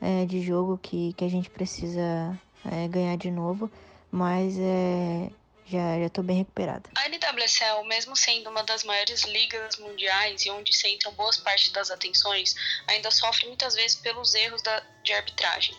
[0.00, 3.70] é, de jogo que, que a gente precisa é, ganhar de novo.
[4.10, 5.30] Mas é,
[5.72, 6.90] já, já tô bem recuperada.
[6.94, 11.90] A NWSL, mesmo sendo uma das maiores ligas mundiais e onde centram boas partes das
[11.90, 12.54] atenções,
[12.86, 15.74] ainda sofre muitas vezes pelos erros da, de arbitragem.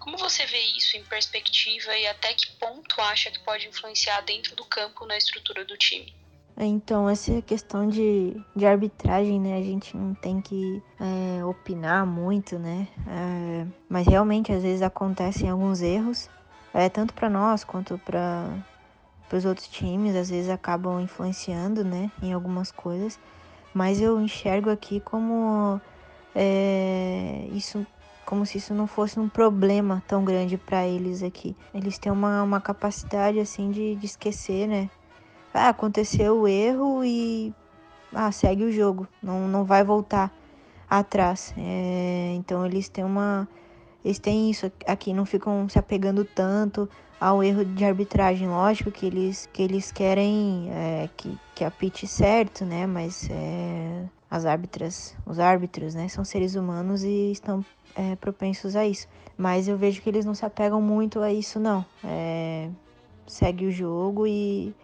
[0.00, 4.56] Como você vê isso em perspectiva e até que ponto acha que pode influenciar dentro
[4.56, 6.12] do campo na estrutura do time?
[6.58, 9.58] Então, essa questão de, de arbitragem, né?
[9.58, 12.88] A gente não tem que é, opinar muito, né?
[13.06, 16.30] É, mas realmente, às vezes, acontecem alguns erros,
[16.72, 18.48] é, tanto para nós quanto para
[19.32, 22.10] os outros times, às vezes acabam influenciando, né?
[22.22, 23.18] Em algumas coisas.
[23.74, 25.80] Mas eu enxergo aqui como
[26.34, 27.86] é, isso
[28.24, 31.56] como se isso não fosse um problema tão grande para eles aqui.
[31.72, 34.90] Eles têm uma, uma capacidade assim de, de esquecer, né?
[35.56, 37.54] ah, aconteceu o erro e
[38.12, 40.32] ah, segue o jogo, não, não vai voltar
[40.88, 41.54] atrás.
[41.56, 43.48] É, então eles têm uma.
[44.04, 46.88] Eles têm isso aqui, não ficam se apegando tanto
[47.20, 48.48] ao erro de arbitragem.
[48.48, 52.86] Lógico que eles, que eles querem é, que, que apite certo, né?
[52.86, 57.64] Mas é, as árbitras, os árbitros, né, são seres humanos e estão
[57.94, 59.08] é, propensos a isso.
[59.36, 61.84] Mas eu vejo que eles não se apegam muito a isso, não.
[62.04, 62.68] É,
[63.26, 64.74] segue o jogo e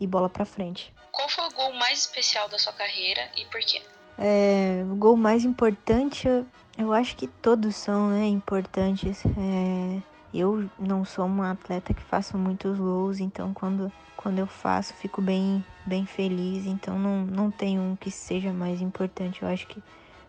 [0.00, 0.92] e bola para frente.
[1.10, 3.82] Qual foi o gol mais especial da sua carreira e por quê?
[4.18, 6.46] É, o gol mais importante, eu,
[6.78, 9.22] eu acho que todos são né, importantes.
[9.24, 10.02] É,
[10.38, 15.22] eu não sou uma atleta que faço muitos gols, então quando, quando eu faço fico
[15.22, 16.66] bem, bem feliz.
[16.66, 19.42] Então não, não tem um que seja mais importante.
[19.42, 19.82] Eu acho que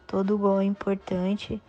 [0.06, 1.62] todo gol é importante.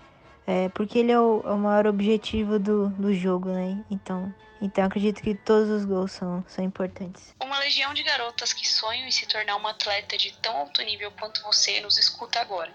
[0.46, 3.84] É, porque ele é o, é o, maior objetivo do, do jogo, né?
[3.90, 7.34] Então, então acredito que todos os gols são, são importantes.
[7.38, 11.10] Uma legião de garotas que sonham em se tornar uma atleta de tão alto nível
[11.20, 12.72] quanto você nos escuta agora.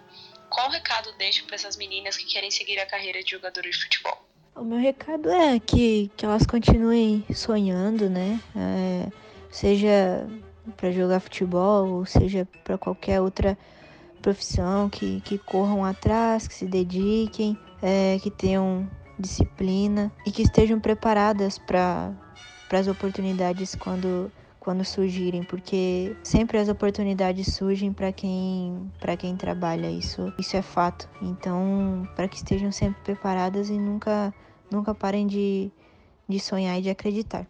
[0.52, 3.76] Qual o recado deixa para essas meninas que querem seguir a carreira de jogadora de
[3.76, 4.24] futebol?
[4.56, 8.40] O meu recado é que, que elas continuem sonhando, né?
[8.56, 9.10] É,
[9.50, 10.28] seja
[10.78, 13.58] para jogar futebol, ou seja para qualquer outra
[14.22, 20.80] profissão, que, que corram atrás, que se dediquem, é, que tenham disciplina e que estejam
[20.80, 22.14] preparadas para
[22.72, 24.32] as oportunidades quando
[24.64, 30.62] quando surgirem, porque sempre as oportunidades surgem para quem para quem trabalha, isso isso é
[30.62, 31.10] fato.
[31.22, 34.34] Então, para que estejam sempre preparadas e nunca
[34.72, 35.70] nunca parem de,
[36.30, 37.46] de sonhar e de acreditar.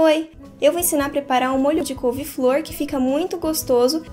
[0.00, 0.30] Oi,
[0.60, 4.04] eu vou ensinar a preparar um molho de couve-flor que fica muito gostoso.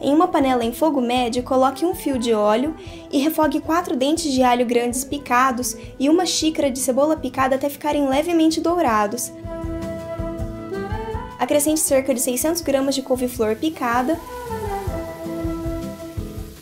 [0.00, 2.74] Em uma panela em fogo médio, coloque um fio de óleo
[3.12, 7.68] e refogue quatro dentes de alho grandes picados e uma xícara de cebola picada até
[7.68, 9.30] ficarem levemente dourados.
[11.38, 14.18] Acrescente cerca de 600 gramas de couve-flor picada.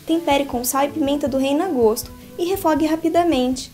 [0.05, 3.71] Tempere com sal e pimenta do reino a gosto e refogue rapidamente.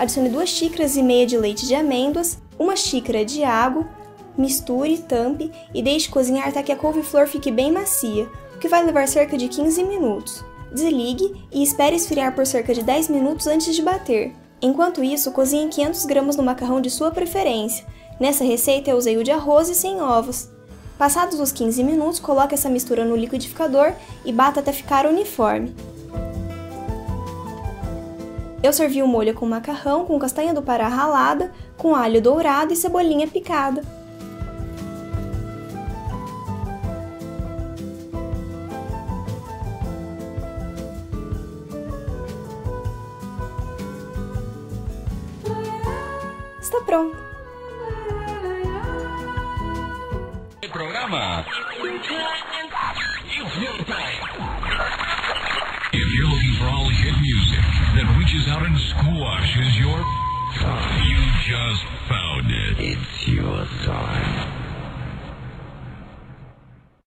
[0.00, 3.86] Adicione 2 xícaras e meia de leite de amêndoas, uma xícara de água,
[4.34, 8.82] misture, tampe e deixe cozinhar até que a couve-flor fique bem macia, o que vai
[8.82, 10.42] levar cerca de 15 minutos.
[10.72, 14.32] Desligue e espere esfriar por cerca de 10 minutos antes de bater.
[14.62, 17.84] Enquanto isso, cozinhe 500 gramas no macarrão de sua preferência.
[18.18, 20.48] Nessa receita eu usei o de arroz e sem ovos.
[20.96, 23.92] Passados os 15 minutos, coloque essa mistura no liquidificador
[24.24, 25.74] e bata até ficar uniforme.
[28.62, 32.76] Eu servi o molho com macarrão, com castanha do Pará ralada, com alho dourado e
[32.76, 33.82] cebolinha picada.
[46.60, 47.16] Está pronto.
[50.70, 51.44] Programa.
[58.32, 59.98] Reaches out and squashes your...
[61.04, 62.78] You just found it.
[62.78, 64.59] It's your time.